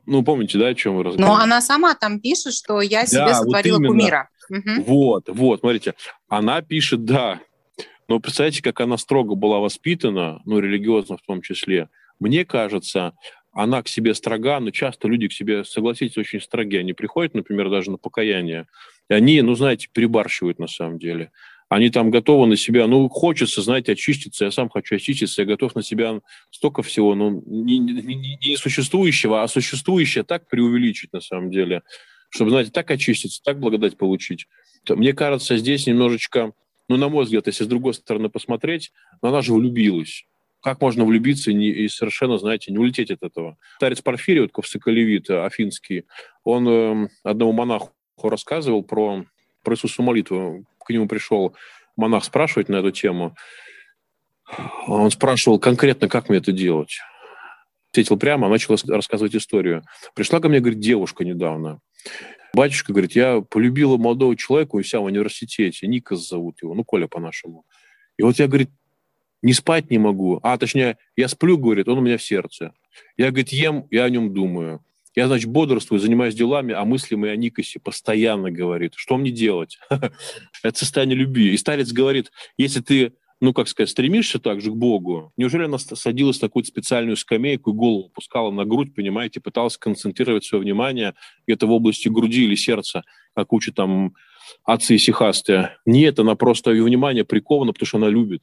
Ну, 0.07 0.23
помните, 0.23 0.59
да, 0.59 0.69
о 0.69 0.75
чем 0.75 0.97
вы 0.97 1.05
разговаривали? 1.05 1.39
Но 1.39 1.43
она 1.43 1.61
сама 1.61 1.95
там 1.95 2.21
пишет, 2.21 2.55
что 2.55 2.81
я 2.81 3.07
себе 3.07 3.27
да, 3.27 3.35
сотворила 3.35 3.79
вот 3.79 3.87
кумира. 3.89 4.29
Угу. 4.51 4.83
Вот, 4.85 5.29
вот, 5.29 5.61
смотрите. 5.61 5.95
Она 6.29 6.63
пишет, 6.63 7.05
да. 7.05 7.41
Но 8.09 8.21
представляете, 8.21 8.63
как 8.63 8.81
она 8.81 8.99
строго 8.99 9.35
была 9.35 9.59
воспитана, 9.61 10.41
ну, 10.45 10.59
религиозно 10.59 11.17
в 11.17 11.23
том 11.23 11.41
числе. 11.41 11.89
Мне 12.21 12.45
кажется, 12.45 13.15
она 13.53 13.83
к 13.83 13.89
себе 13.89 14.15
строга, 14.15 14.61
но 14.61 14.71
часто 14.71 15.09
люди 15.09 15.29
к 15.29 15.33
себе, 15.33 15.65
согласитесь, 15.65 16.19
очень 16.19 16.41
строги. 16.41 16.77
Они 16.77 16.93
приходят, 16.93 17.35
например, 17.35 17.71
даже 17.71 17.91
на 17.91 17.97
покаяние, 17.97 18.67
и 19.09 19.15
они, 19.15 19.41
ну, 19.43 19.55
знаете, 19.55 19.89
перебарщивают 19.93 20.59
на 20.59 20.67
самом 20.67 20.99
деле 20.99 21.31
они 21.69 21.91
там 21.91 22.11
готовы 22.11 22.47
на 22.47 22.57
себя, 22.57 22.87
ну, 22.87 23.09
хочется, 23.09 23.63
знаете, 23.63 23.93
очиститься, 23.93 24.45
я 24.45 24.51
сам 24.51 24.69
хочу 24.69 24.97
очиститься, 24.97 25.43
я 25.43 25.47
готов 25.47 25.75
на 25.75 25.83
себя 25.83 26.21
столько 26.51 26.83
всего, 26.83 27.15
ну, 27.15 27.43
не, 27.47 27.79
не, 27.79 28.37
не 28.37 28.57
существующего, 28.57 29.43
а 29.43 29.49
существующее 29.49 30.25
так 30.25 30.49
преувеличить 30.49 31.13
на 31.13 31.21
самом 31.21 31.51
деле, 31.51 31.83
чтобы, 32.29 32.51
знаете, 32.51 32.71
так 32.71 32.91
очиститься, 32.91 33.41
так 33.43 33.59
благодать 33.59 33.97
получить. 33.97 34.47
Мне 34.89 35.13
кажется, 35.13 35.57
здесь 35.57 35.87
немножечко, 35.87 36.53
ну, 36.89 36.97
на 36.97 37.09
мой 37.09 37.25
взгляд, 37.25 37.47
если 37.47 37.65
с 37.65 37.69
другой 37.69 37.95
стороны 37.95 38.29
посмотреть, 38.29 38.93
но 39.23 39.31
она 39.31 39.41
же 39.41 39.55
влюбилась. 39.55 40.27
Как 40.61 40.81
можно 40.81 41.05
влюбиться 41.05 41.51
и, 41.51 41.55
не, 41.55 41.69
и 41.69 41.89
совершенно, 41.89 42.39
знаете, 42.39 42.73
не 42.73 42.79
улететь 42.79 43.11
от 43.11 43.23
этого? 43.23 43.59
Старец 43.77 44.01
Порфирий, 44.01 44.41
вот 44.41 44.53
Ковсоколевит, 44.53 45.31
афинский, 45.31 46.05
он 46.43 46.69
э, 46.69 47.09
одному 47.23 47.53
монаху 47.53 47.93
рассказывал 48.23 48.83
про, 48.83 49.27
про 49.65 49.75
Иисусу 49.75 50.03
молитву 50.03 50.65
к 50.85 50.91
нему 50.91 51.09
пришел 51.09 51.57
монах 51.97 52.25
спрашивать 52.25 52.69
на 52.69 52.77
эту 52.77 52.91
тему. 52.91 53.35
Он 54.87 55.11
спрашивал 55.11 55.59
конкретно, 55.59 56.09
как 56.09 56.29
мне 56.29 56.39
это 56.39 56.53
делать. 56.53 56.99
Ответил 57.91 58.19
прямо, 58.19 58.49
начал 58.49 58.77
рассказывать 58.89 59.35
историю. 59.35 59.83
Пришла 60.15 60.41
ко 60.41 60.49
мне, 60.49 60.61
говорит, 60.61 60.81
девушка 60.81 61.25
недавно. 61.25 61.81
Батюшка 62.53 62.93
говорит, 62.93 63.13
я 63.13 63.41
полюбила 63.41 63.97
молодого 63.97 64.37
человека 64.37 64.77
у 64.77 64.83
себя 64.83 65.01
в 65.01 65.05
университете, 65.05 65.87
Никас 65.89 66.29
зовут 66.29 66.63
его, 66.63 66.75
ну, 66.75 66.85
Коля 66.85 67.09
по-нашему. 67.09 67.65
И 68.17 68.23
вот 68.23 68.39
я, 68.39 68.47
говорит, 68.47 68.71
не 69.43 69.53
спать 69.53 69.91
не 69.91 69.99
могу. 69.99 70.39
А, 70.43 70.57
точнее, 70.57 70.99
я 71.17 71.29
сплю, 71.29 71.59
говорит, 71.59 71.89
он 71.89 71.99
у 71.99 72.01
меня 72.01 72.17
в 72.17 72.23
сердце. 72.23 72.73
Я, 73.17 73.31
говорит, 73.31 73.51
ем, 73.51 73.87
я 73.91 74.05
о 74.05 74.11
нем 74.11 74.33
думаю. 74.33 74.85
Я, 75.15 75.29
значит, 75.29 75.49
бодрствую, 75.49 76.01
занимаюсь 76.01 76.35
делами, 76.35 76.75
а 76.75 76.85
мысли 76.85 77.15
мои 77.15 77.31
о 77.31 77.37
Никосе 77.37 77.79
постоянно 77.79 78.51
говорит. 78.51 78.95
Что 78.97 79.17
мне 79.17 79.31
делать? 79.31 79.79
Это 80.63 80.79
состояние 80.79 81.17
любви. 81.17 81.53
И 81.53 81.57
старец 81.57 81.93
говорит, 81.93 82.33
если 82.57 82.81
ты 82.81 83.13
ну, 83.41 83.53
как 83.53 83.69
сказать, 83.69 83.91
стремишься 83.91 84.39
также 84.39 84.71
к 84.71 84.75
Богу, 84.75 85.33
неужели 85.37 85.65
она 85.65 85.77
садилась 85.77 86.41
на 86.41 86.49
какую-то 86.49 86.69
специальную 86.69 87.17
скамейку 87.17 87.71
и 87.71 87.75
голову 87.75 88.09
пускала 88.09 88.51
на 88.51 88.65
грудь, 88.65 88.95
понимаете, 88.95 89.41
пыталась 89.41 89.77
концентрировать 89.77 90.45
свое 90.45 90.63
внимание 90.63 91.15
где-то 91.47 91.67
в 91.67 91.73
области 91.73 92.09
груди 92.09 92.45
или 92.45 92.55
сердца, 92.55 93.03
как 93.35 93.53
учат 93.53 93.75
там 93.75 94.15
отцы 94.65 94.95
и 94.95 94.99
сихасты. 94.99 95.71
Нет, 95.85 96.19
она 96.21 96.37
просто, 96.37 96.71
ее 96.71 96.85
внимание 96.85 97.25
приковано, 97.25 97.73
потому 97.73 97.87
что 97.87 97.99
она 97.99 98.09
любит. 98.09 98.43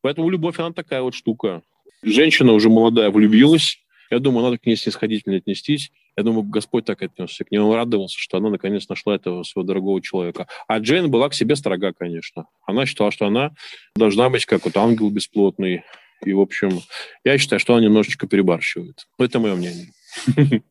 Поэтому 0.00 0.30
любовь, 0.30 0.58
она 0.58 0.72
такая 0.72 1.02
вот 1.02 1.14
штука. 1.14 1.62
Женщина 2.02 2.52
уже 2.52 2.70
молодая 2.70 3.10
влюбилась, 3.10 3.78
я 4.10 4.18
думаю, 4.18 4.44
надо 4.44 4.58
к 4.58 4.66
ней 4.66 4.76
снисходительно 4.76 5.36
отнестись. 5.36 5.92
Я 6.18 6.24
думаю, 6.24 6.42
Господь 6.42 6.84
так 6.84 7.00
отнесся 7.00 7.44
к 7.44 7.52
ней. 7.52 7.58
Он 7.58 7.72
радовался, 7.72 8.18
что 8.18 8.38
она 8.38 8.50
наконец 8.50 8.88
нашла 8.88 9.14
этого 9.14 9.44
своего 9.44 9.64
дорогого 9.68 10.02
человека. 10.02 10.48
А 10.66 10.78
Джейн 10.80 11.08
была 11.12 11.28
к 11.28 11.34
себе 11.34 11.54
строга, 11.54 11.92
конечно. 11.92 12.46
Она 12.66 12.86
считала, 12.86 13.12
что 13.12 13.26
она 13.26 13.52
должна 13.94 14.28
быть 14.28 14.44
как 14.44 14.64
вот 14.64 14.76
ангел 14.76 15.10
бесплотный. 15.10 15.84
И, 16.24 16.32
в 16.32 16.40
общем, 16.40 16.80
я 17.22 17.38
считаю, 17.38 17.60
что 17.60 17.74
она 17.74 17.84
немножечко 17.84 18.26
перебарщивает. 18.26 19.06
Это 19.16 19.38
мое 19.38 19.54
мнение. 19.54 19.92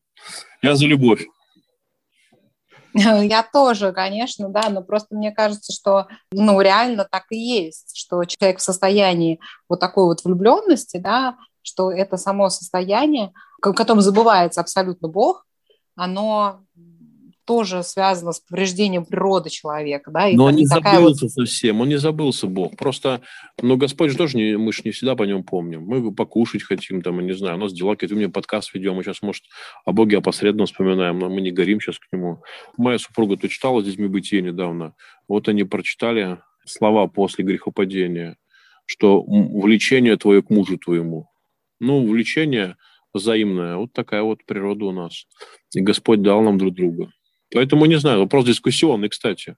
Я 0.62 0.76
за 0.76 0.86
любовь. 0.86 1.26
Я 2.94 3.42
тоже, 3.42 3.94
конечно, 3.94 4.50
да, 4.50 4.68
но 4.70 4.82
просто 4.82 5.16
мне 5.16 5.32
кажется, 5.32 5.72
что, 5.72 6.08
ну, 6.34 6.60
реально 6.60 7.08
так 7.10 7.24
и 7.30 7.38
есть, 7.38 7.96
что 7.96 8.26
человек 8.26 8.60
в 8.60 8.64
состоянии 8.64 9.40
вот 9.70 9.80
такой 9.80 10.08
вот 10.08 10.26
влюбленности, 10.26 10.98
да, 10.98 11.38
что 11.62 11.90
это 11.90 12.18
само 12.18 12.50
состояние, 12.50 13.32
в 13.62 13.74
котором 13.74 14.02
забывается 14.02 14.62
абсолютно 14.62 15.08
Бог, 15.08 15.46
оно 15.96 16.62
тоже 17.48 17.82
связано 17.82 18.34
с 18.34 18.42
повреждением 18.42 19.06
природы 19.06 19.50
человека. 19.50 20.12
Да? 20.12 20.28
И 20.28 20.36
Но 20.36 20.46
он 20.46 20.56
не 20.56 20.66
забылся 20.66 21.26
вот... 21.26 21.32
совсем, 21.32 21.80
он 21.80 21.88
не 21.88 21.98
забылся 21.98 22.46
Бог. 22.46 22.76
Просто, 22.76 23.22
ну, 23.62 23.78
Господь 23.78 24.12
же 24.12 24.18
тоже, 24.18 24.36
не, 24.36 24.58
мы 24.58 24.74
же 24.74 24.82
не 24.84 24.92
всегда 24.92 25.16
по 25.16 25.24
нем 25.24 25.44
помним. 25.44 25.86
Мы 25.86 26.14
покушать 26.14 26.64
хотим, 26.64 27.02
там, 27.02 27.20
я 27.20 27.26
не 27.26 27.34
знаю, 27.34 27.56
у 27.56 27.62
нас 27.62 27.72
дела 27.72 27.96
какие-то, 27.96 28.16
у 28.16 28.18
меня 28.18 28.30
подкаст 28.30 28.74
ведем, 28.74 28.96
мы 28.96 29.04
сейчас, 29.04 29.22
может, 29.22 29.46
о 29.86 29.94
Боге 29.94 30.18
опосредованно 30.18 30.66
вспоминаем, 30.66 31.20
но 31.20 31.30
мы 31.30 31.40
не 31.40 31.52
горим 31.52 31.80
сейчас 31.80 31.98
к 32.00 32.12
нему. 32.12 32.44
Моя 32.76 33.00
супруга 33.00 33.38
то 33.38 33.48
читала 33.48 33.82
с 33.82 33.86
детьми 33.86 34.08
«Бытие» 34.08 34.42
недавно. 34.42 34.94
Вот 35.30 35.48
они 35.48 35.64
прочитали 35.64 36.40
слова 36.66 37.08
после 37.08 37.46
грехопадения, 37.46 38.36
что 38.86 39.24
влечение 39.24 40.18
твое 40.18 40.44
к 40.44 40.50
мужу 40.50 40.78
твоему. 40.78 41.30
Ну, 41.80 42.00
увлечение 42.00 42.76
взаимное. 43.18 43.78
Вот 43.78 43.94
такая 43.94 44.24
вот 44.24 44.44
природа 44.46 44.86
у 44.86 44.92
нас. 44.92 45.26
И 45.74 45.82
Господь 45.82 46.22
дал 46.22 46.42
нам 46.42 46.58
друг 46.58 46.74
друга. 46.74 47.12
Поэтому, 47.54 47.86
не 47.86 47.98
знаю, 47.98 48.20
вопрос 48.20 48.46
дискуссионный, 48.46 49.10
кстати. 49.10 49.56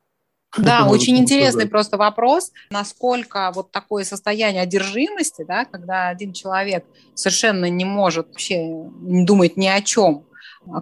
Да, 0.58 0.88
очень 0.88 1.18
интересный 1.18 1.52
сказать. 1.52 1.70
просто 1.70 1.98
вопрос, 1.98 2.52
насколько 2.72 3.52
вот 3.54 3.72
такое 3.72 4.04
состояние 4.04 4.64
одержимости, 4.64 5.46
да, 5.48 5.66
когда 5.66 6.10
один 6.10 6.34
человек 6.34 6.86
совершенно 7.14 7.70
не 7.70 7.86
может 7.86 8.28
вообще 8.30 8.66
не 8.66 9.26
думать 9.26 9.58
ни 9.58 9.68
о 9.68 9.80
чем, 9.82 10.26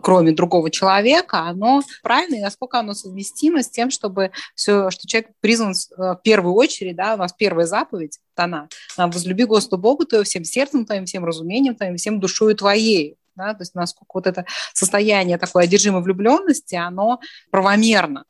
кроме 0.02 0.32
другого 0.32 0.70
человека, 0.70 1.42
оно 1.42 1.82
правильно 2.02 2.36
и 2.36 2.42
насколько 2.42 2.80
оно 2.80 2.94
совместимо 2.94 3.64
с 3.64 3.70
тем, 3.70 3.90
чтобы 3.90 4.32
все, 4.56 4.90
что 4.90 5.08
человек 5.08 5.32
призван 5.40 5.72
э, 5.72 5.76
в 5.98 6.20
первую 6.24 6.54
очередь, 6.56 6.96
да, 6.96 7.16
у 7.16 7.18
нас 7.18 7.34
первая 7.34 7.66
заповедь, 7.66 8.20
она, 8.36 8.68
возлюби 8.98 9.46
Господа 9.46 9.82
Богу 9.82 10.06
твоего 10.06 10.24
всем 10.24 10.44
сердцем 10.44 10.86
твоим, 10.86 11.06
всем 11.06 11.26
разумением 11.26 11.76
твоим, 11.76 11.98
всем 11.98 12.20
душою 12.20 12.56
твоей. 12.56 13.18
Да, 13.36 13.54
то 13.54 13.62
есть 13.62 13.76
насколько 13.76 14.10
вот 14.16 14.26
это 14.26 14.46
состояние 14.74 15.38
такой 15.38 15.66
одержимой 15.66 16.02
влюбленности, 16.02 16.74
оно 16.74 17.20
правомерно. 17.52 18.26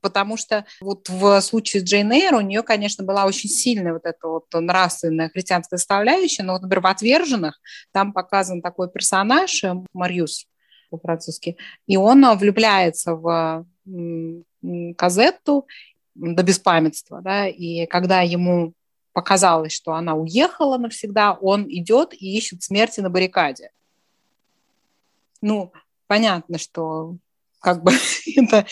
Потому 0.00 0.36
что 0.36 0.64
вот 0.80 1.08
в 1.08 1.40
случае 1.40 1.80
с 1.80 1.84
Джейн 1.84 2.12
Эйр 2.12 2.34
у 2.34 2.40
нее, 2.40 2.62
конечно, 2.62 3.04
была 3.04 3.24
очень 3.26 3.48
сильная 3.48 3.94
вот 3.94 4.04
эта 4.04 4.28
вот 4.28 4.46
нравственная 4.52 5.28
христианская 5.28 5.78
составляющая, 5.78 6.44
но 6.44 6.52
вот, 6.52 6.62
например, 6.62 6.82
в 6.82 6.86
«Отверженных» 6.86 7.60
там 7.92 8.12
показан 8.12 8.62
такой 8.62 8.90
персонаж, 8.90 9.64
э, 9.64 9.74
Мариус, 9.92 10.46
по-французски. 10.90 11.56
И 11.86 11.96
он 11.96 12.24
э, 12.24 12.34
влюбляется 12.36 13.14
в 13.14 13.66
Казетту 14.96 15.66
до 16.14 16.42
беспамятства, 16.42 17.20
да, 17.22 17.46
и 17.46 17.86
когда 17.86 18.20
ему 18.22 18.74
показалось, 19.12 19.72
что 19.72 19.94
она 19.94 20.14
уехала 20.14 20.78
навсегда, 20.78 21.32
он 21.32 21.64
идет 21.68 22.12
и 22.12 22.36
ищет 22.36 22.62
смерти 22.62 23.00
на 23.00 23.08
баррикаде. 23.08 23.70
Ну, 25.40 25.72
понятно, 26.06 26.58
что 26.58 27.16
как 27.60 27.82
бы 27.82 27.92
это 28.36 28.66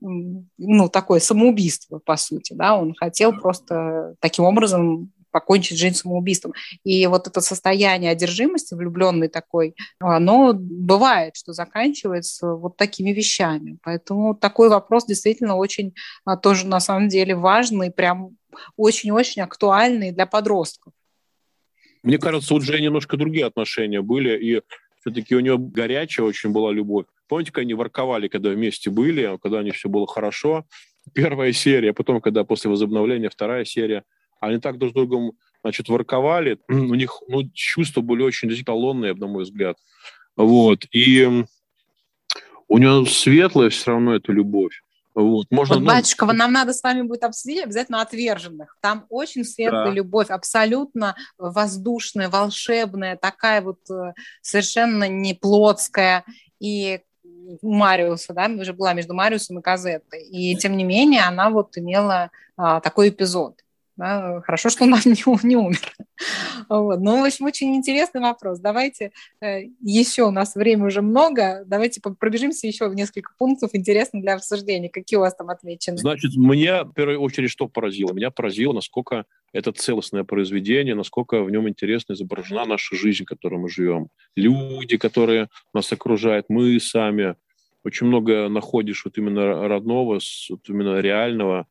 ну, 0.00 0.88
такое 0.88 1.20
самоубийство, 1.20 1.98
по 1.98 2.16
сути, 2.16 2.52
да, 2.52 2.76
он 2.76 2.94
хотел 2.94 3.32
просто 3.32 4.14
таким 4.20 4.44
образом 4.44 5.12
покончить 5.30 5.78
жизнь 5.78 5.96
самоубийством. 5.96 6.52
И 6.84 7.06
вот 7.06 7.26
это 7.26 7.40
состояние 7.40 8.10
одержимости, 8.10 8.74
влюбленный 8.74 9.28
такой, 9.28 9.74
оно 10.00 10.52
бывает, 10.54 11.36
что 11.36 11.52
заканчивается 11.52 12.54
вот 12.54 12.76
такими 12.76 13.10
вещами. 13.10 13.78
Поэтому 13.82 14.34
такой 14.34 14.68
вопрос 14.68 15.06
действительно 15.06 15.56
очень 15.56 15.94
а, 16.24 16.36
тоже 16.36 16.66
на 16.66 16.80
самом 16.80 17.08
деле 17.08 17.34
важный, 17.34 17.90
прям 17.90 18.36
очень-очень 18.76 19.42
актуальный 19.42 20.12
для 20.12 20.26
подростков. 20.26 20.92
Мне 22.02 22.18
кажется, 22.18 22.54
у 22.54 22.60
Джей 22.60 22.80
немножко 22.80 23.16
другие 23.16 23.46
отношения 23.46 24.00
были, 24.00 24.38
и 24.38 24.62
все-таки 25.00 25.34
у 25.34 25.40
нее 25.40 25.58
горячая 25.58 26.26
очень 26.26 26.50
была 26.50 26.72
любовь. 26.72 27.06
Помните, 27.28 27.52
как 27.52 27.62
они 27.62 27.74
ворковали, 27.74 28.28
когда 28.28 28.50
вместе 28.50 28.90
были, 28.90 29.38
когда 29.42 29.58
у 29.58 29.62
них 29.62 29.74
все 29.74 29.88
было 29.88 30.06
хорошо? 30.06 30.64
Первая 31.14 31.52
серия, 31.52 31.92
потом, 31.92 32.20
когда 32.20 32.44
после 32.44 32.70
возобновления 32.70 33.30
вторая 33.30 33.64
серия, 33.64 34.04
они 34.40 34.58
так 34.58 34.78
друг 34.78 34.92
с 34.92 34.94
другом, 34.94 35.32
значит, 35.62 35.88
ворковали. 35.88 36.58
У 36.68 36.94
них 36.94 37.22
ну, 37.28 37.42
чувства 37.52 38.00
были 38.00 38.22
очень 38.22 38.52
эталонные, 38.52 39.14
на 39.14 39.26
мой 39.26 39.44
взгляд. 39.44 39.76
Вот. 40.36 40.84
И 40.92 41.44
у 42.68 42.78
нее 42.78 43.06
светлая 43.06 43.70
все 43.70 43.92
равно 43.92 44.14
эта 44.14 44.32
любовь. 44.32 44.82
Вот, 45.14 45.46
можно, 45.50 45.76
вот 45.76 45.80
ну... 45.80 45.86
батюшка, 45.86 46.26
нам 46.26 46.52
надо 46.52 46.74
с 46.74 46.82
вами 46.82 47.00
будет 47.00 47.24
обсудить 47.24 47.64
обязательно 47.64 48.02
отверженных. 48.02 48.76
Там 48.82 49.06
очень 49.08 49.44
светлая 49.44 49.86
да. 49.86 49.90
любовь, 49.90 50.28
абсолютно 50.28 51.16
воздушная, 51.38 52.28
волшебная, 52.28 53.16
такая 53.16 53.62
вот 53.62 53.78
э, 53.90 54.12
совершенно 54.42 55.08
не 55.08 55.32
плотская. 55.32 56.22
И 56.60 57.00
Мариуса, 57.62 58.34
да, 58.34 58.46
уже 58.46 58.74
была 58.74 58.92
между 58.92 59.14
Мариусом 59.14 59.58
и 59.58 59.62
Казеттой. 59.62 60.22
И 60.22 60.54
тем 60.56 60.76
не 60.76 60.84
менее 60.84 61.22
она 61.22 61.48
вот 61.48 61.78
имела 61.78 62.30
а, 62.56 62.80
такой 62.80 63.08
эпизод. 63.08 63.62
Да? 63.96 64.40
Хорошо, 64.42 64.70
что 64.70 64.84
он 64.84 64.90
не, 65.04 65.46
не 65.46 65.56
умер. 65.56 65.80
Вот. 66.68 67.00
Ну, 67.00 67.22
в 67.22 67.24
общем, 67.24 67.46
очень 67.46 67.74
интересный 67.76 68.20
вопрос. 68.20 68.58
Давайте 68.58 69.12
э, 69.40 69.64
еще, 69.80 70.24
у 70.24 70.30
нас 70.30 70.54
время 70.54 70.86
уже 70.86 71.02
много, 71.02 71.64
давайте 71.66 72.00
пробежимся 72.00 72.66
еще 72.66 72.88
в 72.88 72.94
несколько 72.94 73.32
пунктов 73.38 73.70
интересных 73.74 74.22
для 74.22 74.34
обсуждения. 74.34 74.88
Какие 74.88 75.18
у 75.18 75.20
вас 75.20 75.34
там 75.34 75.48
отмечены? 75.48 75.98
Значит, 75.98 76.36
меня 76.36 76.84
в 76.84 76.92
первую 76.92 77.20
очередь 77.20 77.50
что 77.50 77.68
поразило? 77.68 78.12
Меня 78.12 78.30
поразило, 78.30 78.72
насколько 78.72 79.24
это 79.52 79.72
целостное 79.72 80.24
произведение, 80.24 80.94
насколько 80.94 81.42
в 81.42 81.50
нем 81.50 81.68
интересно 81.68 82.12
изображена 82.12 82.66
наша 82.66 82.96
жизнь, 82.96 83.24
в 83.24 83.26
которой 83.26 83.58
мы 83.58 83.68
живем. 83.68 84.08
Люди, 84.34 84.96
которые 84.98 85.48
нас 85.72 85.90
окружают, 85.92 86.46
мы 86.48 86.78
сами. 86.80 87.36
Очень 87.84 88.08
много 88.08 88.48
находишь 88.48 89.04
вот 89.04 89.16
именно 89.16 89.68
родного, 89.68 90.18
вот 90.50 90.68
именно 90.68 91.00
реального, 91.00 91.66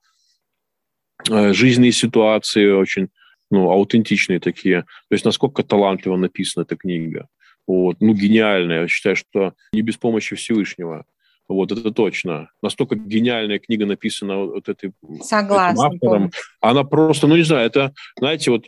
жизненные 1.28 1.92
ситуации 1.92 2.68
очень 2.72 3.10
ну, 3.52 3.70
аутентичные 3.72 4.40
такие. 4.40 4.82
То 4.82 5.14
есть 5.14 5.26
насколько 5.26 5.64
талантливо 5.64 6.18
написана 6.18 6.64
эта 6.64 6.76
книга. 6.76 7.28
Вот. 7.68 7.98
Ну, 8.00 8.14
гениальная. 8.14 8.82
Я 8.84 8.88
считаю, 8.88 9.16
что 9.16 9.54
не 9.74 9.82
без 9.82 9.98
помощи 9.98 10.36
Всевышнего. 10.36 11.06
Вот, 11.48 11.72
это 11.72 11.92
точно. 11.92 12.50
Настолько 12.62 12.96
гениальная 12.96 13.60
книга 13.60 13.86
написана 13.86 14.38
вот 14.38 14.68
этой, 14.68 14.94
Согласна, 15.22 15.88
этим 15.88 15.96
автором. 15.96 16.32
Она 16.60 16.84
просто, 16.84 17.28
ну, 17.28 17.36
не 17.36 17.44
знаю, 17.44 17.68
это, 17.68 17.94
знаете, 18.18 18.50
вот 18.50 18.66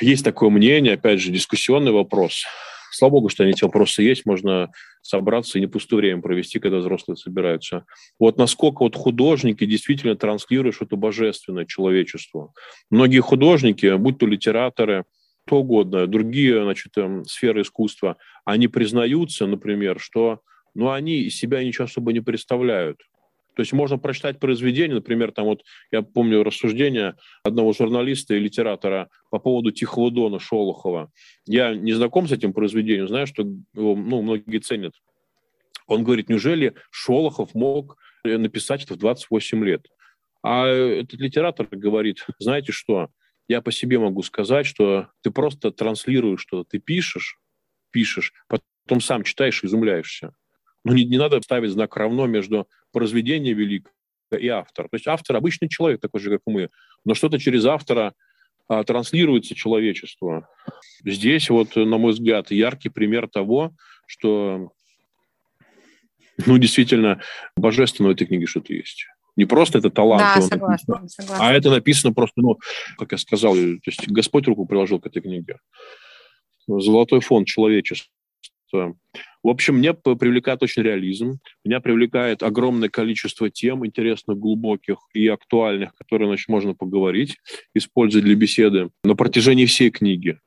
есть 0.00 0.24
такое 0.24 0.50
мнение, 0.50 0.94
опять 0.94 1.20
же, 1.20 1.30
дискуссионный 1.30 1.92
вопрос. 1.92 2.44
Слава 2.94 3.14
богу, 3.14 3.28
что 3.28 3.42
эти 3.42 3.64
вопросы 3.64 4.02
есть, 4.02 4.24
можно 4.24 4.70
собраться 5.02 5.58
и 5.58 5.60
не 5.60 5.66
пустое 5.66 6.00
время 6.00 6.22
провести, 6.22 6.60
когда 6.60 6.78
взрослые 6.78 7.16
собираются. 7.16 7.86
Вот 8.20 8.38
насколько 8.38 8.84
вот 8.84 8.94
художники 8.94 9.66
действительно 9.66 10.14
транслируют 10.14 10.76
что-то 10.76 10.96
божественное 10.96 11.64
человечеству. 11.64 12.54
Многие 12.90 13.18
художники, 13.18 13.96
будь 13.96 14.18
то 14.18 14.26
литераторы, 14.26 15.04
то 15.44 15.56
угодно, 15.56 16.06
другие 16.06 16.62
значит, 16.62 16.96
эм, 16.96 17.24
сферы 17.24 17.62
искусства, 17.62 18.16
они 18.44 18.68
признаются, 18.68 19.46
например, 19.46 19.98
что 19.98 20.40
ну, 20.74 20.90
они 20.90 21.22
из 21.22 21.36
себя 21.36 21.64
ничего 21.64 21.86
особо 21.86 22.12
не 22.12 22.20
представляют. 22.20 23.00
То 23.54 23.60
есть 23.60 23.72
можно 23.72 23.98
прочитать 23.98 24.40
произведение, 24.40 24.96
например, 24.96 25.32
там 25.32 25.46
вот 25.46 25.62
я 25.90 26.02
помню 26.02 26.42
рассуждение 26.42 27.16
одного 27.44 27.72
журналиста 27.72 28.34
и 28.34 28.40
литератора 28.40 29.08
по 29.30 29.38
поводу 29.38 29.70
Тихого 29.70 30.10
Дона 30.10 30.40
Шолохова. 30.40 31.10
Я 31.46 31.74
не 31.74 31.92
знаком 31.92 32.26
с 32.28 32.32
этим 32.32 32.52
произведением, 32.52 33.08
знаю, 33.08 33.26
что 33.26 33.42
его 33.42 33.94
ну, 33.96 34.22
многие 34.22 34.58
ценят. 34.58 34.94
Он 35.86 36.02
говорит, 36.02 36.28
неужели 36.28 36.74
Шолохов 36.90 37.54
мог 37.54 37.96
написать 38.24 38.84
это 38.84 38.94
в 38.94 38.98
28 38.98 39.64
лет? 39.64 39.86
А 40.42 40.66
этот 40.66 41.20
литератор 41.20 41.66
говорит, 41.70 42.26
знаете 42.38 42.72
что, 42.72 43.08
я 43.48 43.60
по 43.60 43.72
себе 43.72 43.98
могу 43.98 44.22
сказать, 44.22 44.66
что 44.66 45.08
ты 45.22 45.30
просто 45.30 45.70
транслируешь 45.70 46.40
что 46.40 46.64
ты 46.64 46.78
пишешь, 46.78 47.38
пишешь, 47.90 48.32
потом 48.48 49.00
сам 49.00 49.22
читаешь 49.22 49.62
и 49.62 49.66
изумляешься. 49.66 50.34
Но 50.84 50.94
не, 50.94 51.04
не 51.04 51.18
надо 51.18 51.40
ставить 51.40 51.70
знак 51.70 51.96
равно 51.96 52.26
между 52.26 52.68
произведением 52.92 53.56
великое 53.56 53.92
и 54.38 54.48
автор. 54.48 54.88
То 54.88 54.96
есть 54.96 55.06
автор 55.06 55.36
обычный 55.36 55.68
человек, 55.68 56.00
такой 56.00 56.20
же, 56.20 56.30
как 56.30 56.40
мы, 56.46 56.68
но 57.04 57.14
что-то 57.14 57.38
через 57.38 57.64
автора 57.64 58.14
а, 58.68 58.82
транслируется 58.82 59.54
человечеству. 59.54 60.46
Здесь 61.04 61.50
вот, 61.50 61.76
на 61.76 61.98
мой 61.98 62.12
взгляд, 62.12 62.50
яркий 62.50 62.88
пример 62.88 63.28
того, 63.28 63.72
что 64.06 64.72
ну, 66.46 66.58
действительно, 66.58 67.20
божественно 67.56 68.08
в 68.08 68.12
этой 68.12 68.26
книге 68.26 68.46
что-то 68.46 68.72
есть. 68.72 69.06
Не 69.36 69.46
просто 69.46 69.78
это 69.78 69.90
талант, 69.90 70.22
да, 70.22 70.40
согласна, 70.40 70.94
написано, 70.94 71.08
согласна. 71.08 71.48
а 71.48 71.52
это 71.52 71.70
написано 71.70 72.14
просто, 72.14 72.40
ну, 72.40 72.58
как 72.96 73.12
я 73.12 73.18
сказал, 73.18 73.54
то 73.54 73.60
есть 73.86 74.08
Господь 74.08 74.46
руку 74.46 74.64
приложил 74.64 75.00
к 75.00 75.06
этой 75.06 75.22
книге. 75.22 75.58
Золотой 76.66 77.20
фонд 77.20 77.46
человечества. 77.48 78.94
В 79.44 79.48
общем, 79.50 79.76
мне 79.76 79.92
привлекает 79.92 80.62
очень 80.62 80.82
реализм, 80.82 81.38
меня 81.66 81.80
привлекает 81.80 82.42
огромное 82.42 82.88
количество 82.88 83.50
тем 83.50 83.84
интересных, 83.84 84.38
глубоких 84.38 84.96
и 85.12 85.28
актуальных, 85.28 85.94
которые 85.96 86.28
значит, 86.28 86.48
можно 86.48 86.74
поговорить, 86.74 87.36
использовать 87.74 88.24
для 88.24 88.36
беседы 88.36 88.88
на 89.04 89.14
протяжении 89.14 89.66
всей 89.66 89.90
книги. 89.90 90.40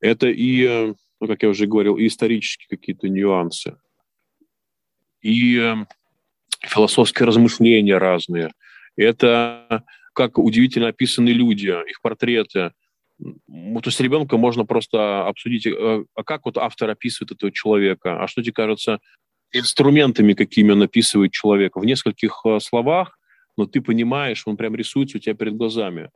Это 0.00 0.26
и, 0.28 0.92
ну, 1.20 1.26
как 1.28 1.44
я 1.44 1.50
уже 1.50 1.68
говорил, 1.68 1.96
и 1.96 2.08
исторические 2.08 2.66
какие-то 2.68 3.08
нюансы, 3.08 3.76
и 5.22 5.56
э, 5.58 5.76
философские 6.62 7.28
размышления 7.28 7.96
разные. 7.96 8.50
Это 8.96 9.84
как 10.14 10.36
удивительно 10.36 10.88
описаны 10.88 11.28
люди, 11.28 11.68
их 11.88 12.00
портреты, 12.02 12.72
вот 13.46 13.86
с 13.86 14.00
ребенком 14.00 14.40
можно 14.40 14.64
просто 14.64 15.26
обсудить, 15.26 15.66
э, 15.66 16.04
а 16.14 16.24
как 16.24 16.44
вот 16.44 16.56
автор 16.58 16.90
описывает 16.90 17.32
этого 17.32 17.52
человека, 17.52 18.22
а 18.22 18.28
что 18.28 18.42
тебе 18.42 18.52
кажется 18.52 18.98
инструментами, 19.52 20.34
какими 20.34 20.72
он 20.72 20.82
описывает 20.82 21.32
человека. 21.32 21.80
В 21.80 21.84
нескольких 21.84 22.40
э, 22.44 22.60
словах 22.60 23.18
но 23.60 23.66
ты 23.66 23.82
понимаешь, 23.82 24.42
он 24.46 24.56
прям 24.56 24.74
рисуется 24.74 25.18
у 25.18 25.20
тебя 25.20 25.34
перед 25.34 25.54
глазами. 25.54 26.08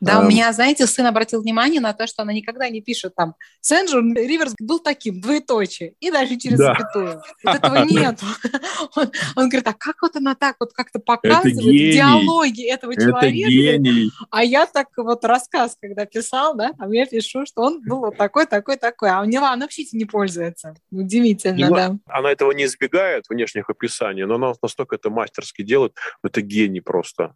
Да, 0.00 0.18
а, 0.18 0.20
у 0.22 0.28
меня, 0.28 0.52
знаете, 0.52 0.88
сын 0.88 1.06
обратил 1.06 1.40
внимание 1.40 1.80
на 1.80 1.92
то, 1.92 2.08
что 2.08 2.22
она 2.22 2.32
никогда 2.32 2.68
не 2.68 2.80
пишет 2.80 3.14
там 3.14 3.36
«Сэнджо 3.60 4.00
Риверс 4.00 4.54
был 4.58 4.80
таким, 4.80 5.20
двоеточие», 5.20 5.94
и 6.00 6.10
дальше 6.10 6.36
через 6.36 6.58
да. 6.58 6.74
запятую. 6.74 7.22
Вот 7.44 7.54
этого 7.54 7.84
нет. 7.84 8.18
Он, 8.96 9.12
он 9.36 9.48
говорит, 9.48 9.68
а 9.68 9.72
как 9.74 10.02
вот 10.02 10.16
она 10.16 10.34
так 10.34 10.56
вот 10.58 10.72
как-то 10.72 10.98
показывает 10.98 11.58
это 11.58 11.92
диалоги 11.92 12.64
этого 12.64 12.92
это 12.92 13.02
человека? 13.02 13.48
Гений. 13.48 14.10
А 14.30 14.42
я 14.42 14.66
так 14.66 14.88
вот 14.96 15.24
рассказ, 15.24 15.76
когда 15.80 16.06
писал, 16.06 16.56
да, 16.56 16.72
а 16.78 16.92
я 16.92 17.06
пишу, 17.06 17.46
что 17.46 17.62
он 17.62 17.82
был 17.82 18.00
вот 18.00 18.16
такой, 18.16 18.46
такой, 18.46 18.76
такой, 18.76 19.10
а 19.10 19.20
у 19.20 19.24
него 19.26 19.46
она 19.46 19.66
вообще 19.66 19.84
не 19.92 20.06
пользуется. 20.06 20.74
Удивительно, 20.90 21.68
ну, 21.68 21.74
да. 21.74 21.96
Она 22.06 22.32
этого 22.32 22.52
не 22.52 22.64
избегает, 22.64 23.26
внешних 23.28 23.70
описаний, 23.70 24.24
но 24.24 24.36
она 24.36 24.54
настолько 24.60 24.96
это 24.96 25.10
мастерски 25.10 25.62
делает, 25.62 25.94
это 26.24 26.40
гений 26.40 26.79
не 26.80 26.82
просто. 26.82 27.34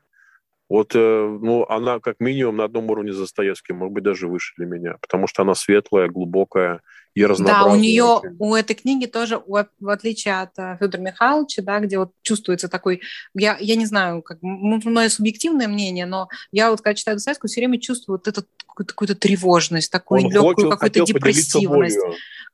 Вот, 0.71 0.95
э, 0.95 0.99
ну, 0.99 1.67
она 1.69 2.01
как 2.01 2.21
минимум 2.21 2.57
на 2.57 2.65
одном 2.65 2.91
уровне 2.91 3.13
с 3.13 3.19
Достоевским, 3.19 3.77
может 3.77 3.93
быть, 3.93 4.05
даже 4.05 4.29
выше 4.29 4.55
для 4.57 4.67
меня, 4.67 4.97
потому 5.01 5.27
что 5.27 5.43
она 5.43 5.55
светлая, 5.55 6.09
глубокая 6.09 6.81
и 7.15 7.25
разнообразная. 7.25 7.71
Да, 7.71 7.77
у 7.77 7.81
нее, 7.81 8.37
у 8.39 8.55
этой 8.55 8.75
книги 8.75 9.07
тоже, 9.07 9.41
в 9.47 9.89
отличие 9.89 10.41
от 10.41 10.59
э, 10.59 10.77
Федора 10.81 11.01
Михайловича, 11.01 11.63
да, 11.63 11.79
где 11.81 11.99
вот 11.99 12.11
чувствуется 12.23 12.69
такой, 12.69 13.03
я, 13.35 13.57
я 13.61 13.77
не 13.77 13.87
знаю, 13.87 14.23
как 14.23 14.39
мое 14.43 15.09
субъективное 15.09 15.69
мнение, 15.69 16.07
но 16.07 16.29
я 16.51 16.71
вот, 16.71 16.81
когда 16.81 16.95
читаю 16.95 17.17
Достоевского, 17.17 17.49
все 17.49 17.61
время 17.61 17.79
чувствую 17.81 18.19
вот 18.19 18.29
эту 18.29 18.45
какую-то 18.75 19.15
тревожность, 19.15 19.91
такую 19.91 20.25
Он 20.25 20.31
легкую 20.31 20.71
какую-то 20.71 21.05
депрессивность 21.05 21.99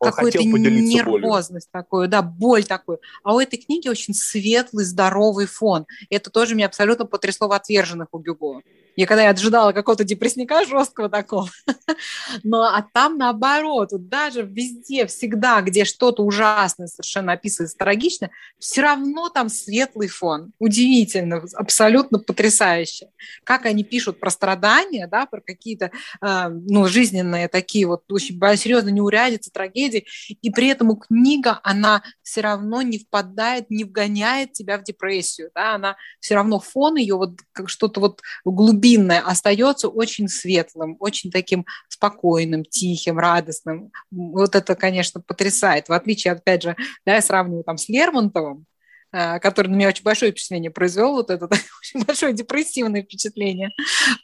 какую-то 0.01 0.43
нервозность 0.43 1.69
болью. 1.73 1.85
такую, 1.85 2.09
да, 2.09 2.23
боль 2.23 2.65
такую. 2.65 3.01
А 3.23 3.35
у 3.35 3.41
этой 3.41 3.59
книги 3.59 3.89
очень 3.89 4.15
светлый, 4.15 4.85
здоровый 4.85 5.47
фон. 5.47 5.87
Это 6.09 6.31
тоже 6.31 6.55
меня 6.55 6.67
абсолютно 6.67 7.05
потрясло 7.05 7.49
в 7.49 7.53
«Отверженных» 7.53 8.09
у 8.13 8.19
Гюго. 8.19 8.63
Я 9.01 9.07
когда 9.07 9.23
я 9.23 9.31
ожидала 9.31 9.73
какого-то 9.73 10.05
депрессника 10.05 10.67
жесткого 10.67 11.09
такого, 11.09 11.49
но 12.45 12.65
а 12.65 12.85
там 12.93 13.17
наоборот, 13.17 13.93
вот 13.93 14.11
даже 14.11 14.43
везде, 14.43 15.07
всегда, 15.07 15.63
где 15.63 15.87
что-то 15.87 16.23
ужасное 16.23 16.87
совершенно 16.87 17.33
описывается 17.33 17.79
трагично, 17.79 18.29
все 18.59 18.83
равно 18.83 19.31
там 19.31 19.49
светлый 19.49 20.09
фон. 20.09 20.53
Удивительно, 20.59 21.43
абсолютно 21.55 22.19
потрясающе. 22.19 23.09
Как 23.43 23.65
они 23.65 23.85
пишут 23.85 24.21
про 24.21 24.29
страдания, 24.29 25.07
да, 25.07 25.25
про 25.25 25.41
какие-то 25.41 25.93
э, 26.21 26.49
ну, 26.51 26.87
жизненные 26.87 27.49
такие 27.49 27.87
вот 27.87 28.03
очень 28.13 28.39
серьезные 28.59 28.93
неурядицы, 28.93 29.51
трагедии, 29.51 30.05
и 30.43 30.51
при 30.51 30.69
этом 30.69 30.95
книга, 30.97 31.59
она 31.63 32.03
все 32.23 32.43
равно 32.43 32.83
не 32.83 32.99
впадает, 32.99 33.71
не 33.71 33.85
вгоняет 33.85 34.53
тебя 34.53 34.77
в 34.77 34.83
депрессию, 34.83 35.51
да, 35.55 35.77
она 35.77 35.97
все 36.21 36.35
равно 36.35 36.61
фон 36.61 36.97
ее 36.97 37.15
вот 37.15 37.39
как 37.53 37.71
что-то 37.71 38.01
вот 38.01 38.21
глубинное 38.45 38.90
остается 38.97 39.89
очень 39.89 40.29
светлым, 40.29 40.97
очень 41.01 41.31
таким 41.31 41.67
спокойным, 41.89 42.65
тихим, 42.65 43.19
радостным. 43.19 43.91
Вот 44.11 44.55
это, 44.55 44.75
конечно, 44.75 45.21
потрясает. 45.21 45.89
В 45.89 45.93
отличие, 45.93 46.33
опять 46.33 46.63
же, 46.63 46.77
да, 47.05 47.15
я 47.15 47.23
сравниваю 47.23 47.65
там 47.65 47.79
с 47.79 47.89
Лермонтовым, 47.89 48.67
э, 49.13 49.39
который 49.41 49.69
на 49.69 49.75
меня 49.75 49.89
очень 49.89 50.05
большое 50.05 50.33
впечатление 50.33 50.71
произвел, 50.71 51.13
вот 51.13 51.31
это 51.31 51.47
очень 51.81 52.05
большое 52.05 52.33
депрессивное 52.33 53.03
впечатление 53.03 53.71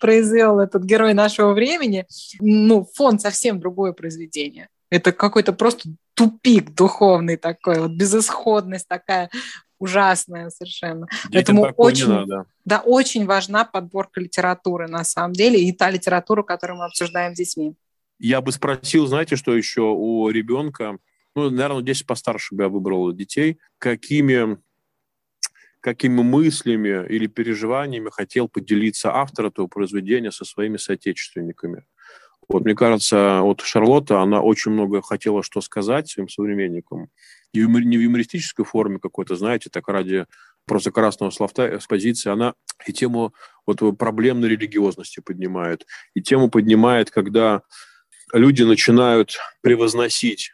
произвел 0.01 0.61
этот 0.61 0.85
герой 0.85 1.14
нашего 1.14 1.53
времени. 1.53 2.07
Ну, 2.41 2.89
фон 2.95 3.19
совсем 3.19 3.61
другое 3.61 3.93
произведение. 3.93 4.69
Это 4.91 5.12
какой-то 5.12 5.53
просто 5.53 5.91
тупик 6.14 6.75
духовный 6.75 7.37
такой, 7.37 7.81
вот 7.81 7.91
безысходность 7.91 8.89
такая 8.89 9.31
ужасная 9.79 10.51
совершенно. 10.51 11.07
Детям 11.31 11.57
Поэтому 11.57 11.74
очень, 11.77 12.45
да, 12.64 12.81
очень 12.81 13.27
важна 13.27 13.64
подборка 13.64 14.20
литературы 14.20 14.89
на 14.89 15.05
самом 15.05 15.33
деле 15.33 15.61
и 15.61 15.72
та 15.72 15.91
литература, 15.91 16.43
которую 16.43 16.79
мы 16.79 16.85
обсуждаем 16.87 17.35
с 17.35 17.39
детьми. 17.39 17.74
Я 18.18 18.41
бы 18.41 18.53
спросил, 18.53 19.07
знаете, 19.07 19.37
что 19.37 19.57
еще 19.57 19.83
у 19.83 20.29
ребенка, 20.31 20.99
ну, 21.35 21.51
наверное, 21.51 21.83
здесь 21.83 22.03
постарше 22.03 22.55
бы 22.55 22.64
я 22.64 22.68
выбрал 22.68 23.12
детей, 23.12 23.59
какими 23.79 24.59
какими 25.81 26.20
мыслями 26.20 27.07
или 27.09 27.29
переживаниями 27.29 28.11
хотел 28.11 28.49
поделиться 28.49 29.14
автор 29.14 29.47
этого 29.47 29.68
произведения 29.68 30.33
со 30.33 30.45
своими 30.45 30.79
соотечественниками. 30.79 31.85
Вот, 32.49 32.64
мне 32.64 32.74
кажется, 32.74 33.41
вот 33.43 33.61
Шарлотта, 33.61 34.20
она 34.20 34.41
очень 34.41 34.72
много 34.72 35.01
хотела 35.01 35.45
что 35.45 35.61
сказать 35.61 36.09
своим 36.09 36.29
современникам. 36.29 37.09
Не 37.55 37.63
в, 37.65 38.01
юмористической 38.01 38.65
форме 38.65 38.99
какой-то, 38.99 39.37
знаете, 39.37 39.71
так 39.71 39.89
ради 39.89 40.27
просто 40.67 40.91
красного 40.91 41.31
словта 41.31 41.79
с 41.81 41.87
позиции, 41.87 42.31
она 42.31 42.55
и 42.87 42.93
тему 42.93 43.35
вот 43.67 43.79
проблемной 43.99 44.49
религиозности 44.49 45.21
поднимает, 45.21 45.87
и 46.15 46.23
тему 46.23 46.51
поднимает, 46.51 47.11
когда 47.11 47.63
люди 48.33 48.63
начинают 48.63 49.39
превозносить 49.63 50.53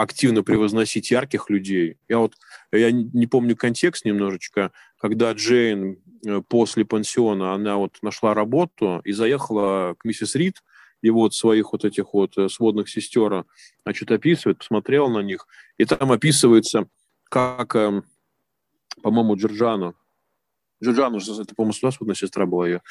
активно 0.00 0.42
превозносить 0.42 1.10
ярких 1.10 1.50
людей. 1.50 1.98
Я 2.08 2.18
вот 2.18 2.34
я 2.72 2.90
не 2.90 3.26
помню 3.26 3.56
контекст 3.56 4.04
немножечко, 4.04 4.72
когда 4.98 5.32
Джейн 5.32 5.98
э, 6.26 6.40
после 6.48 6.84
пансиона, 6.84 7.52
она 7.52 7.76
вот 7.76 7.98
нашла 8.02 8.32
работу 8.32 9.00
и 9.04 9.12
заехала 9.12 9.94
к 9.98 10.04
миссис 10.04 10.34
Рид, 10.34 10.62
и 11.02 11.10
вот 11.10 11.34
своих 11.34 11.72
вот 11.72 11.84
этих 11.84 12.12
вот 12.12 12.36
э, 12.36 12.48
сводных 12.48 12.88
сестер, 12.88 13.44
значит, 13.84 14.10
описывает, 14.10 14.58
посмотрел 14.58 15.08
на 15.08 15.20
них, 15.20 15.46
и 15.78 15.84
там 15.84 16.12
описывается, 16.12 16.88
как, 17.24 17.74
эм, 17.76 18.04
по-моему, 19.02 19.36
Джорджана, 19.36 19.94
Джорджану, 20.82 21.18
это, 21.18 21.54
по-моему, 21.54 21.72
сводная 21.72 22.14
сестра 22.14 22.46
была 22.46 22.66
ее, 22.66 22.82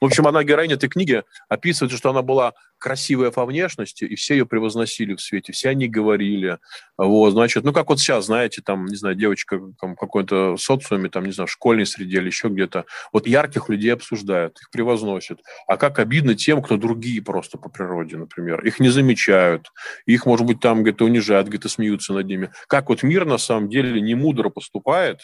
в 0.00 0.04
общем, 0.04 0.26
она 0.26 0.44
героиня 0.44 0.74
этой 0.74 0.88
книги 0.88 1.22
описывает, 1.48 1.96
что 1.96 2.10
она 2.10 2.22
была 2.22 2.52
красивая 2.80 3.30
по 3.30 3.44
внешности, 3.44 4.04
и 4.04 4.16
все 4.16 4.34
ее 4.34 4.46
превозносили 4.46 5.14
в 5.14 5.20
свете, 5.20 5.52
все 5.52 5.68
они 5.68 5.86
говорили. 5.86 6.58
Вот, 6.96 7.32
значит, 7.32 7.62
ну, 7.62 7.72
как 7.72 7.90
вот 7.90 8.00
сейчас, 8.00 8.26
знаете, 8.26 8.62
там, 8.62 8.86
не 8.86 8.96
знаю, 8.96 9.14
девочка 9.14 9.60
там, 9.80 9.94
какой-то 9.94 10.56
социуме, 10.56 11.10
там, 11.10 11.26
не 11.26 11.32
знаю, 11.32 11.46
в 11.46 11.50
школьной 11.50 11.86
среде 11.86 12.18
или 12.18 12.26
еще 12.26 12.48
где-то, 12.48 12.86
вот 13.12 13.26
ярких 13.26 13.68
людей 13.68 13.92
обсуждают, 13.92 14.58
их 14.60 14.70
превозносят. 14.70 15.40
А 15.68 15.76
как 15.76 15.98
обидно 15.98 16.34
тем, 16.34 16.62
кто 16.62 16.78
другие 16.78 17.22
просто 17.22 17.58
по 17.58 17.68
природе, 17.68 18.16
например. 18.16 18.64
Их 18.64 18.80
не 18.80 18.88
замечают, 18.88 19.70
их, 20.06 20.24
может 20.24 20.46
быть, 20.46 20.60
там 20.60 20.82
где-то 20.82 21.04
унижают, 21.04 21.48
где-то 21.48 21.68
смеются 21.68 22.14
над 22.14 22.26
ними. 22.26 22.50
Как 22.66 22.88
вот 22.88 23.02
мир, 23.02 23.26
на 23.26 23.38
самом 23.38 23.68
деле, 23.68 24.00
не 24.00 24.14
мудро 24.14 24.48
поступает, 24.48 25.20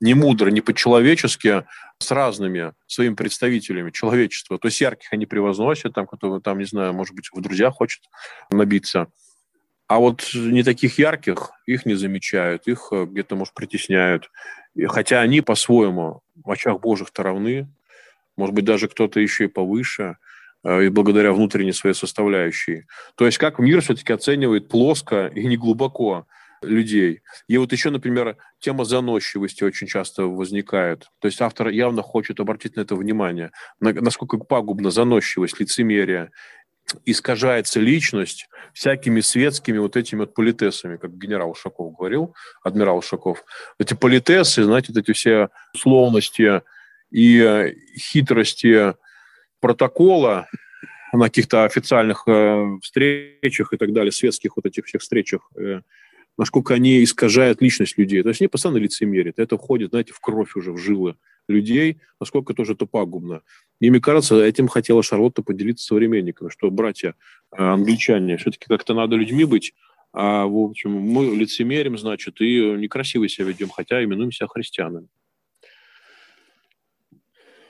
не 0.00 0.14
мудро, 0.14 0.50
не 0.50 0.60
по-человечески 0.60 1.64
с 1.98 2.10
разными 2.10 2.72
своими 2.86 3.14
представителями 3.14 3.90
человечества. 3.90 4.58
То 4.58 4.68
есть 4.68 4.80
ярких 4.80 5.12
они 5.12 5.26
превозносят, 5.26 5.94
там, 5.94 6.06
кто 6.06 6.40
там, 6.40 6.58
не 6.58 6.64
знаю, 6.64 6.94
может 6.94 7.14
быть, 7.14 7.28
в 7.32 7.40
друзья 7.40 7.70
хочет 7.70 8.02
набиться. 8.50 9.08
А 9.86 9.98
вот 9.98 10.30
не 10.34 10.62
таких 10.62 10.98
ярких, 10.98 11.50
их 11.66 11.84
не 11.84 11.94
замечают, 11.94 12.68
их 12.68 12.88
э, 12.92 13.06
где-то, 13.06 13.34
может, 13.34 13.54
притесняют. 13.54 14.30
И 14.76 14.86
хотя 14.86 15.20
они 15.20 15.40
по-своему 15.40 16.22
в 16.36 16.50
очах 16.50 16.80
Божьих-то 16.80 17.24
равны, 17.24 17.68
может 18.36 18.54
быть, 18.54 18.64
даже 18.64 18.88
кто-то 18.88 19.18
еще 19.18 19.44
и 19.44 19.48
повыше, 19.48 20.16
э, 20.62 20.84
и 20.84 20.88
благодаря 20.88 21.32
внутренней 21.32 21.72
своей 21.72 21.94
составляющей. 21.94 22.86
То 23.16 23.26
есть 23.26 23.38
как 23.38 23.58
мир 23.58 23.82
все-таки 23.82 24.12
оценивает 24.12 24.68
плоско 24.68 25.26
и 25.26 25.44
не 25.46 25.56
глубоко 25.56 26.26
людей. 26.62 27.22
И 27.48 27.56
вот 27.56 27.72
еще, 27.72 27.90
например, 27.90 28.36
тема 28.58 28.84
заносчивости 28.84 29.64
очень 29.64 29.86
часто 29.86 30.24
возникает. 30.24 31.08
То 31.20 31.26
есть 31.26 31.40
автор 31.40 31.68
явно 31.68 32.02
хочет 32.02 32.40
обратить 32.40 32.76
на 32.76 32.82
это 32.82 32.96
внимание, 32.96 33.50
насколько 33.80 34.36
пагубна 34.38 34.90
заносчивость, 34.90 35.58
лицемерие, 35.58 36.30
искажается 37.06 37.80
личность 37.80 38.48
всякими 38.74 39.20
светскими 39.20 39.78
вот 39.78 39.96
этими 39.96 40.20
вот 40.20 40.34
политесами, 40.34 40.96
как 40.96 41.16
генерал 41.16 41.50
Ушаков 41.50 41.96
говорил, 41.96 42.34
адмирал 42.62 42.98
Ушаков. 42.98 43.44
Эти 43.78 43.94
политесы, 43.94 44.64
знаете, 44.64 44.92
вот 44.92 45.02
эти 45.02 45.12
все 45.12 45.48
условности 45.74 46.62
и 47.10 47.74
хитрости 47.96 48.94
протокола 49.60 50.48
на 51.12 51.26
каких-то 51.26 51.64
официальных 51.64 52.24
э, 52.26 52.78
встречах 52.82 53.72
и 53.72 53.76
так 53.76 53.92
далее, 53.92 54.12
светских 54.12 54.56
вот 54.56 54.66
этих 54.66 54.86
всех 54.86 55.00
встречах 55.00 55.50
э, 55.56 55.80
насколько 56.40 56.72
они 56.72 57.04
искажают 57.04 57.60
личность 57.60 57.98
людей. 57.98 58.22
То 58.22 58.30
есть 58.30 58.40
они 58.40 58.48
постоянно 58.48 58.78
лицемерят. 58.78 59.38
Это 59.38 59.58
входит, 59.58 59.90
знаете, 59.90 60.14
в 60.14 60.20
кровь 60.20 60.56
уже, 60.56 60.72
в 60.72 60.78
жилы 60.78 61.16
людей, 61.48 62.00
насколько 62.18 62.54
тоже 62.54 62.72
это 62.72 62.86
пагубно. 62.86 63.42
И 63.78 63.90
мне 63.90 64.00
кажется, 64.00 64.42
этим 64.42 64.66
хотела 64.66 65.02
Шарлотта 65.02 65.42
поделиться 65.42 65.84
современниками, 65.84 66.48
что 66.48 66.70
братья 66.70 67.14
э, 67.52 67.62
англичане, 67.62 68.38
все-таки 68.38 68.64
как-то 68.68 68.94
надо 68.94 69.16
людьми 69.16 69.44
быть, 69.44 69.74
а, 70.14 70.46
в 70.46 70.56
общем, 70.56 70.92
мы 70.92 71.26
лицемерим, 71.36 71.98
значит, 71.98 72.40
и 72.40 72.58
некрасиво 72.78 73.28
себя 73.28 73.48
ведем, 73.48 73.68
хотя 73.68 74.02
именуем 74.02 74.32
себя 74.32 74.48
христианами. 74.48 75.08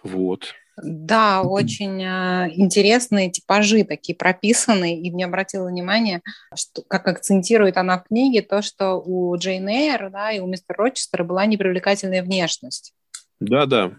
Вот. 0.04 0.54
Да, 0.76 1.42
очень 1.42 2.02
э, 2.02 2.50
интересные 2.54 3.30
типажи 3.30 3.84
такие 3.84 4.16
прописаны, 4.16 4.98
и 4.98 5.10
мне 5.10 5.26
обратило 5.26 5.68
внимание, 5.68 6.22
что, 6.54 6.82
как 6.82 7.06
акцентирует 7.08 7.76
она 7.76 7.98
в 7.98 8.04
книге, 8.04 8.42
то, 8.42 8.62
что 8.62 8.94
у 8.94 9.36
Джейн 9.36 9.68
Эйр 9.68 10.10
да, 10.10 10.32
и 10.32 10.40
у 10.40 10.46
мистера 10.46 10.76
Рочестера 10.78 11.24
была 11.24 11.46
непривлекательная 11.46 12.22
внешность. 12.22 12.94
Да, 13.40 13.66
да. 13.66 13.92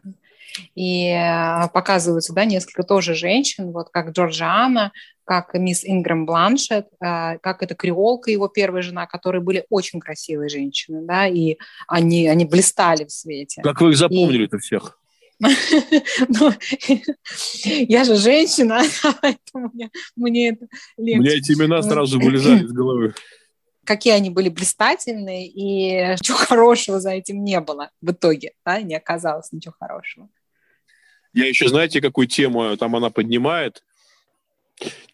И 0.75 1.07
э, 1.07 1.69
показываются, 1.73 2.33
да, 2.33 2.45
несколько 2.45 2.83
тоже 2.83 3.15
женщин, 3.15 3.71
вот 3.71 3.89
как 3.89 4.11
Джорджиана, 4.11 4.91
как 5.23 5.53
мисс 5.53 5.85
Ингрэм 5.85 6.25
Бланшет, 6.25 6.87
э, 6.99 7.37
как 7.39 7.63
это 7.63 7.75
креолка, 7.75 8.31
его 8.31 8.47
первая 8.47 8.81
жена, 8.81 9.05
которые 9.05 9.41
были 9.41 9.65
очень 9.69 9.99
красивые 9.99 10.49
женщины, 10.49 11.01
да, 11.03 11.27
и 11.27 11.57
они, 11.87 12.27
они 12.27 12.45
блистали 12.45 13.05
в 13.05 13.11
свете. 13.11 13.61
Как 13.61 13.81
вы 13.81 13.91
их 13.91 13.97
запомнили-то 13.97 14.57
всех? 14.57 14.97
Ну, 15.41 16.53
я 17.65 18.03
же 18.03 18.15
женщина, 18.15 18.81
поэтому 19.21 19.71
мне, 19.73 19.89
мне 20.15 20.49
это 20.49 20.67
легче. 20.97 21.19
У 21.19 21.21
меня 21.23 21.37
эти 21.37 21.51
имена 21.53 21.81
сразу 21.81 22.19
вылезали 22.19 22.63
из 22.63 22.71
головы. 22.71 23.13
Какие 23.83 24.13
они 24.13 24.29
были 24.29 24.49
блистательные, 24.49 25.47
и 25.47 26.13
ничего 26.13 26.37
хорошего 26.37 26.99
за 26.99 27.11
этим 27.11 27.43
не 27.43 27.59
было 27.59 27.89
в 28.01 28.11
итоге, 28.11 28.53
да, 28.63 28.81
не 28.81 28.95
оказалось 28.95 29.51
ничего 29.51 29.73
хорошего. 29.79 30.29
Я 31.33 31.47
еще, 31.47 31.67
знаете, 31.67 32.01
какую 32.01 32.27
тему 32.27 32.75
там 32.77 32.95
она 32.95 33.09
поднимает? 33.09 33.83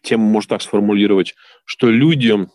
Тему 0.02 0.28
можно 0.28 0.50
так 0.50 0.62
сформулировать, 0.62 1.34
что 1.64 1.88
людям 1.90 2.50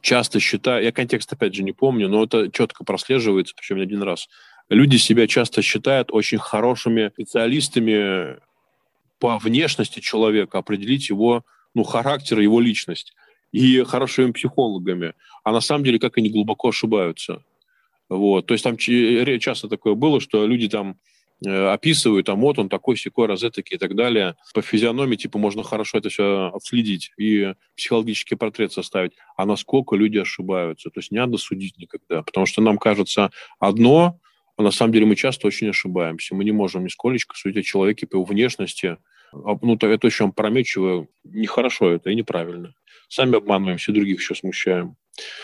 часто 0.00 0.40
считают, 0.40 0.84
я 0.84 0.92
контекст 0.92 1.32
опять 1.32 1.54
же 1.54 1.62
не 1.62 1.72
помню, 1.72 2.08
но 2.08 2.24
это 2.24 2.50
четко 2.50 2.84
прослеживается, 2.84 3.54
причем 3.56 3.76
не 3.76 3.82
один 3.82 4.02
раз, 4.02 4.28
люди 4.70 4.96
себя 4.96 5.26
часто 5.26 5.60
считают 5.60 6.10
очень 6.12 6.38
хорошими 6.38 7.10
специалистами 7.12 8.38
по 9.18 9.38
внешности 9.38 10.00
человека, 10.00 10.58
определить 10.58 11.10
его 11.10 11.44
ну, 11.74 11.84
характер, 11.84 12.40
его 12.40 12.60
личность, 12.60 13.12
и 13.52 13.82
хорошими 13.82 14.30
психологами. 14.32 15.14
А 15.44 15.52
на 15.52 15.60
самом 15.60 15.84
деле, 15.84 15.98
как 15.98 16.16
они 16.16 16.30
глубоко 16.30 16.68
ошибаются. 16.68 17.42
Вот. 18.08 18.46
То 18.46 18.54
есть 18.54 18.64
там 18.64 18.76
часто 18.76 19.68
такое 19.68 19.94
было, 19.94 20.20
что 20.20 20.46
люди 20.46 20.68
там 20.68 20.96
э, 21.44 21.66
описывают, 21.68 22.28
а 22.28 22.34
вот 22.34 22.58
он 22.58 22.68
такой, 22.68 22.96
секой, 22.96 23.26
розетки 23.26 23.74
и 23.74 23.78
так 23.78 23.94
далее. 23.94 24.36
По 24.54 24.62
физиономии, 24.62 25.16
типа, 25.16 25.38
можно 25.38 25.62
хорошо 25.62 25.98
это 25.98 26.08
все 26.08 26.50
отследить 26.54 27.12
и 27.18 27.54
психологический 27.76 28.36
портрет 28.36 28.72
составить. 28.72 29.12
А 29.36 29.46
насколько 29.46 29.96
люди 29.96 30.18
ошибаются? 30.18 30.90
То 30.90 31.00
есть 31.00 31.12
не 31.12 31.18
надо 31.18 31.38
судить 31.38 31.78
никогда, 31.78 32.22
потому 32.22 32.46
что 32.46 32.62
нам 32.62 32.78
кажется 32.78 33.30
одно, 33.58 34.18
а 34.60 34.62
на 34.62 34.72
самом 34.72 34.92
деле 34.92 35.06
мы 35.06 35.16
часто 35.16 35.46
очень 35.46 35.70
ошибаемся. 35.70 36.34
Мы 36.34 36.44
не 36.44 36.52
можем 36.52 36.84
нисколечко 36.84 37.34
судить 37.34 37.64
о 37.64 37.66
человеке 37.66 38.06
по 38.06 38.16
его 38.16 38.24
внешности. 38.24 38.98
А, 39.32 39.56
ну, 39.62 39.78
это 39.80 40.06
очень 40.06 40.26
опрометчиво, 40.26 41.06
нехорошо 41.24 41.92
это 41.92 42.10
и 42.10 42.14
неправильно. 42.14 42.74
Сами 43.08 43.38
обманываемся, 43.38 43.90
других 43.90 44.20
еще 44.20 44.34
смущаем. 44.34 44.96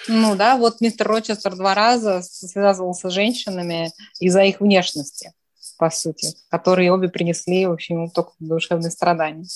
Ну 0.07 0.37
да, 0.37 0.59
вот 0.59 0.83
мистер 0.83 1.09
Рочестер 1.09 1.57
два 1.57 1.75
раза 1.75 2.21
связывался 2.21 3.09
с 3.09 3.13
женщинами 3.15 3.91
из-за 4.21 4.43
их 4.43 4.61
внешности, 4.61 5.33
по 5.79 5.89
сути, 5.89 6.35
которые 6.51 6.93
обе 6.93 7.09
принесли, 7.09 7.65
в 7.65 7.73
общем, 7.73 8.11
только 8.11 8.33
душевные 8.39 8.91
страдания. 8.91 9.47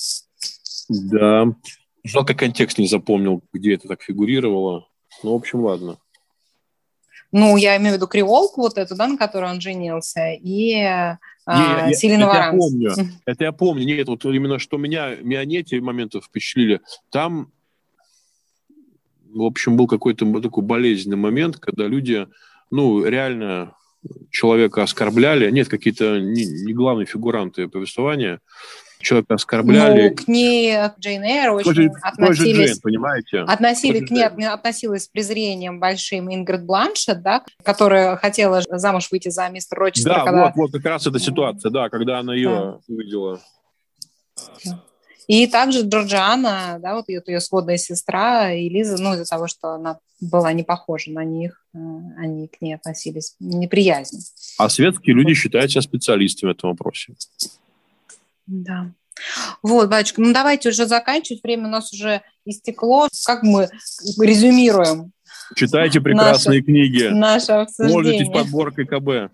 Да. 0.89 1.45
Жалко, 2.03 2.33
контекст 2.33 2.79
не 2.79 2.87
запомнил, 2.87 3.43
где 3.53 3.75
это 3.75 3.87
так 3.87 4.01
фигурировало. 4.01 4.87
Ну, 5.21 5.33
в 5.33 5.35
общем, 5.35 5.59
ладно. 5.59 5.99
Ну, 7.31 7.57
я 7.57 7.77
имею 7.77 7.93
в 7.93 7.95
виду 7.95 8.07
криволку 8.07 8.61
вот 8.61 8.77
эту, 8.77 8.95
да, 8.95 9.07
на 9.07 9.17
которой 9.17 9.51
он 9.51 9.61
женился, 9.61 10.31
и 10.33 10.73
а, 11.45 11.93
Селина 11.93 12.25
это 12.25 12.35
я 12.35 12.51
помню. 12.51 12.91
Это 13.25 13.43
я 13.43 13.51
помню. 13.51 13.85
Нет, 13.85 14.07
вот 14.07 14.25
именно 14.25 14.59
что 14.59 14.77
меня, 14.77 15.15
меня 15.15 15.43
не 15.45 15.57
эти 15.57 15.75
моменты 15.75 16.19
впечатлили. 16.21 16.81
Там 17.09 17.51
в 19.33 19.43
общем, 19.43 19.77
был 19.77 19.87
какой-то 19.87 20.41
такой 20.41 20.63
болезненный 20.63 21.17
момент, 21.17 21.57
когда 21.57 21.87
люди, 21.87 22.27
ну, 22.69 23.03
реально 23.05 23.75
человека 24.29 24.83
оскорбляли. 24.83 25.49
Нет, 25.51 25.67
какие-то 25.67 26.19
не, 26.19 26.45
не 26.45 26.73
главные 26.73 27.05
фигуранты 27.05 27.67
повествования. 27.67 28.39
Человека 29.01 29.35
оскорбляли. 29.35 30.09
Ну, 30.09 30.15
к 30.15 30.27
ней, 30.27 30.73
к 30.73 30.95
Джейн 30.99 31.23
Эйр 31.23 31.51
очень 31.51 31.73
же, 31.73 31.91
относились... 32.01 32.69
Джейн, 32.69 32.79
понимаете? 32.81 33.39
Относили, 33.39 34.05
к 34.05 34.11
ней 34.11 34.23
относилась 34.23 35.05
с 35.05 35.07
презрением 35.07 35.79
большим 35.79 36.33
Ингрид 36.33 36.65
Бланшет, 36.65 37.21
да, 37.21 37.43
которая 37.63 38.15
хотела 38.17 38.61
замуж 38.69 39.09
выйти 39.11 39.29
за 39.29 39.49
мистера 39.49 39.79
Рочестера. 39.81 40.15
Да, 40.15 40.25
когда... 40.25 40.45
вот, 40.45 40.53
вот 40.55 40.71
как 40.71 40.85
раз 40.85 41.07
эта 41.07 41.19
ситуация, 41.19 41.71
да, 41.71 41.89
когда 41.89 42.19
она 42.19 42.33
ее 42.33 42.49
да. 42.49 42.79
увидела. 42.87 43.39
И 45.27 45.47
также 45.47 45.81
Джорджиана, 45.81 46.77
да, 46.81 46.95
вот 46.95 47.07
ее, 47.07 47.21
ее 47.25 47.39
сводная 47.39 47.77
сестра 47.77 48.51
и 48.51 48.67
Лиза, 48.67 49.01
ну, 49.01 49.13
из-за 49.13 49.25
того, 49.25 49.47
что 49.47 49.75
она 49.75 49.99
была 50.19 50.51
не 50.51 50.63
похожа 50.63 51.11
на 51.11 51.23
них, 51.23 51.65
э, 51.73 51.77
они 52.17 52.47
к 52.47 52.61
ней 52.61 52.73
относились 52.73 53.35
неприязнь. 53.39 54.19
А 54.57 54.67
светские 54.67 55.15
люди 55.15 55.33
считают 55.33 55.71
себя 55.71 55.81
специалистами 55.81 56.51
в 56.51 56.57
этом 56.57 56.71
вопросе. 56.71 57.15
Да. 58.51 58.91
Вот, 59.63 59.89
батюшка, 59.89 60.21
ну 60.21 60.33
давайте 60.33 60.69
уже 60.69 60.85
заканчивать, 60.85 61.43
время 61.43 61.67
у 61.67 61.71
нас 61.71 61.93
уже 61.93 62.21
истекло. 62.45 63.07
Как 63.25 63.43
мы 63.43 63.69
резюмируем? 64.19 65.13
Читайте 65.55 66.01
прекрасные 66.01 66.59
наше, 66.59 66.65
книги. 66.65 67.03
Наше 67.03 67.51
обсуждение. 67.53 67.93
Пользуйтесь 67.93 68.29
подборкой 68.29 68.85
КБ. 68.85 69.31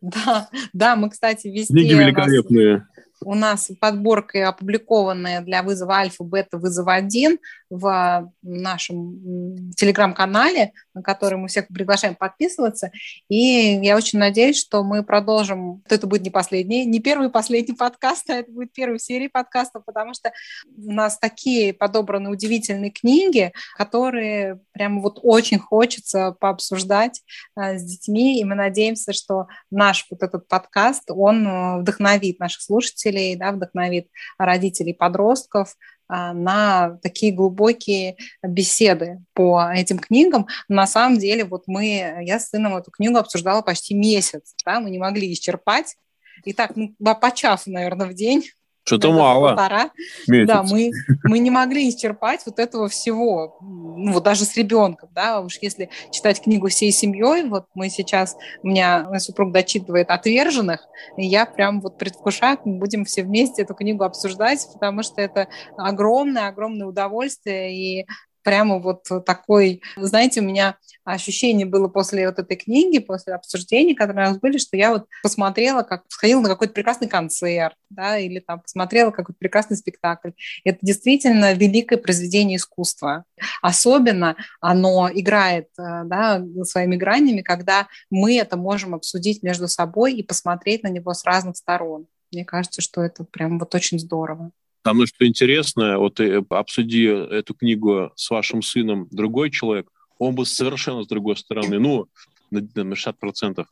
Да, 0.00 0.48
да, 0.72 0.96
мы, 0.96 1.08
кстати, 1.10 1.46
везде... 1.46 1.72
Книги 1.72 1.92
великолепные 1.94 2.86
у 3.24 3.34
нас 3.34 3.70
подборка 3.80 4.48
опубликованная 4.48 5.40
для 5.40 5.62
вызова 5.62 5.96
альфа, 5.96 6.24
бета, 6.24 6.58
вызова 6.58 6.94
1 6.94 7.38
в 7.72 8.30
нашем 8.42 9.70
телеграм-канале, 9.72 10.72
на 10.92 11.02
который 11.02 11.38
мы 11.38 11.48
всех 11.48 11.68
приглашаем 11.68 12.14
подписываться. 12.14 12.92
И 13.30 13.80
я 13.82 13.96
очень 13.96 14.18
надеюсь, 14.18 14.60
что 14.60 14.84
мы 14.84 15.02
продолжим. 15.02 15.82
Это 15.88 16.06
будет 16.06 16.20
не 16.20 16.28
последний, 16.28 16.84
не 16.84 17.00
первый 17.00 17.30
последний 17.30 17.74
подкаст, 17.78 18.28
а 18.28 18.34
это 18.34 18.52
будет 18.52 18.74
первая 18.74 18.98
серия 18.98 19.30
подкаста, 19.30 19.80
потому 19.80 20.12
что 20.12 20.32
у 20.76 20.92
нас 20.92 21.18
такие 21.18 21.72
подобраны 21.72 22.28
удивительные 22.28 22.90
книги, 22.90 23.52
которые 23.78 24.60
прямо 24.72 25.00
вот 25.00 25.20
очень 25.22 25.58
хочется 25.58 26.36
пообсуждать 26.38 27.22
э, 27.56 27.78
с 27.78 27.84
детьми, 27.84 28.38
и 28.38 28.44
мы 28.44 28.54
надеемся, 28.54 29.14
что 29.14 29.46
наш 29.70 30.06
вот 30.10 30.22
этот 30.22 30.46
подкаст, 30.46 31.04
он 31.08 31.46
э, 31.46 31.78
вдохновит 31.78 32.38
наших 32.38 32.60
слушателей, 32.60 33.34
да, 33.34 33.52
вдохновит 33.52 34.08
родителей 34.36 34.92
подростков 34.92 35.74
на 36.12 36.98
такие 37.02 37.32
глубокие 37.32 38.16
беседы 38.42 39.20
по 39.32 39.70
этим 39.72 39.98
книгам. 39.98 40.46
На 40.68 40.86
самом 40.86 41.18
деле, 41.18 41.44
вот 41.44 41.64
мы, 41.66 42.20
я 42.22 42.38
с 42.38 42.50
сыном 42.50 42.76
эту 42.76 42.90
книгу 42.90 43.16
обсуждала 43.16 43.62
почти 43.62 43.94
месяц, 43.94 44.54
да, 44.64 44.80
мы 44.80 44.90
не 44.90 44.98
могли 44.98 45.32
исчерпать. 45.32 45.96
И 46.44 46.52
так, 46.52 46.72
ну, 46.76 46.94
по 46.98 47.30
часу, 47.30 47.70
наверное, 47.70 48.06
в 48.06 48.14
день 48.14 48.44
что-то 48.84 49.12
мало. 49.12 49.50
Полтора. 49.50 49.90
Месяц. 50.26 50.48
Да, 50.48 50.62
мы, 50.62 50.90
мы 51.24 51.38
не 51.38 51.50
могли 51.50 51.88
исчерпать 51.88 52.40
вот 52.46 52.58
этого 52.58 52.88
всего, 52.88 53.56
ну, 53.60 54.12
вот 54.12 54.24
даже 54.24 54.44
с 54.44 54.56
ребенком, 54.56 55.10
да, 55.14 55.40
уж 55.40 55.58
если 55.60 55.88
читать 56.10 56.42
книгу 56.42 56.68
всей 56.68 56.90
семьей, 56.90 57.44
вот 57.48 57.66
мы 57.74 57.88
сейчас, 57.90 58.36
у 58.62 58.68
меня 58.68 59.04
мой 59.08 59.20
супруг 59.20 59.52
дочитывает 59.52 60.10
«Отверженных», 60.10 60.86
и 61.16 61.24
я 61.26 61.46
прям 61.46 61.80
вот 61.80 61.98
предвкушаю, 61.98 62.58
мы 62.64 62.78
будем 62.78 63.04
все 63.04 63.22
вместе 63.22 63.62
эту 63.62 63.74
книгу 63.74 64.04
обсуждать, 64.04 64.66
потому 64.72 65.02
что 65.02 65.20
это 65.20 65.48
огромное-огромное 65.76 66.86
удовольствие, 66.86 67.74
и 67.74 68.06
прямо 68.42 68.78
вот 68.78 69.04
такой, 69.24 69.82
знаете, 69.96 70.40
у 70.40 70.44
меня 70.44 70.76
ощущение 71.04 71.66
было 71.66 71.88
после 71.88 72.28
вот 72.28 72.38
этой 72.38 72.56
книги, 72.56 72.98
после 72.98 73.34
обсуждений, 73.34 73.94
которые 73.94 74.28
у 74.28 74.30
нас 74.30 74.38
были, 74.38 74.58
что 74.58 74.76
я 74.76 74.92
вот 74.92 75.06
посмотрела, 75.22 75.82
как 75.82 76.04
сходила 76.08 76.40
на 76.40 76.48
какой-то 76.48 76.72
прекрасный 76.74 77.08
концерт, 77.08 77.74
да, 77.90 78.18
или 78.18 78.40
там 78.40 78.60
посмотрела 78.60 79.10
какой-то 79.10 79.38
прекрасный 79.38 79.76
спектакль. 79.76 80.30
Это 80.64 80.78
действительно 80.82 81.52
великое 81.54 81.96
произведение 81.96 82.56
искусства. 82.56 83.24
Особенно 83.60 84.36
оно 84.60 85.10
играет 85.12 85.68
э, 85.78 86.02
да, 86.04 86.42
своими 86.64 86.96
гранями, 86.96 87.42
когда 87.42 87.88
мы 88.10 88.36
это 88.36 88.56
можем 88.56 88.94
обсудить 88.94 89.42
между 89.42 89.68
собой 89.68 90.14
и 90.14 90.22
посмотреть 90.22 90.82
на 90.82 90.88
него 90.88 91.14
с 91.14 91.24
разных 91.24 91.56
сторон. 91.56 92.06
Мне 92.30 92.44
кажется, 92.44 92.80
что 92.80 93.02
это 93.02 93.24
прям 93.24 93.58
вот 93.58 93.74
очень 93.74 93.98
здорово. 93.98 94.52
Там 94.82 95.06
что 95.06 95.26
интересно, 95.26 95.98
вот 95.98 96.18
э, 96.20 96.42
обсуди 96.50 97.06
эту 97.06 97.54
книгу 97.54 98.12
с 98.16 98.30
вашим 98.30 98.62
сыном 98.62 99.06
другой 99.10 99.50
человек, 99.50 99.88
он 100.18 100.34
бы 100.34 100.44
совершенно 100.44 101.04
с 101.04 101.06
другой 101.06 101.36
стороны, 101.36 101.78
ну, 101.78 102.08
на, 102.50 102.60
на 102.60 102.94
60%, 102.94 103.64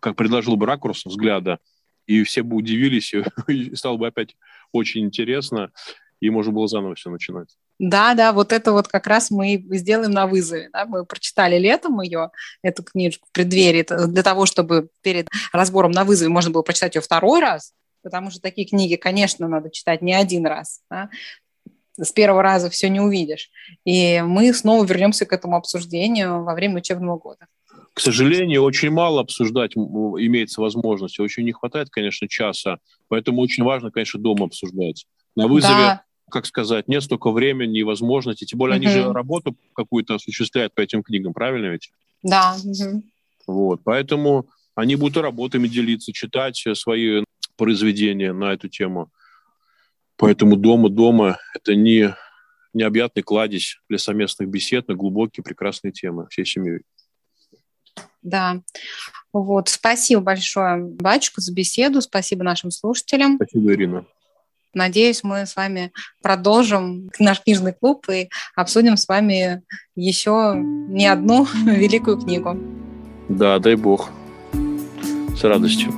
как 0.00 0.16
предложил 0.16 0.56
бы 0.56 0.66
ракурс 0.66 1.04
взгляда, 1.04 1.58
и 2.06 2.22
все 2.24 2.42
бы 2.42 2.56
удивились, 2.56 3.14
и 3.48 3.74
стало 3.74 3.96
бы 3.96 4.06
опять 4.06 4.36
очень 4.72 5.04
интересно, 5.04 5.72
и 6.20 6.30
можно 6.30 6.52
было 6.52 6.68
заново 6.68 6.94
все 6.94 7.10
начинать. 7.10 7.56
Да, 7.78 8.14
да, 8.14 8.32
вот 8.32 8.52
это 8.52 8.70
вот 8.70 8.86
как 8.86 9.08
раз 9.08 9.30
мы 9.32 9.64
сделаем 9.70 10.12
на 10.12 10.28
вызове. 10.28 10.70
Да? 10.72 10.86
Мы 10.86 11.04
прочитали 11.04 11.58
летом 11.58 12.00
ее, 12.00 12.30
эту 12.62 12.84
книжку 12.84 13.26
в 13.28 13.32
преддверии, 13.32 13.84
для 14.06 14.22
того, 14.22 14.46
чтобы 14.46 14.88
перед 15.00 15.28
разбором 15.52 15.90
на 15.90 16.04
вызове 16.04 16.30
можно 16.30 16.52
было 16.52 16.62
прочитать 16.62 16.94
ее 16.94 17.00
второй 17.00 17.40
раз, 17.40 17.72
потому 18.02 18.30
что 18.30 18.40
такие 18.40 18.66
книги, 18.66 18.96
конечно, 18.96 19.48
надо 19.48 19.70
читать 19.70 20.02
не 20.02 20.14
один 20.14 20.46
раз. 20.46 20.82
Да? 20.90 21.10
С 21.98 22.12
первого 22.12 22.42
раза 22.42 22.70
все 22.70 22.88
не 22.88 23.00
увидишь. 23.00 23.50
И 23.84 24.20
мы 24.22 24.52
снова 24.54 24.84
вернемся 24.84 25.26
к 25.26 25.32
этому 25.32 25.56
обсуждению 25.56 26.42
во 26.42 26.54
время 26.54 26.78
учебного 26.78 27.18
года. 27.18 27.46
К 27.94 28.00
сожалению, 28.00 28.62
очень 28.62 28.90
мало 28.90 29.20
обсуждать 29.20 29.76
имеется 29.76 30.60
возможность. 30.60 31.20
Очень 31.20 31.44
не 31.44 31.52
хватает, 31.52 31.90
конечно, 31.90 32.26
часа. 32.26 32.78
Поэтому 33.08 33.42
очень 33.42 33.64
важно, 33.64 33.90
конечно, 33.90 34.18
дома 34.18 34.46
обсуждать. 34.46 35.06
На 35.36 35.46
вызове, 35.46 35.74
да. 35.74 36.02
как 36.30 36.46
сказать, 36.46 36.88
нет 36.88 37.02
столько 37.02 37.30
времени 37.30 37.80
и 37.80 37.82
возможностей. 37.82 38.46
Тем 38.46 38.58
более 38.58 38.78
угу. 38.78 38.86
они 38.86 38.94
же 38.94 39.12
работу 39.12 39.54
какую-то 39.74 40.14
осуществляют 40.14 40.74
по 40.74 40.80
этим 40.80 41.02
книгам, 41.02 41.34
правильно 41.34 41.66
ведь? 41.66 41.90
Да. 42.22 42.56
Угу. 42.64 43.02
Вот, 43.46 43.80
поэтому 43.84 44.48
они 44.74 44.96
будут 44.96 45.18
работами 45.18 45.68
делиться, 45.68 46.12
читать 46.12 46.64
свои 46.74 47.24
произведения 47.62 48.32
на 48.32 48.52
эту 48.52 48.68
тему. 48.68 49.12
Поэтому 50.16 50.56
дома-дома– 50.56 51.38
это 51.54 51.76
не 51.76 52.12
необъятный 52.72 53.22
кладезь 53.22 53.80
для 53.88 53.98
совместных 53.98 54.48
бесед 54.48 54.88
на 54.88 54.96
глубокие, 54.96 55.44
прекрасные 55.44 55.92
темы 55.92 56.26
всей 56.28 56.44
семьей. 56.44 56.80
Да. 58.20 58.62
Вот. 59.32 59.68
Спасибо 59.68 60.22
большое, 60.22 60.82
батюшка, 60.82 61.40
за 61.40 61.52
беседу. 61.52 62.00
Спасибо 62.00 62.42
нашим 62.42 62.72
слушателям. 62.72 63.36
Спасибо, 63.36 63.72
Ирина. 63.72 64.06
Надеюсь, 64.74 65.22
мы 65.22 65.46
с 65.46 65.54
вами 65.54 65.92
продолжим 66.20 67.10
наш 67.20 67.42
книжный 67.42 67.74
клуб 67.74 68.08
и 68.08 68.28
обсудим 68.56 68.96
с 68.96 69.06
вами 69.06 69.62
еще 69.94 70.54
не 70.56 71.06
одну 71.06 71.46
великую 71.64 72.18
книгу. 72.18 72.58
Да, 73.28 73.60
дай 73.60 73.76
бог. 73.76 74.10
С 75.36 75.44
радостью. 75.44 75.92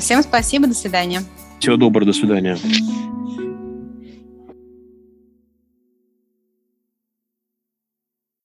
Всем 0.00 0.22
спасибо, 0.22 0.66
до 0.66 0.74
свидания. 0.74 1.22
Всего 1.58 1.76
доброго, 1.76 2.06
до 2.06 2.12
свидания. 2.12 2.56